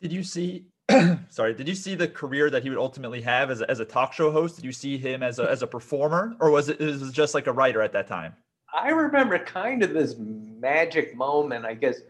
Did 0.00 0.12
you 0.12 0.22
see? 0.22 0.66
sorry, 1.28 1.54
did 1.54 1.68
you 1.68 1.74
see 1.74 1.94
the 1.94 2.08
career 2.08 2.48
that 2.50 2.62
he 2.62 2.70
would 2.70 2.78
ultimately 2.78 3.20
have 3.20 3.50
as 3.50 3.60
a, 3.60 3.70
as 3.70 3.80
a 3.80 3.84
talk 3.84 4.12
show 4.12 4.30
host? 4.30 4.56
Did 4.56 4.64
you 4.64 4.72
see 4.72 4.96
him 4.96 5.22
as 5.22 5.38
a 5.38 5.50
as 5.50 5.62
a 5.62 5.66
performer, 5.66 6.36
or 6.40 6.50
was 6.50 6.68
it, 6.68 6.80
it 6.80 6.86
was 6.86 7.12
just 7.12 7.34
like 7.34 7.46
a 7.46 7.52
writer 7.52 7.82
at 7.82 7.92
that 7.92 8.06
time? 8.06 8.34
I 8.72 8.90
remember 8.90 9.38
kind 9.38 9.82
of 9.82 9.92
this 9.92 10.14
magic 10.18 11.16
moment, 11.16 11.64
I 11.64 11.74
guess, 11.74 12.00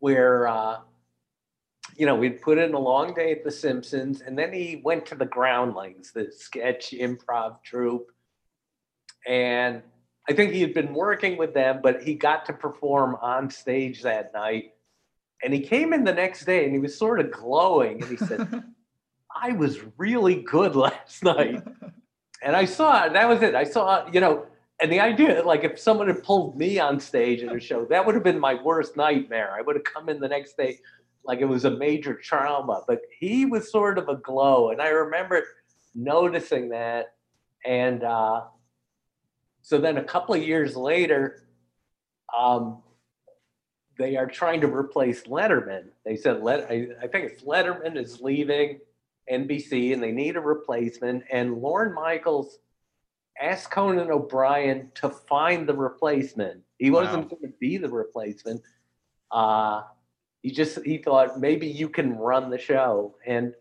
where 0.00 0.48
uh, 0.48 0.78
you 1.96 2.06
know 2.06 2.16
we'd 2.16 2.42
put 2.42 2.58
in 2.58 2.74
a 2.74 2.78
long 2.78 3.14
day 3.14 3.32
at 3.32 3.44
The 3.44 3.50
Simpsons, 3.50 4.22
and 4.22 4.36
then 4.36 4.52
he 4.52 4.80
went 4.84 5.06
to 5.06 5.14
the 5.14 5.26
Groundlings, 5.26 6.10
the 6.12 6.32
sketch 6.36 6.90
improv 6.90 7.62
troupe, 7.62 8.10
and 9.26 9.82
I 10.28 10.32
think 10.32 10.52
he 10.52 10.60
had 10.60 10.74
been 10.74 10.92
working 10.94 11.36
with 11.36 11.54
them, 11.54 11.80
but 11.82 12.02
he 12.02 12.14
got 12.14 12.44
to 12.46 12.52
perform 12.52 13.16
on 13.22 13.50
stage 13.50 14.02
that 14.02 14.32
night. 14.34 14.72
And 15.42 15.54
he 15.54 15.60
came 15.60 15.92
in 15.92 16.04
the 16.04 16.12
next 16.12 16.44
day, 16.44 16.64
and 16.64 16.72
he 16.72 16.78
was 16.78 16.98
sort 16.98 17.20
of 17.20 17.30
glowing, 17.30 18.02
and 18.02 18.10
he 18.10 18.16
said, 18.16 18.64
"I 19.42 19.52
was 19.52 19.78
really 19.96 20.42
good 20.42 20.74
last 20.76 21.22
night." 21.22 21.62
And 22.42 22.56
I 22.56 22.64
saw 22.64 23.08
that 23.08 23.28
was 23.28 23.42
it. 23.42 23.54
I 23.54 23.64
saw, 23.64 24.06
you 24.10 24.20
know, 24.20 24.46
and 24.80 24.92
the 24.92 25.00
idea, 25.00 25.42
like 25.42 25.64
if 25.64 25.78
someone 25.78 26.06
had 26.06 26.22
pulled 26.22 26.56
me 26.56 26.78
on 26.78 27.00
stage 27.00 27.42
in 27.42 27.50
a 27.50 27.60
show, 27.60 27.84
that 27.86 28.04
would 28.06 28.14
have 28.14 28.24
been 28.24 28.38
my 28.38 28.54
worst 28.54 28.96
nightmare. 28.96 29.52
I 29.56 29.62
would 29.62 29.76
have 29.76 29.84
come 29.84 30.08
in 30.08 30.20
the 30.20 30.28
next 30.28 30.56
day 30.56 30.78
like 31.24 31.40
it 31.40 31.44
was 31.44 31.64
a 31.64 31.70
major 31.70 32.14
trauma. 32.14 32.82
But 32.86 33.02
he 33.18 33.44
was 33.44 33.70
sort 33.70 33.98
of 33.98 34.08
a 34.08 34.16
glow, 34.16 34.70
and 34.70 34.80
I 34.80 34.88
remember 34.88 35.44
noticing 35.94 36.68
that. 36.70 37.14
And 37.64 38.04
uh, 38.04 38.42
so 39.62 39.78
then 39.78 39.98
a 39.98 40.04
couple 40.04 40.34
of 40.34 40.42
years 40.42 40.76
later, 40.76 41.48
um, 42.36 42.82
they 43.98 44.16
are 44.16 44.26
trying 44.26 44.60
to 44.60 44.74
replace 44.74 45.24
Letterman. 45.24 45.86
They 46.04 46.16
said, 46.16 46.42
Let, 46.42 46.70
I, 46.70 46.88
I 47.02 47.08
think 47.08 47.32
it's 47.32 47.42
Letterman 47.42 47.96
is 47.96 48.20
leaving 48.20 48.80
NBC 49.30 49.92
and 49.92 50.02
they 50.02 50.12
need 50.12 50.36
a 50.36 50.40
replacement. 50.40 51.24
And 51.30 51.58
Lorne 51.58 51.92
Michaels 51.92 52.58
asked 53.40 53.70
Conan 53.70 54.10
O'Brien 54.10 54.90
to 54.96 55.10
find 55.10 55.68
the 55.68 55.74
replacement. 55.74 56.62
He 56.78 56.90
wasn't 56.90 57.28
going 57.28 57.42
to 57.42 57.52
be 57.60 57.76
the 57.76 57.88
replacement. 57.88 58.62
Uh, 59.30 59.82
he 60.42 60.52
just 60.52 60.84
he 60.84 60.98
thought 60.98 61.40
maybe 61.40 61.66
you 61.66 61.88
can 61.88 62.16
run 62.16 62.50
the 62.50 62.58
show. 62.58 63.16
And 63.26 63.54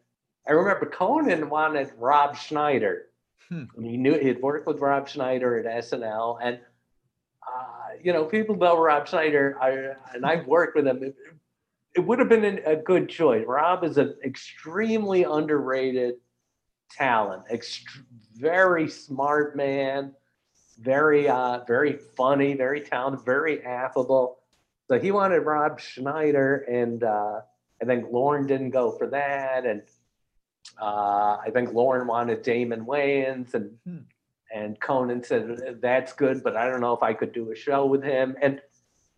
I 0.48 0.52
remember 0.52 0.86
Conan 0.86 1.50
wanted 1.50 1.92
Rob 1.98 2.38
Schneider. 2.38 3.08
Hmm. 3.50 3.64
And 3.76 3.86
he 3.86 3.98
knew 3.98 4.18
he 4.18 4.28
had 4.28 4.42
worked 4.42 4.68
with 4.68 4.80
Rob 4.80 5.08
Schneider 5.08 5.58
at 5.58 5.84
SNL, 5.84 6.38
and 6.42 6.60
uh, 7.48 7.77
you 8.02 8.14
know 8.14 8.26
people 8.26 8.56
know 8.56 8.78
Rob 8.80 9.08
Schneider, 9.08 9.58
I, 9.62 10.16
and 10.16 10.26
I've 10.26 10.46
worked 10.48 10.76
with 10.76 10.88
him. 10.88 11.04
It, 11.04 11.16
it 11.96 12.02
would 12.02 12.20
have 12.20 12.30
been 12.30 12.46
an, 12.46 12.60
a 12.66 12.76
good 12.76 13.10
choice. 13.10 13.44
Rob 13.48 13.84
is 13.84 13.98
an 13.98 14.16
extremely 14.24 15.24
underrated 15.24 16.16
talent, 16.92 17.44
ext- 17.52 17.84
very 18.36 18.88
smart 18.88 19.56
man, 19.56 20.14
very 20.80 21.28
uh, 21.28 21.64
very 21.66 21.94
funny, 22.16 22.54
very 22.54 22.82
talented, 22.82 23.26
very 23.26 23.64
affable. 23.64 24.38
So 24.90 25.00
he 25.00 25.12
wanted 25.12 25.40
Rob 25.40 25.80
Schneider, 25.80 26.58
and 26.70 27.04
uh, 27.04 27.42
I 27.82 27.86
think 27.86 28.06
Lorne 28.12 28.48
didn't 28.48 28.70
go 28.70 28.92
for 28.92 29.08
that, 29.08 29.66
and 29.66 29.82
uh, 30.82 31.38
I 31.46 31.50
think 31.52 31.74
Lorne 31.74 32.08
wanted 32.08 32.42
Damon 32.44 32.86
Wayans, 32.86 33.54
and 33.54 33.72
Hmm. 33.86 33.98
And 34.54 34.80
Conan 34.80 35.24
said 35.24 35.80
that's 35.82 36.14
good, 36.14 36.44
but 36.44 36.56
I 36.56 36.70
don't 36.70 36.82
know 36.82 36.94
if 36.94 37.04
I 37.04 37.14
could 37.14 37.34
do 37.34 37.52
a 37.52 37.56
show 37.56 37.86
with 37.86 38.04
him, 38.04 38.36
and 38.42 38.62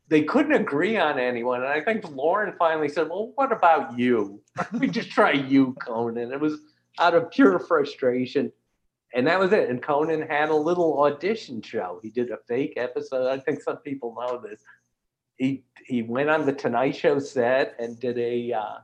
they 0.08 0.24
couldn't 0.24 0.54
agree 0.54 0.98
on 0.98 1.20
anyone. 1.20 1.62
And 1.62 1.70
I 1.70 1.82
think 1.82 2.10
Lorne 2.10 2.56
finally 2.58 2.90
said, 2.90 3.10
"Well, 3.10 3.32
what 3.36 3.52
about 3.52 3.98
you? 3.98 4.42
we 4.80 4.88
just 4.88 5.12
try 5.12 5.32
you, 5.34 5.76
Conan." 5.86 6.32
It 6.32 6.40
was 6.40 6.60
out 7.00 7.14
of 7.16 7.32
pure 7.32 7.60
frustration. 7.60 8.52
and 9.14 9.26
that 9.28 9.40
was 9.40 9.52
it. 9.54 9.70
And 9.70 9.82
Conan 9.82 10.22
had 10.22 10.50
a 10.50 10.56
little 10.56 11.02
audition 11.04 11.62
show. 11.62 12.00
He 12.04 12.10
did 12.12 12.30
a 12.32 12.38
fake 12.48 12.74
episode. 12.78 13.28
I 13.28 13.40
think 13.40 13.62
some 13.62 13.78
people 13.78 14.16
know 14.20 14.38
this. 14.40 14.62
He 15.38 15.64
he 15.86 16.02
went 16.04 16.30
on 16.30 16.46
the 16.46 16.54
Tonight 16.54 16.96
Show 16.96 17.20
set 17.20 17.76
and 17.80 18.00
did 18.00 18.18
a 18.20 18.54
uh, 18.54 18.78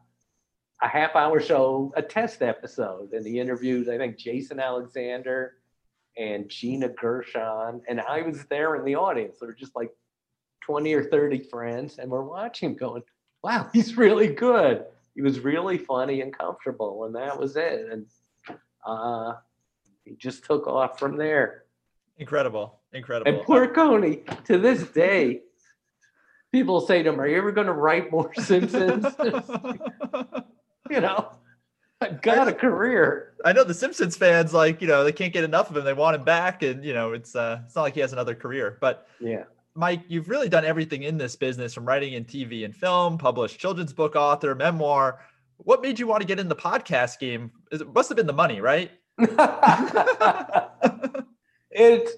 a 0.81 0.87
half 0.87 1.15
hour 1.15 1.39
show, 1.39 1.93
a 1.95 2.01
test 2.01 2.41
episode, 2.41 3.13
and 3.13 3.25
he 3.25 3.39
interviewed 3.39 3.89
I 3.89 3.97
think 3.97 4.17
Jason 4.17 4.59
Alexander 4.59 5.55
and 6.18 6.49
Gina 6.49 6.89
Gershon, 6.89 7.82
and 7.88 8.01
I 8.01 8.22
was 8.22 8.45
there 8.45 8.76
in 8.76 8.86
the 8.86 8.95
audience. 8.95 9.38
There 9.39 9.47
were 9.47 9.55
just 9.55 9.76
like 9.76 9.91
twenty 10.63 10.93
or 10.93 11.03
thirty 11.03 11.39
friends, 11.39 11.97
and 11.97 12.09
we're 12.09 12.24
watching, 12.24 12.72
him 12.72 12.76
going, 12.76 13.03
"Wow, 13.43 13.70
he's 13.74 13.97
really 13.97 14.28
good." 14.28 14.86
He 15.16 15.22
was 15.22 15.39
really 15.39 15.78
funny 15.78 16.22
and 16.22 16.38
comfortable, 16.38 17.05
and 17.05 17.16
that 17.16 17.39
was 17.39 17.55
it. 17.55 17.88
And 17.89 18.05
uh, 18.86 19.34
he 20.03 20.16
just 20.16 20.43
took 20.43 20.68
off 20.68 20.99
from 20.99 21.18
there. 21.18 21.63
Incredible. 22.18 22.80
Incredible. 22.93 23.32
And 23.32 23.41
poor 23.43 23.68
Coney, 23.68 24.24
to 24.45 24.57
this 24.57 24.84
day, 24.89 25.41
people 26.51 26.80
say 26.80 27.03
to 27.03 27.09
him, 27.09 27.20
Are 27.20 27.28
you 27.28 27.38
ever 27.38 27.51
going 27.51 27.68
to 27.68 27.74
write 27.74 28.11
more 28.11 28.34
Simpsons? 28.36 29.05
you 30.89 31.01
know, 31.01 31.32
I've 32.01 32.21
got 32.21 32.47
a 32.47 32.53
career. 32.53 33.33
I 33.45 33.53
know 33.53 33.63
the 33.63 33.73
Simpsons 33.73 34.17
fans 34.17 34.53
like, 34.53 34.81
you 34.81 34.87
know, 34.87 35.03
they 35.03 35.11
can't 35.11 35.33
get 35.33 35.43
enough 35.43 35.69
of 35.69 35.77
him. 35.77 35.85
They 35.85 35.93
want 35.93 36.15
him 36.15 36.23
back 36.23 36.61
and, 36.61 36.83
you 36.83 36.93
know, 36.93 37.13
it's 37.13 37.35
uh 37.35 37.61
it's 37.65 37.75
not 37.75 37.83
like 37.83 37.93
he 37.93 38.01
has 38.01 38.13
another 38.13 38.35
career. 38.35 38.77
But 38.81 39.07
Yeah. 39.19 39.43
Mike, 39.77 40.03
you've 40.07 40.29
really 40.29 40.47
done 40.47 40.63
everything 40.63 41.03
in 41.03 41.17
this 41.17 41.35
business 41.35 41.73
from 41.73 41.85
writing 41.85 42.13
in 42.13 42.23
TV 42.23 42.63
and 42.63 42.73
film, 42.73 43.17
published 43.17 43.59
children's 43.59 43.91
book 43.91 44.15
author, 44.15 44.55
memoir. 44.55 45.19
What 45.57 45.81
made 45.81 45.99
you 45.99 46.07
want 46.07 46.21
to 46.21 46.27
get 46.27 46.39
in 46.39 46.47
the 46.47 46.55
podcast 46.55 47.19
game? 47.19 47.51
It 47.71 47.93
must 47.93 48.09
have 48.09 48.15
been 48.15 48.27
the 48.27 48.33
money, 48.33 48.61
right? 48.61 48.91
it's 51.71 52.11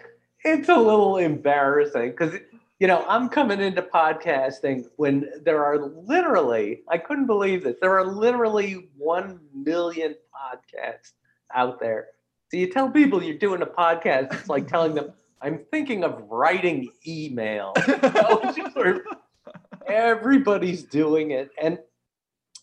it's 0.43 0.69
a 0.69 0.75
little 0.75 1.17
embarrassing 1.17 2.11
because 2.11 2.36
you 2.80 2.88
know 2.88 3.05
I'm 3.07 3.30
coming 3.30 3.59
into 3.59 3.82
podcasting 3.82 4.86
when 4.97 5.30
there 5.43 5.63
are 5.63 5.80
literally 5.80 6.82
I 6.89 6.97
couldn't 6.97 7.25
believe 7.25 7.63
this 7.63 7.75
there 7.82 7.97
are 7.97 8.05
literally 8.05 8.89
one 8.97 9.39
million 9.53 10.15
podcasts 10.34 11.13
out 11.53 11.80
there. 11.80 12.07
So 12.49 12.57
you 12.57 12.71
tell 12.71 12.89
people 12.89 13.21
you're 13.21 13.38
doing 13.38 13.61
a 13.61 13.65
podcast, 13.65 14.34
it's 14.34 14.49
like 14.49 14.67
telling 14.67 14.95
them 14.95 15.11
I'm 15.41 15.59
thinking 15.71 16.03
of 16.03 16.23
writing 16.30 16.89
email. 17.05 17.73
You 17.88 17.97
know, 18.01 18.39
it's 18.43 18.57
just 18.57 18.73
sort 18.73 18.88
of- 18.97 19.01
everybody's 19.88 20.84
doing 20.84 21.32
it, 21.32 21.49
and 21.61 21.80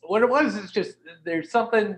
what 0.03 0.23
it 0.23 0.29
was 0.29 0.55
is 0.57 0.71
just 0.71 0.97
there's 1.25 1.51
something 1.51 1.97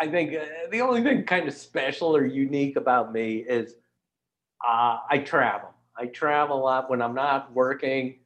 I 0.00 0.06
think 0.08 0.34
uh, 0.34 0.44
the 0.70 0.80
only 0.80 1.02
thing 1.02 1.24
kind 1.24 1.48
of 1.48 1.54
special 1.54 2.16
or 2.16 2.24
unique 2.24 2.76
about 2.76 3.12
me 3.12 3.38
is 3.38 3.74
uh, 4.66 4.98
I 5.10 5.18
travel. 5.18 5.70
I 5.98 6.06
travel 6.06 6.58
a 6.58 6.62
lot 6.62 6.88
when 6.88 7.02
I'm 7.02 7.14
not 7.14 7.52
working. 7.52 8.20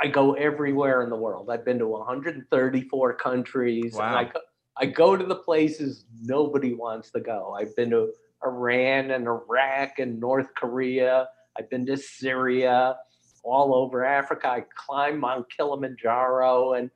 I 0.00 0.08
go 0.08 0.34
everywhere 0.34 1.02
in 1.02 1.10
the 1.10 1.16
world. 1.16 1.50
I've 1.50 1.64
been 1.64 1.78
to 1.78 1.86
134 1.88 3.14
countries. 3.14 3.96
I, 3.96 3.98
Wow. 3.98 4.30
go, 4.32 4.40
I 4.76 4.86
go 4.86 5.16
to 5.16 5.24
the 5.24 5.36
places 5.36 6.04
nobody 6.20 6.74
wants 6.74 7.10
to 7.12 7.20
go. 7.20 7.56
I've 7.58 7.74
been 7.76 7.90
to 7.90 8.12
Iran 8.44 9.10
and 9.10 9.26
Iraq 9.26 9.98
and 9.98 10.20
North 10.20 10.54
Korea. 10.54 11.28
I've 11.58 11.70
been 11.70 11.86
to 11.86 11.96
Syria, 11.96 12.96
all 13.44 13.74
over 13.74 14.04
Africa. 14.04 14.48
I 14.48 14.64
climbed 14.74 15.20
Mount 15.20 15.50
Kilimanjaro 15.50 16.74
and 16.74 16.90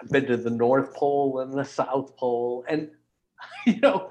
I've 0.00 0.10
been 0.10 0.26
to 0.26 0.36
the 0.36 0.50
North 0.50 0.94
Pole 0.94 1.40
and 1.40 1.52
the 1.56 1.64
South 1.64 2.16
Pole. 2.16 2.64
And, 2.68 2.90
you 3.66 3.78
know, 3.80 4.10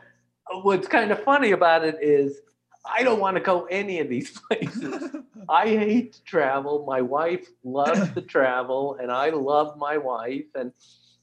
what's 0.62 0.88
kind 0.88 1.12
of 1.12 1.24
funny 1.24 1.52
about 1.52 1.84
it 1.84 1.98
is 2.02 2.42
I 2.86 3.04
don't 3.04 3.20
want 3.20 3.38
to 3.38 3.42
go 3.42 3.66
any 3.66 4.00
of 4.00 4.10
these 4.10 4.32
places. 4.50 5.16
I 5.50 5.68
hate 5.68 6.14
to 6.14 6.24
travel. 6.24 6.86
My 6.88 7.02
wife 7.02 7.48
loves 7.64 8.12
to 8.14 8.22
travel, 8.36 8.98
and 9.00 9.12
I 9.12 9.30
love 9.30 9.78
my 9.78 9.98
wife. 9.98 10.46
And 10.56 10.72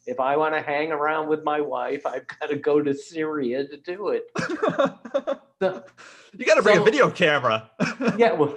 if 0.07 0.21
I 0.21 0.37
want 0.37 0.55
to 0.55 0.63
hang 0.63 0.93
around 0.93 1.29
with 1.29 1.43
my 1.45 1.61
wife, 1.61 2.07
I've 2.07 2.27
got 2.27 2.51
to 2.51 2.57
go 2.57 2.81
to 2.83 2.95
Syria 2.95 3.67
to 3.67 3.77
do 3.77 4.09
it. 4.09 4.25
So, 5.61 5.83
you 6.37 6.45
got 6.47 6.55
to 6.55 6.63
bring 6.63 6.77
So- 6.77 6.83
a 6.83 6.85
video 6.85 7.11
camera. 7.11 7.69
yeah, 8.17 8.31
well, 8.31 8.57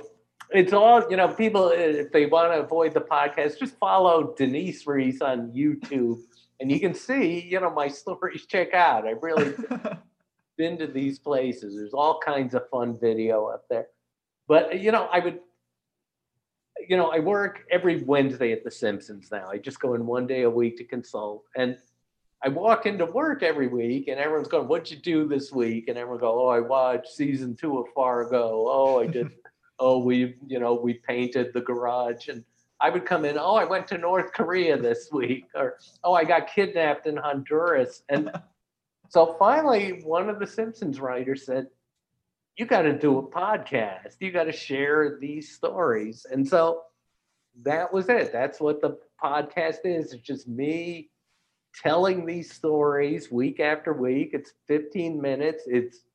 it's 0.52 0.72
all 0.72 1.04
you 1.10 1.18
know. 1.18 1.30
People, 1.30 1.70
if 1.70 2.12
they 2.12 2.28
want 2.28 2.54
to 2.54 2.60
avoid 2.60 2.94
the 2.94 3.02
podcast, 3.02 3.58
just 3.58 3.76
follow 3.80 4.36
Denise 4.38 4.86
Reiss 4.86 5.20
on 5.20 5.52
YouTube, 5.52 6.20
and 6.60 6.72
you 6.72 6.80
can 6.80 6.94
see, 6.94 7.40
you 7.40 7.60
know, 7.60 7.72
my 7.72 7.88
stories. 7.88 8.46
Check 8.46 8.76
out. 8.76 9.08
I've 9.08 9.24
really 9.24 9.56
been 10.62 10.78
to 10.78 10.86
these 10.86 11.18
places. 11.18 11.76
There's 11.76 11.96
all 11.96 12.20
kinds 12.24 12.54
of 12.54 12.70
fun 12.70 12.96
video 13.02 13.48
up 13.48 13.64
there. 13.68 13.88
But 14.48 14.80
you 14.80 14.92
know, 14.92 15.10
I 15.12 15.18
would, 15.18 15.40
you 16.88 16.98
know, 16.98 17.10
I 17.10 17.18
work 17.18 17.64
every 17.72 18.04
Wednesday 18.04 18.52
at 18.52 18.64
The 18.64 18.70
Simpsons 18.70 19.30
now. 19.32 19.50
I 19.50 19.58
just 19.58 19.80
go 19.80 19.96
in 19.96 20.06
one 20.06 20.28
day 20.28 20.44
a 20.44 20.50
week 20.50 20.78
to 20.78 20.84
consult, 20.84 21.46
and 21.56 21.78
I 22.44 22.50
walk 22.50 22.86
into 22.86 23.08
work 23.08 23.42
every 23.42 23.70
week, 23.70 24.08
and 24.08 24.20
everyone's 24.20 24.50
going, 24.50 24.68
"What'd 24.68 24.92
you 24.92 24.98
do 24.98 25.28
this 25.28 25.52
week?" 25.52 25.88
And 25.88 25.98
everyone 25.98 26.20
go, 26.20 26.46
"Oh, 26.46 26.50
I 26.50 26.60
watched 26.60 27.12
season 27.12 27.56
two 27.56 27.80
of 27.80 27.88
Fargo. 27.96 28.68
Oh, 28.68 29.00
I 29.00 29.08
did. 29.08 29.32
oh, 29.80 29.98
we, 30.04 30.36
you 30.46 30.60
know, 30.60 30.76
we 30.76 30.94
painted 30.94 31.54
the 31.54 31.62
garage." 31.62 32.28
And 32.28 32.46
I 32.80 32.92
would 32.92 33.08
come 33.08 33.26
in, 33.26 33.36
"Oh, 33.40 33.56
I 33.56 33.64
went 33.64 33.88
to 33.88 33.98
North 33.98 34.32
Korea 34.32 34.78
this 34.78 35.10
week," 35.12 35.46
or 35.56 35.80
"Oh, 36.04 36.14
I 36.14 36.24
got 36.24 36.54
kidnapped 36.54 37.08
in 37.08 37.18
Honduras." 37.18 38.04
And 38.10 38.30
so 39.12 39.36
finally, 39.38 40.00
one 40.06 40.30
of 40.30 40.40
the 40.40 40.48
Simpsons 40.48 41.02
writers 41.02 41.46
said, 41.46 41.68
You 42.58 42.66
got 42.66 42.84
to 42.84 42.98
do 42.98 43.18
a 43.18 43.24
podcast. 43.28 44.16
You 44.22 44.32
got 44.32 44.46
to 44.46 44.54
share 44.54 45.18
these 45.20 45.54
stories. 45.54 46.26
And 46.32 46.48
so 46.48 46.84
that 47.64 47.92
was 47.92 48.08
it. 48.08 48.32
That's 48.32 48.62
what 48.62 48.82
the 48.82 48.98
podcast 49.22 49.80
is. 49.84 50.14
It's 50.14 50.24
just 50.24 50.48
me 50.48 51.10
telling 51.76 52.26
these 52.26 52.54
stories 52.54 53.30
week 53.30 53.60
after 53.60 53.92
week. 53.92 54.30
It's 54.32 54.54
15 54.70 55.22
minutes. 55.22 55.66
It's 55.68 56.06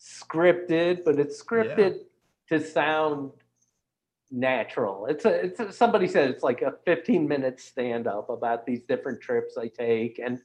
scripted, 0.00 1.04
but 1.04 1.20
it's 1.20 1.40
scripted 1.40 1.98
to 2.48 2.58
sound 2.58 3.30
natural. 4.32 5.06
It's 5.06 5.24
a, 5.24 5.44
it's 5.44 5.60
a, 5.60 5.72
somebody 5.72 6.08
said 6.08 6.30
it's 6.30 6.42
like 6.42 6.62
a 6.62 6.74
15 6.84 7.28
minute 7.28 7.60
stand 7.60 8.08
up 8.08 8.28
about 8.28 8.66
these 8.66 8.82
different 8.88 9.20
trips 9.20 9.56
I 9.56 9.68
take. 9.68 10.18
And 10.18 10.40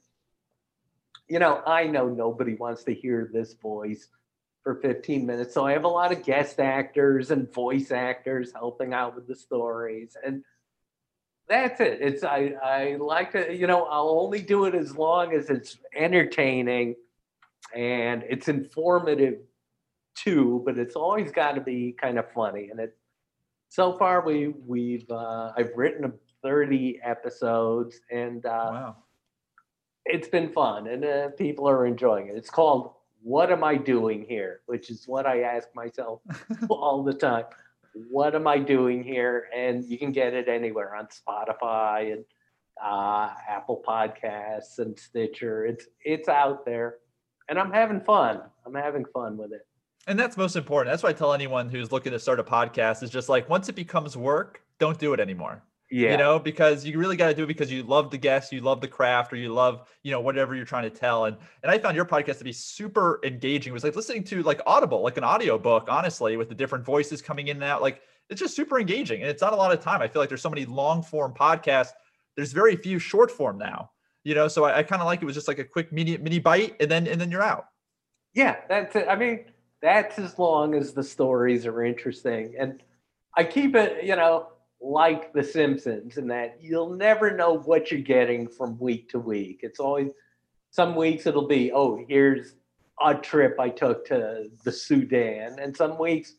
you 1.28 1.38
know, 1.38 1.62
I 1.66 1.86
know 1.86 2.08
nobody 2.08 2.54
wants 2.54 2.84
to 2.84 2.94
hear 2.94 3.30
this 3.32 3.54
voice 3.54 4.08
for 4.62 4.76
15 4.76 5.24
minutes. 5.24 5.54
So 5.54 5.64
I 5.64 5.72
have 5.72 5.84
a 5.84 5.88
lot 5.88 6.12
of 6.12 6.24
guest 6.24 6.58
actors 6.58 7.30
and 7.30 7.52
voice 7.52 7.90
actors 7.90 8.52
helping 8.52 8.92
out 8.92 9.14
with 9.14 9.28
the 9.28 9.36
stories. 9.36 10.16
And 10.24 10.42
that's 11.48 11.80
it. 11.80 11.98
It's 12.00 12.24
I 12.24 12.54
I 12.62 12.96
like 12.96 13.32
to, 13.32 13.54
you 13.54 13.66
know, 13.66 13.84
I'll 13.84 14.18
only 14.20 14.42
do 14.42 14.64
it 14.64 14.74
as 14.74 14.96
long 14.96 15.32
as 15.32 15.50
it's 15.50 15.78
entertaining 15.94 16.96
and 17.74 18.24
it's 18.28 18.48
informative 18.48 19.38
too, 20.16 20.62
but 20.64 20.78
it's 20.78 20.96
always 20.96 21.30
got 21.30 21.52
to 21.52 21.60
be 21.60 21.92
kind 21.92 22.18
of 22.18 22.30
funny. 22.32 22.68
And 22.70 22.80
it 22.80 22.96
so 23.68 23.96
far 23.96 24.24
we 24.24 24.48
we've 24.66 25.08
uh, 25.10 25.52
I've 25.56 25.70
written 25.76 26.12
30 26.42 27.00
episodes 27.04 28.00
and 28.10 28.44
uh 28.44 28.70
wow. 28.72 28.96
It's 30.06 30.28
been 30.28 30.48
fun 30.48 30.86
and 30.86 31.04
uh, 31.04 31.28
people 31.30 31.68
are 31.68 31.86
enjoying 31.86 32.28
it. 32.28 32.36
It's 32.36 32.50
called 32.50 32.92
What 33.22 33.50
Am 33.50 33.64
I 33.64 33.76
Doing 33.76 34.24
Here? 34.28 34.60
Which 34.66 34.90
is 34.90 35.06
what 35.06 35.26
I 35.26 35.42
ask 35.42 35.68
myself 35.74 36.22
all 36.70 37.02
the 37.02 37.14
time. 37.14 37.44
What 38.10 38.34
am 38.34 38.46
I 38.46 38.58
doing 38.58 39.02
here? 39.02 39.48
And 39.54 39.84
you 39.84 39.98
can 39.98 40.12
get 40.12 40.34
it 40.34 40.48
anywhere 40.48 40.94
on 40.94 41.06
Spotify 41.06 42.12
and 42.12 42.24
uh, 42.82 43.30
Apple 43.48 43.82
Podcasts 43.86 44.78
and 44.78 44.98
Stitcher. 44.98 45.64
It's 45.64 45.86
it's 46.04 46.28
out 46.28 46.66
there, 46.66 46.96
and 47.48 47.58
I'm 47.58 47.72
having 47.72 48.02
fun. 48.02 48.42
I'm 48.66 48.74
having 48.74 49.06
fun 49.06 49.38
with 49.38 49.52
it. 49.52 49.66
And 50.06 50.18
that's 50.18 50.36
most 50.36 50.56
important. 50.56 50.92
That's 50.92 51.02
why 51.02 51.08
I 51.08 51.14
tell 51.14 51.32
anyone 51.32 51.68
who's 51.70 51.90
looking 51.90 52.12
to 52.12 52.18
start 52.18 52.38
a 52.38 52.44
podcast 52.44 53.02
is 53.02 53.10
just 53.10 53.30
like 53.30 53.48
once 53.48 53.70
it 53.70 53.74
becomes 53.74 54.14
work, 54.14 54.62
don't 54.78 54.98
do 54.98 55.14
it 55.14 55.20
anymore. 55.20 55.62
Yeah, 55.90 56.12
You 56.12 56.16
know, 56.16 56.38
because 56.40 56.84
you 56.84 56.98
really 56.98 57.16
got 57.16 57.28
to 57.28 57.34
do 57.34 57.44
it 57.44 57.46
because 57.46 57.70
you 57.70 57.84
love 57.84 58.10
the 58.10 58.18
guests, 58.18 58.52
you 58.52 58.60
love 58.60 58.80
the 58.80 58.88
craft, 58.88 59.32
or 59.32 59.36
you 59.36 59.52
love, 59.52 59.88
you 60.02 60.10
know, 60.10 60.20
whatever 60.20 60.56
you're 60.56 60.64
trying 60.64 60.82
to 60.82 60.90
tell. 60.90 61.26
And 61.26 61.36
and 61.62 61.70
I 61.70 61.78
found 61.78 61.94
your 61.94 62.04
podcast 62.04 62.38
to 62.38 62.44
be 62.44 62.52
super 62.52 63.20
engaging. 63.24 63.70
It 63.70 63.74
was 63.74 63.84
like 63.84 63.94
listening 63.94 64.24
to 64.24 64.42
like 64.42 64.60
Audible, 64.66 65.02
like 65.02 65.16
an 65.16 65.22
audio 65.24 65.58
book, 65.58 65.86
honestly, 65.88 66.36
with 66.36 66.48
the 66.48 66.56
different 66.56 66.84
voices 66.84 67.22
coming 67.22 67.48
in 67.48 67.58
and 67.58 67.64
out. 67.64 67.82
Like 67.82 68.02
it's 68.28 68.40
just 68.40 68.56
super 68.56 68.80
engaging. 68.80 69.20
And 69.20 69.30
it's 69.30 69.42
not 69.42 69.52
a 69.52 69.56
lot 69.56 69.72
of 69.72 69.80
time. 69.80 70.02
I 70.02 70.08
feel 70.08 70.20
like 70.20 70.28
there's 70.28 70.42
so 70.42 70.50
many 70.50 70.64
long 70.64 71.02
form 71.02 71.32
podcasts. 71.32 71.92
There's 72.34 72.52
very 72.52 72.74
few 72.74 72.98
short 72.98 73.30
form 73.30 73.56
now. 73.56 73.90
You 74.24 74.34
know, 74.34 74.48
so 74.48 74.64
I, 74.64 74.78
I 74.78 74.82
kind 74.82 75.00
of 75.00 75.06
like 75.06 75.22
it 75.22 75.24
was 75.24 75.36
just 75.36 75.46
like 75.46 75.60
a 75.60 75.64
quick 75.64 75.92
mini 75.92 76.16
mini 76.18 76.40
bite 76.40 76.74
and 76.80 76.90
then 76.90 77.06
and 77.06 77.20
then 77.20 77.30
you're 77.30 77.44
out. 77.44 77.66
Yeah, 78.34 78.56
that's 78.68 78.96
it. 78.96 79.06
I 79.08 79.14
mean, 79.14 79.44
that's 79.80 80.18
as 80.18 80.36
long 80.36 80.74
as 80.74 80.94
the 80.94 81.04
stories 81.04 81.64
are 81.64 81.84
interesting. 81.84 82.56
And 82.58 82.82
I 83.36 83.44
keep 83.44 83.76
it, 83.76 84.04
you 84.04 84.16
know, 84.16 84.48
like 84.86 85.32
The 85.32 85.42
Simpsons, 85.42 86.16
in 86.16 86.28
that 86.28 86.58
you'll 86.60 86.94
never 86.94 87.36
know 87.36 87.58
what 87.58 87.90
you're 87.90 88.00
getting 88.00 88.48
from 88.48 88.78
week 88.78 89.10
to 89.10 89.18
week. 89.18 89.60
It's 89.62 89.80
always 89.80 90.10
some 90.70 90.94
weeks 90.94 91.26
it'll 91.26 91.48
be, 91.48 91.72
oh, 91.72 92.04
here's 92.08 92.54
a 93.02 93.14
trip 93.14 93.58
I 93.58 93.68
took 93.68 94.06
to 94.06 94.46
the 94.64 94.72
Sudan, 94.72 95.58
and 95.58 95.76
some 95.76 95.98
weeks 95.98 96.34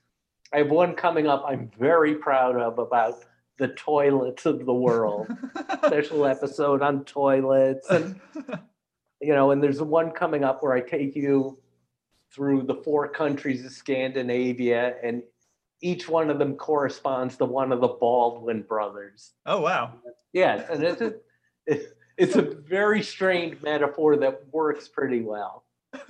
I 0.53 0.59
have 0.59 0.69
one 0.69 0.95
coming 0.95 1.27
up. 1.27 1.43
I'm 1.45 1.69
very 1.77 2.15
proud 2.15 2.55
of 2.55 2.79
about 2.79 3.25
the 3.57 3.69
toilets 3.69 4.45
of 4.45 4.65
the 4.65 4.73
world. 4.73 5.27
Special 5.85 6.25
episode 6.25 6.81
on 6.81 7.03
toilets, 7.03 7.89
and 7.89 8.19
you 9.21 9.33
know, 9.33 9.51
and 9.51 9.61
there's 9.61 9.81
one 9.81 10.11
coming 10.11 10.43
up 10.43 10.63
where 10.63 10.73
I 10.73 10.81
take 10.81 11.15
you 11.15 11.59
through 12.33 12.63
the 12.63 12.75
four 12.75 13.09
countries 13.09 13.65
of 13.65 13.71
Scandinavia, 13.71 14.95
and 15.03 15.23
each 15.81 16.09
one 16.09 16.29
of 16.29 16.39
them 16.39 16.55
corresponds 16.55 17.37
to 17.37 17.45
one 17.45 17.71
of 17.71 17.81
the 17.81 17.87
Baldwin 17.87 18.61
brothers. 18.63 19.33
oh 19.45 19.61
wow. 19.61 19.93
Yeah, 20.33 20.65
and 20.69 20.83
it's 20.83 21.01
a, 21.01 21.13
it's 22.17 22.35
a 22.35 22.41
very 22.41 23.01
strange 23.03 23.61
metaphor 23.61 24.17
that 24.17 24.41
works 24.51 24.87
pretty 24.87 25.21
well. 25.21 25.63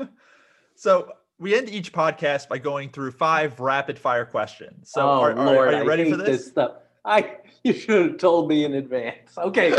So 0.80 1.12
we 1.40 1.56
end 1.56 1.70
each 1.70 1.92
podcast 1.92 2.48
by 2.50 2.60
going 2.60 2.90
through 2.90 3.12
five 3.12 3.60
rapid 3.60 3.98
fire 3.98 4.26
questions. 4.26 4.92
So 4.92 5.02
oh 5.02 5.22
are, 5.22 5.32
are- 5.32 5.46
Lord, 5.46 5.68
are 5.70 5.78
you 5.78 5.78
I 5.84 5.86
ready 5.86 6.12
for 6.12 6.18
hate 6.18 6.26
this? 6.28 6.48
stuff. 6.48 6.72
I 7.04 7.38
you 7.64 7.74
should 7.74 8.12
have 8.12 8.18
told 8.20 8.48
me 8.48 8.64
in 8.64 8.76
advance. 8.76 9.36
Okay, 9.38 9.76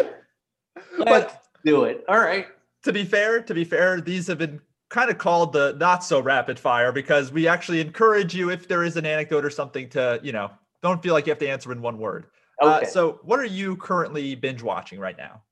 let's 0.98 1.34
do 1.64 1.84
it. 1.84 2.04
All 2.08 2.18
right. 2.18 2.46
to 2.82 2.92
be 2.92 3.04
fair, 3.04 3.40
to 3.42 3.54
be 3.54 3.62
fair, 3.64 4.00
these 4.00 4.26
have 4.26 4.38
been 4.38 4.60
kind 4.88 5.10
of 5.10 5.18
called 5.18 5.52
the 5.52 5.74
not 5.78 6.02
so 6.02 6.20
rapid 6.20 6.58
fire 6.58 6.92
because 6.92 7.30
we 7.30 7.46
actually 7.46 7.80
encourage 7.80 8.34
you 8.34 8.50
if 8.50 8.68
there 8.68 8.84
is 8.84 8.96
an 8.96 9.04
anecdote 9.04 9.44
or 9.44 9.50
something 9.50 9.88
to, 9.90 10.18
you 10.22 10.32
know, 10.32 10.50
don't 10.82 11.02
feel 11.02 11.14
like 11.14 11.26
you 11.26 11.30
have 11.30 11.38
to 11.38 11.48
answer 11.48 11.72
in 11.72 11.82
one 11.82 11.98
word. 11.98 12.26
Uh, 12.60 12.78
Okay. 12.78 12.90
so 12.90 13.20
what 13.22 13.38
are 13.38 13.44
you 13.44 13.76
currently 13.76 14.34
binge 14.34 14.62
watching 14.62 14.98
right 14.98 15.16
now? 15.16 15.42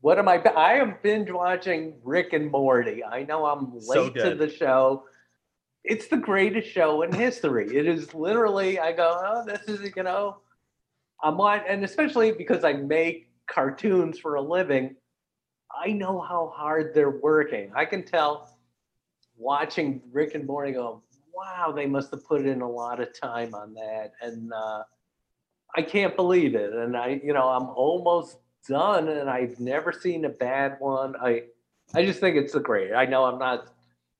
What 0.00 0.18
am 0.18 0.28
I? 0.28 0.36
I 0.36 0.74
am 0.74 0.96
binge 1.02 1.30
watching 1.30 1.94
Rick 2.02 2.34
and 2.34 2.50
Morty. 2.50 3.02
I 3.02 3.22
know 3.24 3.46
I'm 3.46 3.80
So 3.80 4.04
late 4.04 4.14
to 4.16 4.34
the 4.34 4.50
show. 4.50 5.04
It's 5.82 6.08
the 6.08 6.16
greatest 6.16 6.68
show 6.70 7.02
in 7.02 7.12
history. 7.12 7.74
It 7.74 7.86
is 7.86 8.14
literally. 8.14 8.78
I 8.78 8.92
go, 8.92 9.18
oh, 9.22 9.44
this 9.46 9.62
is 9.62 9.92
you 9.96 10.02
know, 10.02 10.38
I'm 11.22 11.40
on, 11.40 11.62
and 11.66 11.84
especially 11.84 12.32
because 12.32 12.64
I 12.64 12.74
make 12.74 13.28
cartoons 13.46 14.18
for 14.18 14.34
a 14.34 14.42
living. 14.42 14.94
I 15.74 15.92
know 15.92 16.20
how 16.20 16.52
hard 16.54 16.94
they're 16.94 17.18
working. 17.20 17.72
I 17.74 17.84
can 17.86 18.04
tell 18.04 18.53
watching 19.36 20.00
Rick 20.12 20.34
and 20.34 20.46
Morty. 20.46 20.72
Go, 20.72 21.02
wow, 21.34 21.72
they 21.74 21.86
must 21.86 22.10
have 22.10 22.24
put 22.24 22.46
in 22.46 22.60
a 22.60 22.70
lot 22.70 23.00
of 23.00 23.18
time 23.18 23.54
on 23.54 23.74
that, 23.74 24.12
and 24.20 24.52
uh, 24.52 24.82
I 25.76 25.82
can't 25.82 26.16
believe 26.16 26.54
it. 26.54 26.72
And 26.72 26.96
I, 26.96 27.20
you 27.22 27.32
know, 27.32 27.48
I'm 27.48 27.68
almost 27.70 28.38
done 28.68 29.08
and 29.08 29.28
I've 29.28 29.58
never 29.60 29.92
seen 29.92 30.24
a 30.24 30.28
bad 30.28 30.76
one. 30.78 31.14
I 31.20 31.44
I 31.94 32.04
just 32.04 32.20
think 32.20 32.36
it's 32.36 32.54
a 32.54 32.60
great. 32.60 32.92
I 32.92 33.04
know 33.06 33.24
I'm 33.24 33.38
not 33.38 33.68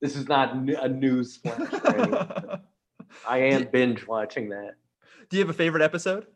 this 0.01 0.17
is 0.17 0.29
not 0.29 0.55
a 0.55 0.89
news 0.89 1.37
flash. 1.37 1.69
for. 1.69 2.61
I 3.29 3.39
am 3.39 3.69
binge 3.71 4.07
watching 4.07 4.49
that. 4.51 4.75
Do 5.31 5.37
you 5.37 5.43
have 5.43 5.51
a 5.51 5.55
favorite 5.55 5.83
episode? 5.83 6.27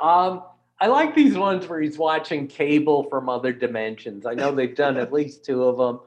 Um 0.00 0.42
I 0.80 0.86
like 0.86 1.14
these 1.14 1.36
ones 1.36 1.66
where 1.66 1.80
he's 1.80 1.98
watching 1.98 2.46
cable 2.46 3.08
from 3.10 3.28
other 3.28 3.52
dimensions. 3.52 4.26
I 4.26 4.34
know 4.34 4.54
they've 4.54 4.76
done 4.76 4.96
at 4.96 5.12
least 5.12 5.44
two 5.44 5.64
of 5.64 5.76
them. 5.76 6.00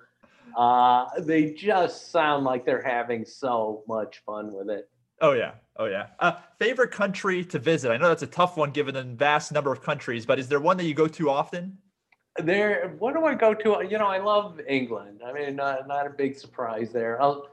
Uh, 0.58 1.06
they 1.20 1.52
just 1.52 2.12
sound 2.12 2.46
like 2.46 2.66
they're 2.66 2.82
having 2.82 3.26
so 3.26 3.84
much 3.88 4.22
fun 4.26 4.54
with 4.54 4.70
it. 4.70 4.90
Oh 5.22 5.34
yeah. 5.34 5.54
Oh 5.78 5.86
yeah. 5.86 6.08
Uh, 6.20 6.34
favorite 6.60 6.92
country 6.92 7.46
to 7.46 7.60
visit? 7.60 7.92
I 7.92 7.98
know 7.98 8.08
that's 8.08 8.24
a 8.24 8.28
tough 8.28 8.58
one 8.58 8.72
given 8.72 8.94
the 8.94 9.04
vast 9.04 9.52
number 9.52 9.72
of 9.72 9.82
countries, 9.82 10.26
but 10.26 10.40
is 10.40 10.48
there 10.48 10.60
one 10.60 10.78
that 10.78 10.86
you 10.86 10.94
go 10.94 11.08
to 11.08 11.30
often? 11.30 11.78
There, 12.38 12.96
what 12.98 13.14
do 13.14 13.26
I 13.26 13.36
go 13.36 13.54
to? 13.54 13.86
You 13.88 13.98
know, 13.98 14.08
I 14.08 14.20
love 14.20 14.60
England. 14.68 15.22
I 15.26 15.34
mean, 15.34 15.56
not, 15.56 15.88
not 15.88 16.08
a 16.08 16.10
big 16.10 16.38
surprise 16.38 16.92
there. 16.92 17.22
I'll, 17.22 17.50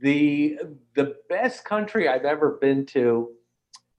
the 0.00 0.58
the 0.94 1.16
best 1.28 1.64
country 1.64 2.08
I've 2.08 2.24
ever 2.24 2.58
been 2.60 2.86
to 2.86 3.30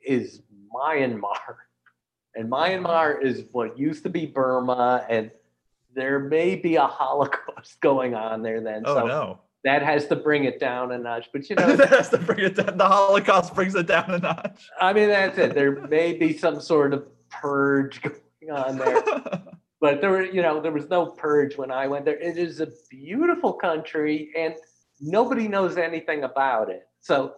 is 0.02 0.42
Myanmar, 0.74 1.56
and 2.36 2.50
Myanmar 2.50 3.22
is 3.22 3.44
what 3.52 3.78
used 3.78 4.04
to 4.04 4.10
be 4.10 4.26
Burma, 4.26 5.06
and 5.10 5.32
there 5.94 6.20
may 6.20 6.56
be 6.56 6.76
a 6.76 6.88
Holocaust 6.88 7.80
going 7.82 8.14
on 8.16 8.42
there 8.42 8.62
then. 8.62 8.84
Oh 8.86 8.96
so 8.96 9.08
no. 9.08 9.40
that 9.64 9.82
has 9.82 10.08
to 10.08 10.16
bring 10.16 10.46
it 10.46 10.60
down 10.60 10.92
a 10.92 10.98
notch. 10.98 11.30
But 11.34 11.50
you 11.50 11.56
know, 11.60 11.76
that 11.76 11.90
has 11.90 12.10
to 12.10 12.18
bring 12.18 12.40
it 12.40 12.56
down. 12.56 12.78
The 12.78 12.88
Holocaust 12.88 13.54
brings 13.54 13.76
it 13.76 13.88
down 13.88 14.12
a 14.12 14.20
notch. 14.20 14.70
I 14.80 14.94
mean, 14.94 15.10
that's 15.10 15.38
it. 15.38 15.54
There 15.54 15.88
may 15.88 16.14
be 16.14 16.38
some 16.38 16.60
sort 16.62 16.94
of 16.94 17.08
purge 17.30 18.02
going 18.02 18.52
on 18.52 18.78
there. 18.78 19.04
but 19.82 20.02
there 20.02 20.10
were 20.10 20.26
you 20.26 20.42
know 20.42 20.60
there 20.60 20.72
was 20.72 20.90
no 20.90 21.06
purge 21.06 21.58
when 21.58 21.72
i 21.72 21.88
went 21.88 22.06
there 22.06 22.18
it 22.18 22.38
is 22.38 22.60
a 22.60 22.68
beautiful 22.90 23.54
country 23.54 24.32
and 24.38 24.56
nobody 25.00 25.48
knows 25.48 25.78
anything 25.78 26.24
about 26.24 26.70
it 26.70 26.88
so 27.02 27.36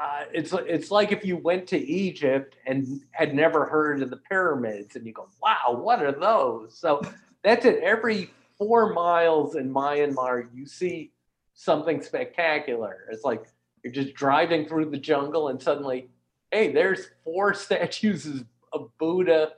uh, 0.00 0.24
it's 0.32 0.52
it's 0.66 0.90
like 0.90 1.12
if 1.12 1.24
you 1.24 1.36
went 1.36 1.66
to 1.66 1.78
egypt 1.78 2.56
and 2.66 3.02
had 3.12 3.34
never 3.34 3.66
heard 3.66 4.02
of 4.02 4.10
the 4.10 4.16
pyramids 4.16 4.96
and 4.96 5.06
you 5.06 5.12
go 5.12 5.28
wow 5.42 5.78
what 5.78 6.02
are 6.02 6.12
those 6.12 6.76
so 6.76 7.00
that's 7.44 7.64
it 7.64 7.80
every 7.82 8.30
four 8.58 8.92
miles 8.92 9.56
in 9.56 9.72
myanmar 9.72 10.46
you 10.54 10.66
see 10.66 11.12
something 11.54 12.02
spectacular 12.02 13.06
it's 13.10 13.24
like 13.24 13.44
you're 13.82 13.92
just 13.92 14.14
driving 14.14 14.66
through 14.66 14.88
the 14.90 14.98
jungle 14.98 15.48
and 15.48 15.62
suddenly 15.62 16.08
hey 16.50 16.72
there's 16.72 17.08
four 17.24 17.54
statues 17.66 18.44
of 18.72 18.90
buddha 18.98 19.52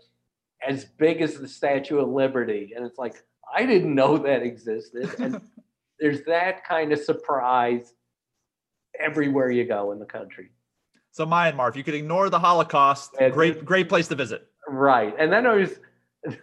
as 0.66 0.84
big 0.84 1.20
as 1.20 1.34
the 1.38 1.48
Statue 1.48 1.98
of 1.98 2.08
Liberty. 2.08 2.72
And 2.74 2.84
it's 2.86 2.98
like, 2.98 3.22
I 3.54 3.66
didn't 3.66 3.94
know 3.94 4.18
that 4.18 4.42
existed. 4.42 5.10
And 5.18 5.40
there's 6.00 6.22
that 6.24 6.64
kind 6.64 6.92
of 6.92 6.98
surprise 6.98 7.92
everywhere 8.98 9.50
you 9.50 9.64
go 9.64 9.92
in 9.92 9.98
the 9.98 10.06
country. 10.06 10.50
so 11.10 11.26
Myanmar, 11.26 11.68
if 11.68 11.76
you 11.76 11.84
could 11.84 11.94
ignore 11.94 12.30
the 12.30 12.38
Holocaust, 12.38 13.12
Yeah, 13.20 13.28
great, 13.28 13.64
great 13.64 13.88
place 13.88 14.08
to 14.08 14.14
visit. 14.14 14.48
Right. 14.68 15.14
And 15.18 15.32
then 15.32 15.44
there's 15.44 15.78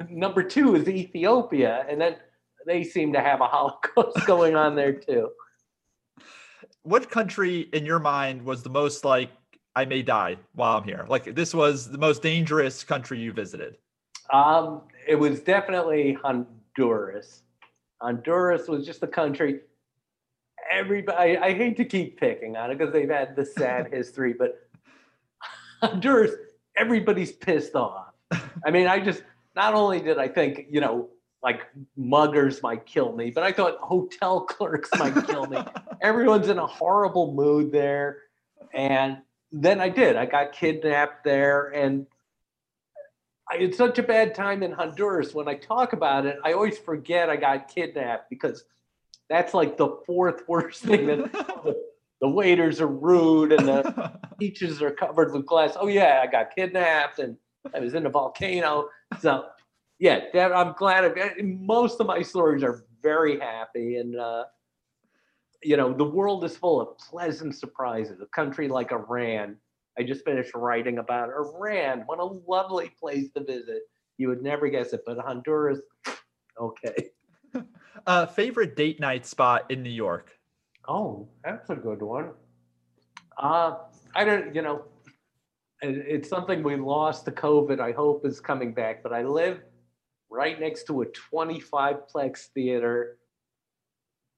number 0.10 0.44
two 0.44 0.76
is 0.76 0.88
Ethiopia. 0.88 1.86
And 1.90 2.00
then 2.00 2.16
they 2.66 2.84
seem 2.84 3.14
to 3.14 3.20
have 3.20 3.42
a 3.42 3.48
Holocaust 3.48 4.26
going 4.28 4.56
on 4.56 4.76
there 4.76 4.94
too. 4.94 5.30
What 6.84 7.10
country 7.10 7.70
in 7.74 7.86
your 7.86 8.00
mind 8.00 8.44
was 8.44 8.64
the 8.64 8.70
most 8.70 9.06
like 9.06 9.30
I 9.76 9.86
may 9.86 10.02
die 10.02 10.38
while 10.54 10.78
I'm 10.78 10.84
here? 10.84 11.06
Like 11.08 11.36
this 11.36 11.54
was 11.54 11.90
the 11.90 11.98
most 11.98 12.22
dangerous 12.22 12.84
country 12.84 13.20
you 13.20 13.32
visited. 13.32 13.78
Um, 14.32 14.82
it 15.08 15.16
was 15.16 15.42
definitely 15.42 16.18
Honduras. 16.24 17.44
Honduras 18.02 18.68
was 18.68 18.86
just 18.86 19.04
a 19.04 19.08
country. 19.08 19.62
Everybody, 20.72 21.38
I 21.38 21.54
hate 21.54 21.78
to 21.78 21.86
keep 21.86 22.20
picking 22.20 22.56
on 22.56 22.72
it 22.72 22.78
because 22.78 22.94
they've 22.94 23.10
had 23.10 23.36
the 23.36 23.46
sad 23.46 23.88
history, 23.92 24.34
but 24.34 24.68
Honduras, 25.82 26.32
everybody's 26.78 27.32
pissed 27.32 27.76
off. 27.76 28.14
I 28.66 28.72
mean, 28.72 28.88
I 28.88 29.00
just 29.00 29.24
not 29.56 29.74
only 29.74 30.00
did 30.00 30.18
I 30.18 30.28
think, 30.28 30.68
you 30.70 30.82
know, 30.82 31.10
like 31.44 31.62
muggers 31.98 32.62
might 32.62 32.86
kill 32.86 33.14
me, 33.14 33.32
but 33.32 33.44
I 33.44 33.52
thought 33.52 33.78
hotel 33.80 34.42
clerks 34.50 34.90
might 34.98 35.26
kill 35.28 35.48
me. 35.48 35.58
Everyone's 36.02 36.50
in 36.50 36.60
a 36.60 36.68
horrible 36.68 37.34
mood 37.34 37.72
there. 37.72 38.20
And 38.74 39.18
then 39.52 39.82
I 39.82 39.90
did. 39.90 40.16
I 40.16 40.26
got 40.26 40.54
kidnapped 40.54 41.24
there 41.24 41.70
and 41.70 42.06
I 43.52 43.58
had 43.58 43.76
such 43.76 44.00
a 44.00 44.04
bad 44.04 44.34
time 44.34 44.64
in 44.64 44.72
Honduras. 44.72 45.34
When 45.34 45.50
I 45.50 45.56
talk 45.56 45.92
about 45.92 46.26
it, 46.26 46.38
I 46.44 46.54
always 46.54 46.78
forget 46.78 47.30
I 47.30 47.36
got 47.36 47.68
kidnapped 47.68 48.30
because 48.30 48.64
that's 49.30 49.54
like 49.54 49.78
the 49.78 49.98
fourth 50.06 50.44
worst 50.48 50.84
thing 50.84 51.08
that 51.08 51.32
the, 51.34 51.76
the 52.22 52.30
waiters 52.30 52.80
are 52.80 52.88
rude 52.88 53.52
and 53.52 53.68
the 53.68 54.20
beaches 54.38 54.82
are 54.82 54.92
covered 54.92 55.34
with 55.34 55.46
glass. 55.46 55.76
Oh 55.78 55.88
yeah, 55.88 56.22
I 56.24 56.28
got 56.28 56.56
kidnapped 56.56 57.20
and 57.20 57.36
I 57.76 57.80
was 57.80 57.94
in 57.94 58.06
a 58.06 58.10
volcano. 58.10 58.88
So 59.20 59.46
yeah, 60.00 60.22
that, 60.34 60.52
I'm 60.52 60.74
glad. 60.74 61.06
I, 61.06 61.42
most 61.42 62.00
of 62.00 62.08
my 62.08 62.22
stories 62.22 62.64
are 62.64 62.86
very 63.02 63.40
happy 63.40 63.98
and 63.98 64.18
uh, 64.18 64.46
you 65.64 65.78
know 65.78 65.94
the 65.94 66.04
world 66.04 66.44
is 66.44 66.58
full 66.58 66.82
of 66.82 66.98
pleasant 66.98 67.56
surprises. 67.56 68.20
A 68.22 68.26
country 68.28 68.68
like 68.68 68.92
Iran. 68.92 69.58
I 70.00 70.04
just 70.04 70.24
finished 70.24 70.52
writing 70.56 71.00
about 71.00 71.30
Iran. 71.30 72.04
What 72.06 72.20
a 72.20 72.26
lovely 72.26 72.92
place 73.00 73.30
to 73.36 73.44
visit. 73.44 73.82
You 74.18 74.30
would 74.30 74.42
never 74.42 74.70
guess 74.70 74.94
it, 74.94 75.02
but 75.06 75.18
Honduras. 75.18 75.80
Okay. 76.60 77.10
uh, 78.08 78.26
favorite 78.28 78.76
date 78.76 79.00
night 79.00 79.26
spot 79.26 79.70
in 79.70 79.84
New 79.84 79.90
York? 79.90 80.32
Oh, 80.88 81.28
that's 81.44 81.70
a 81.70 81.76
good 81.76 82.02
one. 82.02 82.32
Uh, 83.38 83.78
I 84.16 84.24
don't, 84.24 84.56
you 84.56 84.62
know, 84.62 84.86
it's 85.82 86.30
something 86.30 86.64
we 86.64 86.76
lost 86.76 87.26
to 87.26 87.32
COVID. 87.32 87.80
I 87.80 87.92
hope 87.92 88.26
is 88.26 88.40
coming 88.40 88.74
back, 88.74 89.02
but 89.04 89.14
I 89.14 89.24
live 89.24 89.62
right 90.30 90.60
next 90.60 90.86
to 90.88 91.02
a 91.02 91.06
25 91.06 92.08
plex 92.14 92.48
theater 92.54 93.18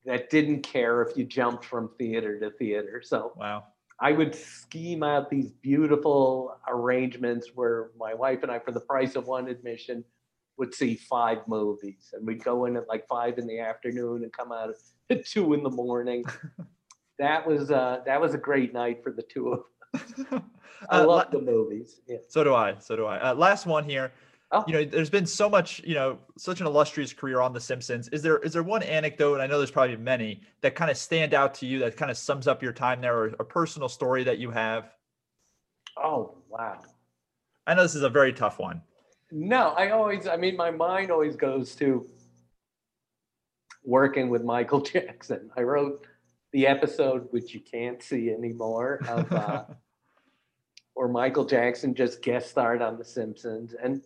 that 0.06 0.30
didn't 0.30 0.64
care 0.64 1.02
if 1.02 1.16
you 1.18 1.26
jumped 1.26 1.66
from 1.66 1.90
theater 1.98 2.40
to 2.40 2.52
theater. 2.52 3.02
So 3.04 3.34
Wow. 3.36 3.66
I 4.00 4.12
would 4.12 4.36
scheme 4.36 5.04
out 5.04 5.30
these 5.30 5.52
beautiful 5.52 6.58
arrangements 6.68 7.52
where 7.54 7.92
my 7.98 8.14
wife 8.14 8.44
and 8.44 8.52
I, 8.52 8.60
for 8.60 8.72
the 8.72 8.82
price 8.82 9.16
of 9.16 9.28
one 9.28 9.48
admission, 9.48 10.04
would 10.58 10.74
see 10.74 10.96
five 10.96 11.40
movies, 11.48 12.14
and 12.14 12.26
we'd 12.26 12.44
go 12.44 12.66
in 12.66 12.76
at 12.76 12.88
like 12.88 13.08
five 13.08 13.38
in 13.38 13.48
the 13.48 13.60
afternoon 13.60 14.24
and 14.24 14.34
come 14.34 14.52
out 14.52 14.74
at 15.10 15.26
two 15.26 15.54
in 15.54 15.64
the 15.64 15.70
morning. 15.70 16.26
that 17.20 17.48
was 17.48 17.72
uh, 17.72 18.02
that 18.06 18.20
was 18.20 18.34
a 18.34 18.38
great 18.38 18.74
night 18.74 19.04
for 19.04 19.12
the 19.12 19.24
two 19.24 19.50
of 19.50 19.60
us. 19.60 19.66
I 20.90 21.00
Uh, 21.00 21.06
love 21.06 21.08
la- 21.08 21.30
the 21.30 21.42
movies. 21.42 22.02
Yeah. 22.08 22.18
So 22.28 22.44
do 22.44 22.54
I. 22.54 22.76
So 22.80 22.96
do 22.96 23.06
I. 23.06 23.30
Uh, 23.32 23.36
last 23.36 23.66
one 23.66 23.84
here. 23.84 24.12
Oh. 24.52 24.64
You 24.68 24.74
know, 24.74 24.84
there's 24.86 25.10
been 25.10 25.26
so 25.26 25.50
much, 25.50 25.82
you 25.84 25.96
know, 25.96 26.20
such 26.38 26.62
an 26.62 26.68
illustrious 26.68 27.12
career 27.12 27.42
on 27.42 27.54
The 27.54 27.60
Simpsons. 27.60 28.08
Is 28.10 28.22
there 28.22 28.38
is 28.40 28.54
there 28.54 28.62
one 28.64 28.84
anecdote? 28.84 29.34
And 29.36 29.42
I 29.42 29.48
know 29.48 29.58
there's 29.58 29.72
probably 29.72 29.96
many 29.98 30.42
that 30.62 30.76
kind 30.76 30.92
of 30.92 30.98
stand 30.98 31.34
out 31.34 31.54
to 31.56 31.66
you 31.66 31.80
that 31.80 31.98
kind 31.98 32.12
of 32.12 32.18
sums 32.18 32.48
up 32.48 32.62
your 32.62 32.74
time 32.74 33.02
there, 33.02 33.18
or 33.18 33.28
a 33.40 33.44
personal 33.46 33.90
story 33.90 34.24
that 34.26 34.38
you 34.38 34.52
have. 34.52 34.92
Oh 35.98 36.38
wow. 36.50 36.82
I 37.66 37.74
know 37.74 37.82
this 37.82 37.96
is 37.96 38.04
a 38.04 38.10
very 38.10 38.34
tough 38.34 38.60
one. 38.60 38.82
No, 39.32 39.70
I 39.70 39.90
always, 39.92 40.28
I 40.28 40.36
mean, 40.36 40.56
my 40.56 40.70
mind 40.70 41.10
always 41.10 41.36
goes 41.36 41.74
to 41.76 42.06
working 43.84 44.30
with 44.30 44.44
Michael 44.44 44.82
Jackson. 44.94 45.50
I 45.58 45.62
wrote 45.62 46.06
the 46.52 46.68
episode, 46.68 47.28
which 47.32 47.54
you 47.54 47.62
can't 47.62 48.04
see 48.04 48.30
anymore, 48.30 49.00
of 49.08 49.32
uh, 49.32 49.64
where 50.94 51.08
Michael 51.08 51.46
Jackson 51.46 51.96
just 51.96 52.22
guest 52.22 52.50
starred 52.50 52.82
on 52.82 52.98
The 52.98 53.06
Simpsons. 53.06 53.76
And 53.82 54.02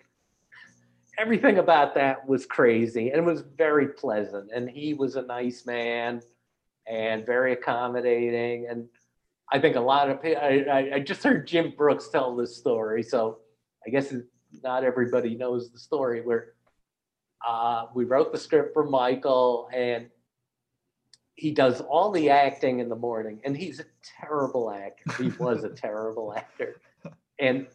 everything 1.17 1.57
about 1.57 1.95
that 1.95 2.27
was 2.27 2.45
crazy 2.45 3.09
and 3.09 3.19
it 3.19 3.25
was 3.25 3.41
very 3.57 3.87
pleasant. 3.87 4.51
And 4.53 4.69
he 4.69 4.93
was 4.93 5.15
a 5.15 5.23
nice 5.23 5.65
man 5.65 6.21
and 6.87 7.25
very 7.25 7.53
accommodating. 7.53 8.67
And 8.69 8.87
I 9.51 9.59
think 9.59 9.75
a 9.75 9.81
lot 9.81 10.09
of 10.09 10.21
people, 10.21 10.41
I, 10.41 10.65
I, 10.69 10.95
I 10.95 10.99
just 10.99 11.23
heard 11.23 11.47
Jim 11.47 11.73
Brooks 11.75 12.09
tell 12.09 12.35
this 12.35 12.55
story. 12.55 13.03
So 13.03 13.39
I 13.85 13.89
guess 13.89 14.13
not 14.63 14.83
everybody 14.83 15.35
knows 15.35 15.71
the 15.71 15.79
story 15.79 16.21
where 16.21 16.53
uh, 17.45 17.87
we 17.93 18.05
wrote 18.05 18.31
the 18.31 18.37
script 18.37 18.73
for 18.73 18.89
Michael 18.89 19.69
and 19.73 20.09
he 21.37 21.51
does 21.51 21.81
all 21.81 22.11
the 22.11 22.29
acting 22.29 22.79
in 22.79 22.89
the 22.89 22.95
morning 22.95 23.39
and 23.45 23.55
he's 23.55 23.79
a 23.79 23.85
terrible 24.03 24.71
actor. 24.71 25.23
He 25.23 25.29
was 25.37 25.63
a 25.63 25.69
terrible 25.69 26.33
actor. 26.35 26.81
And 27.39 27.67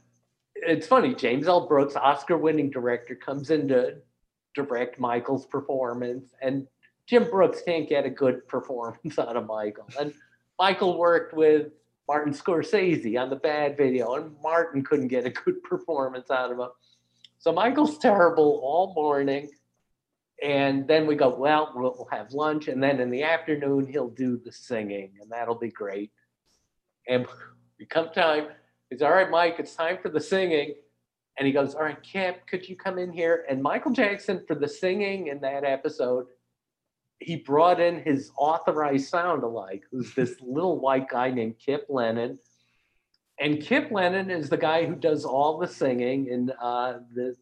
it's 0.57 0.87
funny, 0.87 1.15
James 1.15 1.47
L. 1.47 1.67
Brooks, 1.67 1.97
Oscar 1.97 2.37
winning 2.37 2.71
director, 2.71 3.15
comes 3.15 3.51
in 3.51 3.69
to 3.69 3.97
direct 4.55 4.99
Michael's 4.99 5.47
performance 5.47 6.35
and 6.43 6.67
Jim 7.07 7.29
Brooks 7.31 7.63
can't 7.65 7.89
get 7.89 8.05
a 8.05 8.11
good 8.11 8.47
performance 8.49 9.19
out 9.19 9.37
of 9.37 9.47
Michael. 9.47 9.89
And 9.99 10.13
Michael 10.59 10.99
worked 10.99 11.35
with 11.35 11.69
Martin 12.09 12.33
Scorsese 12.33 13.21
on 13.21 13.31
the 13.31 13.37
bad 13.37 13.77
video, 13.77 14.15
and 14.15 14.35
Martin 14.43 14.85
couldn't 14.85 15.09
get 15.09 15.25
a 15.25 15.31
good 15.31 15.63
performance 15.65 16.31
out 16.31 16.51
of 16.51 16.59
him. 16.59 16.69
So 17.39 17.53
Michael's 17.53 17.99
terrible 17.99 18.61
all 18.63 18.93
morning. 18.95 19.51
And 20.43 20.88
then 20.88 21.07
we 21.07 21.14
go, 21.14 21.28
well, 21.28 21.72
we'll 21.74 22.09
have 22.11 22.32
lunch. 22.32 22.66
And 22.66 22.82
then 22.82 23.01
in 23.01 23.11
the 23.11 23.22
afternoon, 23.22 23.86
he'll 23.86 24.11
do 24.11 24.40
the 24.45 24.51
singing, 24.51 25.12
and 25.20 25.30
that'll 25.30 25.59
be 25.59 25.70
great. 25.70 26.11
And 27.09 27.26
we 27.78 27.86
come 27.86 28.11
time, 28.11 28.49
he's 28.90 29.03
all 29.03 29.12
right, 29.12 29.30
Mike, 29.30 29.57
it's 29.59 29.74
time 29.74 29.99
for 30.03 30.09
the 30.09 30.20
singing. 30.20 30.74
And 31.38 31.47
he 31.47 31.53
goes, 31.53 31.74
all 31.74 31.84
right, 31.84 32.03
Kip, 32.03 32.47
could 32.47 32.68
you 32.68 32.76
come 32.76 32.99
in 32.99 33.12
here? 33.12 33.47
And 33.49 33.62
Michael 33.62 33.93
Jackson, 33.93 34.45
for 34.47 34.55
the 34.55 34.68
singing 34.68 35.28
in 35.28 35.40
that 35.40 35.64
episode, 35.64 36.26
he 37.20 37.36
brought 37.36 37.80
in 37.80 38.03
his 38.03 38.32
authorized 38.36 39.09
sound 39.09 39.45
alike, 39.45 39.84
who's 39.90 40.12
this 40.14 40.34
little 40.43 40.80
white 40.80 41.09
guy 41.09 41.30
named 41.30 41.55
Kip 41.64 41.86
Lennon. 41.88 42.38
And 43.38 43.62
Kip 43.62 43.90
Lennon 43.90 44.30
is 44.30 44.51
the 44.51 44.57
guy 44.57 44.84
who 44.86 44.95
does 44.95 45.24
all 45.24 45.59
the 45.59 45.68
singing 45.68 46.26
in 46.26 46.51
uh, 46.61 46.99
the 47.14 47.36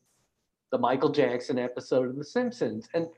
the 0.70 0.78
Michael 0.78 1.10
Jackson 1.10 1.58
episode 1.58 2.08
of 2.08 2.16
The 2.16 2.24
Simpsons. 2.24 2.88
And 2.94 3.08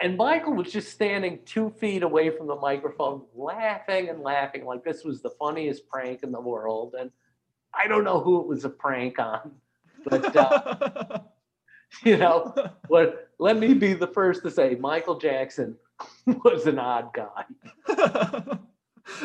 and 0.00 0.16
Michael 0.16 0.54
was 0.54 0.72
just 0.72 0.90
standing 0.90 1.38
two 1.46 1.70
feet 1.70 2.02
away 2.02 2.30
from 2.30 2.48
the 2.48 2.56
microphone, 2.56 3.22
laughing 3.34 4.08
and 4.08 4.22
laughing 4.22 4.64
like 4.64 4.84
this 4.84 5.04
was 5.04 5.22
the 5.22 5.30
funniest 5.30 5.88
prank 5.88 6.24
in 6.24 6.32
the 6.32 6.40
world. 6.40 6.96
And 6.98 7.10
I 7.72 7.86
don't 7.86 8.04
know 8.04 8.20
who 8.20 8.40
it 8.40 8.46
was 8.46 8.64
a 8.64 8.70
prank 8.70 9.18
on, 9.20 9.52
but 10.04 10.34
uh, 10.36 11.20
you 12.04 12.16
know, 12.16 12.54
what 12.88 13.30
let 13.38 13.56
me 13.56 13.74
be 13.74 13.94
the 13.94 14.08
first 14.08 14.42
to 14.42 14.50
say 14.50 14.74
Michael 14.74 15.18
Jackson 15.18 15.76
was 16.26 16.66
an 16.66 16.78
odd 16.78 17.10
guy. 17.14 17.44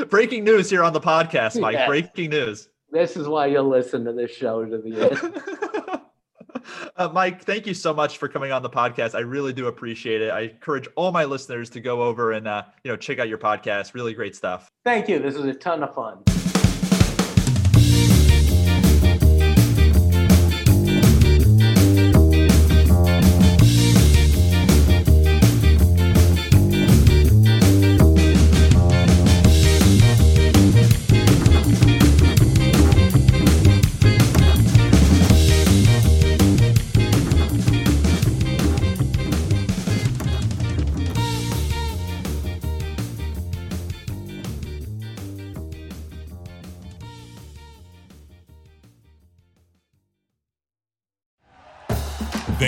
Breaking 0.09 0.43
news 0.43 0.69
here 0.69 0.83
on 0.83 0.93
the 0.93 1.01
podcast, 1.01 1.59
Mike. 1.59 1.87
Breaking 1.87 2.29
news. 2.29 2.69
This 2.91 3.15
is 3.15 3.27
why 3.27 3.47
you'll 3.47 3.69
listen 3.69 4.03
to 4.05 4.13
this 4.13 4.31
show 4.31 4.65
to 4.65 4.77
the 4.77 5.09
end. 5.11 5.98
Uh, 6.97 7.09
Mike, 7.09 7.43
thank 7.43 7.65
you 7.65 7.73
so 7.73 7.93
much 7.93 8.17
for 8.17 8.27
coming 8.27 8.51
on 8.51 8.61
the 8.61 8.69
podcast. 8.69 9.15
I 9.15 9.19
really 9.19 9.53
do 9.53 9.67
appreciate 9.67 10.21
it. 10.21 10.29
I 10.29 10.41
encourage 10.41 10.87
all 10.95 11.11
my 11.11 11.25
listeners 11.25 11.69
to 11.71 11.79
go 11.79 12.01
over 12.01 12.31
and 12.31 12.47
uh, 12.47 12.63
you 12.83 12.91
know 12.91 12.97
check 12.97 13.19
out 13.19 13.27
your 13.27 13.37
podcast. 13.37 13.93
Really 13.93 14.13
great 14.13 14.35
stuff. 14.35 14.71
Thank 14.85 15.07
you. 15.09 15.19
This 15.19 15.35
was 15.35 15.45
a 15.45 15.53
ton 15.53 15.83
of 15.83 15.93
fun. 15.93 16.28